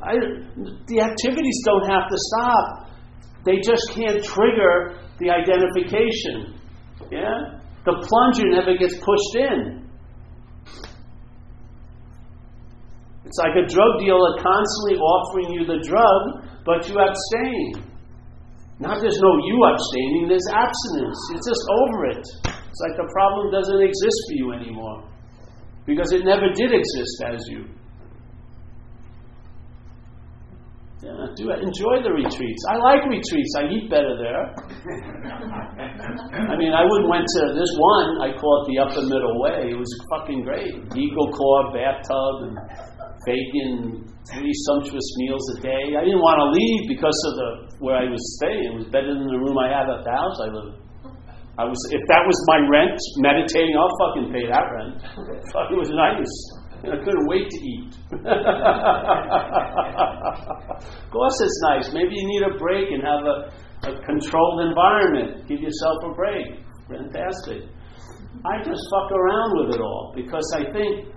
I, 0.03 0.13
the 0.87 1.01
activities 1.01 1.61
don't 1.65 1.87
have 1.87 2.09
to 2.09 2.17
stop. 2.17 2.89
They 3.45 3.61
just 3.61 3.93
can't 3.93 4.23
trigger 4.25 4.99
the 5.19 5.29
identification. 5.29 6.59
Yeah? 7.11 7.61
The 7.85 7.93
plunger 8.01 8.49
never 8.49 8.75
gets 8.75 8.97
pushed 8.97 9.35
in. 9.37 9.84
It's 13.35 13.43
like 13.43 13.59
a 13.59 13.67
drug 13.67 13.99
dealer 13.99 14.31
constantly 14.39 14.95
offering 14.95 15.51
you 15.51 15.67
the 15.67 15.83
drug, 15.83 16.47
but 16.63 16.87
you 16.87 16.95
abstain. 16.95 17.83
Not 18.79 19.03
there's 19.03 19.19
no 19.19 19.35
you 19.43 19.59
abstaining, 19.59 20.31
there's 20.31 20.47
abstinence. 20.55 21.19
It's 21.35 21.43
just 21.43 21.65
over 21.83 22.05
it. 22.15 22.23
It's 22.47 22.79
like 22.79 22.95
the 22.95 23.11
problem 23.11 23.51
doesn't 23.51 23.83
exist 23.83 24.19
for 24.31 24.35
you 24.39 24.53
anymore. 24.55 25.03
Because 25.85 26.13
it 26.13 26.23
never 26.23 26.47
did 26.55 26.71
exist 26.71 27.19
as 27.27 27.43
you. 27.51 27.74
Yeah, 31.05 31.29
do 31.37 31.53
it. 31.53 31.61
Enjoy 31.61 32.01
the 32.01 32.09
retreats. 32.09 32.61
I 32.65 32.81
like 32.81 33.05
retreats. 33.05 33.53
I 33.61 33.69
eat 33.69 33.93
better 33.93 34.17
there. 34.17 34.41
I 36.49 36.57
mean, 36.57 36.73
I 36.73 36.81
would 36.81 37.05
went 37.05 37.29
to 37.29 37.41
this 37.53 37.69
one. 37.77 38.25
I 38.25 38.33
call 38.33 38.65
it 38.65 38.73
the 38.73 38.81
upper 38.81 39.05
middle 39.05 39.37
way. 39.37 39.69
It 39.69 39.77
was 39.77 39.91
fucking 40.09 40.41
great. 40.41 40.73
Eagle 40.97 41.29
claw 41.29 41.69
bathtub 41.69 42.49
and 42.49 42.57
bacon, 43.29 44.01
three 44.33 44.53
sumptuous 44.65 45.05
meals 45.21 45.45
a 45.53 45.61
day. 45.61 45.93
I 45.93 46.01
didn't 46.09 46.25
want 46.25 46.41
to 46.41 46.49
leave 46.57 46.89
because 46.89 47.19
of 47.29 47.33
the 47.37 47.49
where 47.85 48.01
I 48.01 48.09
was 48.09 48.25
staying. 48.41 48.73
It 48.73 48.75
was 48.81 48.89
better 48.89 49.13
than 49.13 49.29
the 49.29 49.37
room 49.37 49.61
I 49.61 49.69
had 49.69 49.85
at 49.85 50.01
the 50.01 50.09
house 50.09 50.41
I 50.41 50.49
lived. 50.49 50.81
I 51.61 51.69
was 51.69 51.77
if 51.93 52.01
that 52.09 52.25
was 52.25 52.37
my 52.49 52.59
rent, 52.65 52.97
meditating, 53.21 53.77
I'll 53.77 53.93
fucking 54.09 54.33
pay 54.33 54.49
that 54.49 54.65
rent. 54.73 55.05
Fuck, 55.53 55.69
it 55.69 55.77
was 55.77 55.93
nice. 55.93 56.33
I 56.83 56.97
couldn't 57.03 57.27
wait 57.27 57.49
to 57.49 57.57
eat. 57.57 57.95
of 58.11 58.17
course, 61.11 61.41
it's 61.41 61.61
nice. 61.63 61.93
Maybe 61.93 62.15
you 62.15 62.27
need 62.27 62.43
a 62.43 62.57
break 62.57 62.91
and 62.91 63.01
have 63.03 63.25
a, 63.25 63.51
a 63.89 64.01
controlled 64.05 64.61
environment. 64.67 65.47
Give 65.47 65.61
yourself 65.61 65.97
a 66.03 66.13
break. 66.13 66.59
Fantastic. 66.89 67.63
I 68.45 68.57
just 68.63 68.81
fuck 68.91 69.11
around 69.11 69.57
with 69.57 69.75
it 69.75 69.81
all 69.81 70.13
because 70.15 70.53
I 70.55 70.71
think 70.71 71.07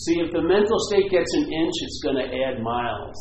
See, 0.00 0.16
if 0.16 0.32
the 0.32 0.40
mental 0.40 0.78
state 0.88 1.10
gets 1.10 1.28
an 1.34 1.44
inch, 1.52 1.74
it's 1.82 2.00
going 2.02 2.16
to 2.16 2.24
add 2.24 2.62
miles. 2.62 3.16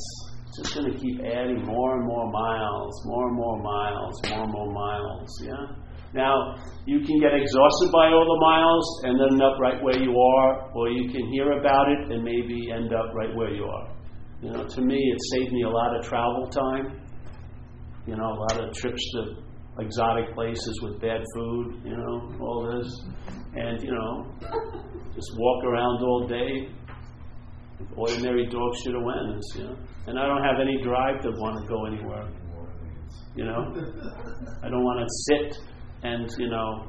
It's 0.47 0.63
just 0.63 0.75
going 0.79 0.89
to 0.89 0.97
keep 0.97 1.19
adding 1.19 1.65
more 1.65 1.97
and 1.99 2.07
more 2.07 2.31
miles, 2.31 2.93
more 3.05 3.27
and 3.27 3.35
more 3.35 3.59
miles, 3.61 4.15
more 4.29 4.43
and 4.43 4.51
more 4.53 4.71
miles. 4.71 5.27
Yeah? 5.43 5.88
Now, 6.13 6.55
you 6.85 7.01
can 7.05 7.19
get 7.19 7.33
exhausted 7.33 7.91
by 7.93 8.07
all 8.07 8.25
the 8.25 8.41
miles 8.41 9.03
and 9.03 9.31
end 9.31 9.41
up 9.43 9.59
right 9.59 9.81
where 9.83 10.01
you 10.01 10.17
are, 10.17 10.71
or 10.73 10.89
you 10.89 11.11
can 11.11 11.31
hear 11.31 11.51
about 11.59 11.87
it 11.91 12.11
and 12.11 12.23
maybe 12.23 12.71
end 12.71 12.93
up 12.93 13.13
right 13.13 13.35
where 13.35 13.53
you 13.53 13.65
are. 13.65 13.95
You 14.41 14.51
know, 14.51 14.63
to 14.65 14.81
me, 14.81 14.97
it 14.97 15.19
saved 15.31 15.51
me 15.51 15.63
a 15.63 15.69
lot 15.69 15.95
of 15.95 16.05
travel 16.05 16.47
time. 16.49 17.01
You 18.07 18.15
know, 18.15 18.25
a 18.25 18.39
lot 18.39 18.63
of 18.63 18.73
trips 18.73 19.03
to 19.13 19.43
exotic 19.79 20.33
places 20.33 20.79
with 20.81 20.99
bad 20.99 21.21
food, 21.35 21.81
you 21.85 21.95
know, 21.95 22.35
all 22.41 22.77
this. 22.77 22.91
And, 23.55 23.81
you 23.81 23.91
know, 23.91 24.31
just 25.13 25.31
walk 25.37 25.63
around 25.65 26.01
all 26.01 26.27
day. 26.27 26.69
Ordinary 27.95 28.45
dog 28.47 28.75
shit 28.83 28.95
awareness, 28.95 29.45
you 29.55 29.63
know. 29.63 29.77
And 30.07 30.19
I 30.19 30.25
don't 30.25 30.43
have 30.43 30.59
any 30.59 30.81
drive 30.81 31.21
to 31.21 31.29
want 31.31 31.61
to 31.61 31.67
go 31.67 31.85
anywhere. 31.85 32.29
You 33.35 33.45
know? 33.45 33.61
I 34.63 34.69
don't 34.69 34.83
want 34.83 34.99
to 34.99 35.07
sit 35.27 35.61
and, 36.03 36.29
you 36.37 36.49
know, 36.49 36.87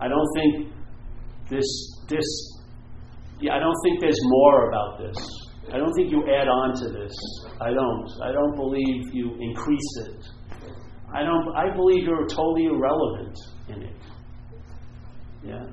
I 0.00 0.08
don't 0.08 0.28
think 0.34 0.72
this, 1.48 1.66
this, 2.08 2.26
yeah, 3.40 3.54
I 3.54 3.58
don't 3.58 3.76
think 3.84 4.00
there's 4.00 4.20
more 4.22 4.68
about 4.68 4.98
this. 4.98 5.16
I 5.72 5.78
don't 5.78 5.92
think 5.94 6.10
you 6.10 6.22
add 6.26 6.48
on 6.48 6.74
to 6.74 6.88
this. 6.88 7.12
I 7.60 7.70
don't. 7.70 8.08
I 8.22 8.32
don't 8.32 8.56
believe 8.56 9.14
you 9.14 9.36
increase 9.40 9.96
it. 10.06 10.20
I 11.14 11.22
don't. 11.22 11.54
I 11.56 11.74
believe 11.74 12.04
you're 12.04 12.26
totally 12.26 12.66
irrelevant 12.66 13.38
in 13.68 13.82
it. 13.82 13.96
Yeah. 15.44 15.64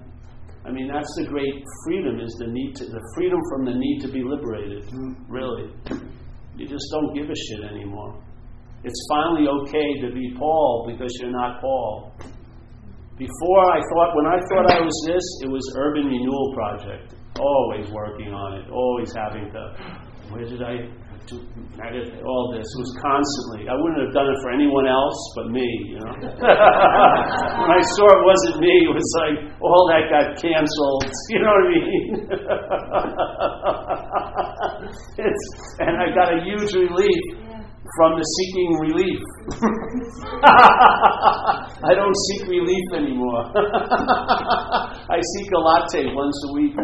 I 0.65 0.71
mean, 0.71 0.87
that's 0.87 1.13
the 1.17 1.25
great 1.25 1.63
freedom 1.85 2.19
is 2.19 2.31
the 2.39 2.47
need 2.47 2.75
to 2.75 2.85
the 2.85 3.01
freedom 3.15 3.39
from 3.49 3.65
the 3.65 3.73
need 3.73 3.99
to 4.01 4.07
be 4.09 4.23
liberated. 4.23 4.83
Mm. 4.83 5.15
Really, 5.27 5.71
you 6.55 6.67
just 6.67 6.85
don't 6.91 7.13
give 7.15 7.29
a 7.29 7.35
shit 7.35 7.63
anymore. 7.71 8.23
It's 8.83 9.01
finally 9.09 9.47
okay 9.47 9.99
to 10.07 10.13
be 10.13 10.33
Paul 10.37 10.87
because 10.87 11.11
you're 11.19 11.31
not 11.31 11.59
Paul. 11.59 12.13
Before 13.17 13.63
I 13.67 13.79
thought, 13.91 14.15
when 14.15 14.25
I 14.25 14.39
thought 14.47 14.71
I 14.71 14.79
was 14.79 14.95
this, 15.05 15.25
it 15.43 15.51
was 15.51 15.63
Urban 15.75 16.05
Renewal 16.05 16.53
Project. 16.55 17.15
Always 17.39 17.91
working 17.91 18.31
on 18.31 18.63
it, 18.63 18.71
always 18.71 19.11
having 19.13 19.51
to. 19.51 19.61
Where 20.31 20.45
did 20.45 20.63
I? 20.63 20.87
do 21.29 21.37
all 22.25 22.49
this. 22.55 22.65
It 22.65 22.79
was 22.81 22.93
constantly. 22.97 23.69
I 23.69 23.75
wouldn't 23.77 24.01
have 24.07 24.13
done 24.17 24.25
it 24.33 24.37
for 24.41 24.49
anyone 24.49 24.87
else 24.87 25.19
but 25.35 25.51
me. 25.53 25.67
You 25.93 25.99
know. 26.01 26.09
when 27.61 27.69
I 27.69 27.81
saw 27.93 28.07
it 28.09 28.23
wasn't 28.25 28.57
me, 28.63 28.73
it 28.87 28.93
was 28.93 29.09
like 29.21 29.37
all 29.61 29.85
that 29.93 30.09
got 30.09 30.41
canceled. 30.41 31.05
You 31.29 31.39
know 31.45 31.53
what 31.53 31.61
I 31.61 31.69
mean? 31.69 32.05
it's, 35.29 35.45
and 35.77 35.93
I 36.01 36.09
got 36.15 36.33
a 36.33 36.41
huge 36.41 36.73
relief 36.73 37.48
from 37.95 38.17
the 38.17 38.23
seeking 38.23 38.79
relief. 38.79 39.21
I 41.83 41.93
don't 41.95 42.15
seek 42.27 42.47
relief 42.47 42.85
anymore. 42.95 43.45
I 45.09 45.19
seek 45.21 45.51
a 45.51 45.57
latte 45.57 46.05
once 46.13 46.43
a 46.45 46.51
week. 46.53 46.75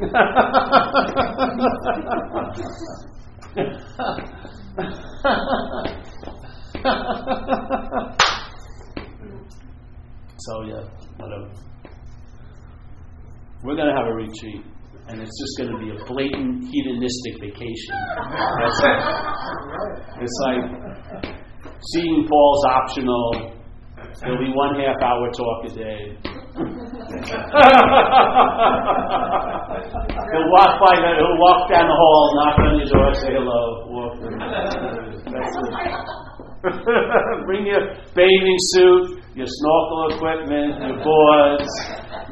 so 10.38 10.62
yeah, 10.62 10.84
whatever. 11.16 11.50
We're 13.62 13.76
gonna 13.76 13.94
have 13.96 14.06
a 14.06 14.14
retreat, 14.14 14.64
and 15.10 15.20
it's 15.20 15.36
just 15.42 15.58
gonna 15.58 15.78
be 15.82 15.90
a 15.90 15.98
blatant 16.06 16.64
hedonistic 16.70 17.34
vacation. 17.42 17.94
That's 18.62 18.80
it. 18.86 18.98
It's 20.22 20.38
like 20.46 20.62
seeing 21.92 22.26
Paul's 22.30 22.64
optional. 22.66 23.56
There'll 24.20 24.38
be 24.38 24.52
one 24.54 24.78
half 24.78 25.02
hour 25.02 25.30
talk 25.32 25.64
a 25.66 25.68
day. 25.74 26.16
he'll 30.30 30.50
walk 30.50 30.72
by 30.78 30.94
the, 30.98 31.10
who 31.18 31.30
walk 31.40 31.70
down 31.70 31.86
the 31.88 31.94
hall, 31.94 32.34
knock 32.36 32.58
on 32.58 32.78
your 32.78 32.86
door, 32.86 33.14
say 33.14 33.32
hello, 33.32 33.86
walk. 33.88 34.14
Bring 37.46 37.64
your 37.66 37.80
bathing 38.14 38.60
suit, 38.74 39.22
your 39.34 39.46
snorkel 39.48 40.08
equipment, 40.14 40.76
your 40.82 40.98
boards, 41.02 41.70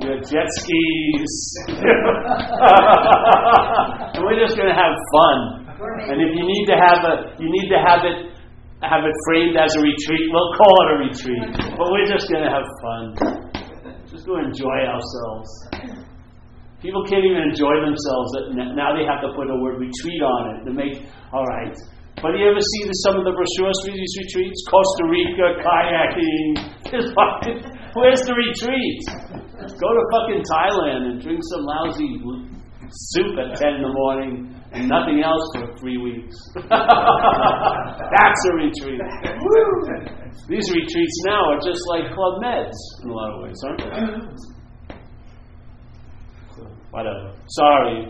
your 0.02 0.18
jet 0.22 0.48
skis. 0.62 1.34
and 4.14 4.20
we're 4.24 4.38
just 4.38 4.56
going 4.56 4.68
to 4.70 4.78
have 4.78 4.94
fun. 5.14 5.38
And 6.10 6.22
if 6.22 6.34
you 6.34 6.44
need 6.46 6.66
to 6.66 6.76
have 6.76 7.00
a, 7.04 7.14
you 7.38 7.48
need 7.50 7.68
to 7.70 7.78
have 7.78 8.02
it, 8.04 8.30
have 8.82 9.04
it 9.04 9.14
framed 9.26 9.56
as 9.56 9.74
a 9.76 9.82
retreat. 9.82 10.26
We'll 10.30 10.54
call 10.54 10.74
it 10.82 10.88
a 10.94 10.98
retreat. 11.06 11.44
But 11.76 11.86
we're 11.90 12.06
just 12.06 12.30
going 12.30 12.44
to 12.44 12.50
have 12.50 12.66
fun. 12.82 13.14
Just 14.10 14.26
go 14.26 14.38
enjoy 14.38 14.78
ourselves. 14.86 15.50
People 16.80 17.02
can't 17.10 17.24
even 17.26 17.42
enjoy 17.50 17.74
themselves. 17.82 18.30
Now 18.54 18.94
they 18.94 19.02
have 19.02 19.20
to 19.26 19.34
put 19.34 19.50
a 19.50 19.56
word 19.58 19.82
retreat 19.82 20.22
on 20.22 20.54
it 20.54 20.64
to 20.64 20.72
make, 20.72 21.02
all 21.32 21.44
right. 21.44 21.74
But 22.22 22.34
you 22.34 22.50
ever 22.50 22.58
see 22.58 22.82
the, 22.86 22.94
some 23.06 23.14
of 23.18 23.24
the 23.26 23.30
brochures 23.30 23.78
for 23.86 23.94
these 23.94 24.14
retreats? 24.18 24.58
Costa 24.66 25.04
Rica, 25.06 25.54
kayaking. 25.62 26.58
Where's 27.94 28.22
the 28.26 28.34
retreat? 28.34 29.02
Go 29.58 29.88
to 29.90 30.02
fucking 30.14 30.42
Thailand 30.46 31.10
and 31.10 31.20
drink 31.20 31.40
some 31.50 31.64
lousy 31.66 32.22
soup 32.90 33.38
at 33.38 33.58
10 33.58 33.74
in 33.74 33.82
the 33.82 33.92
morning 33.92 34.54
and 34.72 34.88
nothing 34.88 35.22
else 35.22 35.42
for 35.56 35.76
three 35.78 35.98
weeks. 35.98 36.36
That's 36.54 38.42
a 38.46 38.52
retreat. 38.54 39.00
These 40.48 40.70
retreats 40.72 41.22
now 41.26 41.52
are 41.52 41.60
just 41.60 41.82
like 41.88 42.14
Club 42.14 42.40
Meds 42.42 42.76
in 43.02 43.10
a 43.10 43.12
lot 43.12 43.34
of 43.34 43.42
ways, 43.42 43.60
aren't 43.64 43.80
they? 43.82 44.54
whatever. 46.90 47.32
Sorry. 47.48 48.08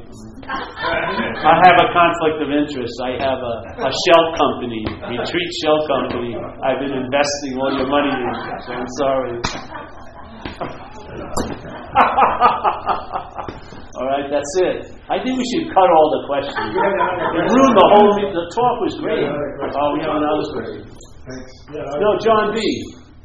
I 0.48 1.54
have 1.66 1.76
a 1.82 1.88
conflict 1.92 2.38
of 2.40 2.50
interest. 2.50 2.94
I 3.02 3.18
have 3.20 3.40
a, 3.42 3.54
a 3.84 3.92
shell 3.92 4.24
company, 4.38 4.82
retreat 5.10 5.50
shell 5.62 5.80
company. 5.86 6.36
I've 6.62 6.78
been 6.78 6.94
investing 6.94 7.58
all 7.58 7.74
your 7.74 7.88
money 7.88 8.14
in, 8.14 8.32
so 8.64 8.72
I'm 8.72 8.90
sorry. 8.98 9.34
all 13.98 14.06
right, 14.06 14.30
that's 14.30 14.54
it. 14.62 14.94
I 15.10 15.18
think 15.22 15.34
we 15.38 15.44
should 15.50 15.66
cut 15.74 15.90
all 15.90 16.08
the 16.20 16.26
questions. 16.30 16.54
It 16.54 17.50
ruined 17.50 17.76
the 17.76 17.88
whole. 17.90 18.14
The 18.18 18.46
talk 18.54 18.80
was 18.82 18.94
great. 19.00 19.24
Oh, 19.26 19.88
we 19.94 20.00
have 20.06 20.14
another 20.16 20.46
question. 20.54 20.86
Thanks. 21.26 21.52
No, 21.74 22.10
John 22.22 22.54
B. 22.54 22.58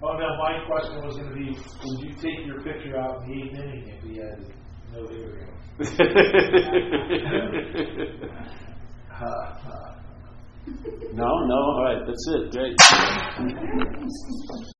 Oh, 0.03 0.17
no, 0.17 0.27
my 0.37 0.59
question 0.67 0.99
was 1.05 1.15
gonna 1.15 1.33
be, 1.33 1.55
would 1.55 1.99
you 2.03 2.11
take 2.19 2.45
your 2.45 2.59
picture 2.61 2.97
out 2.99 3.23
in 3.23 3.29
the 3.29 3.35
eighth 3.41 3.57
inning 3.57 3.87
if 3.87 4.03
he 4.03 4.17
had 4.19 4.39
no 4.91 5.07
hitter? 5.07 5.47
no, 11.13 11.29
no, 11.45 11.55
all 11.55 11.83
right, 11.85 12.05
that's 12.05 12.27
it. 12.35 12.51
Great. 12.51 12.75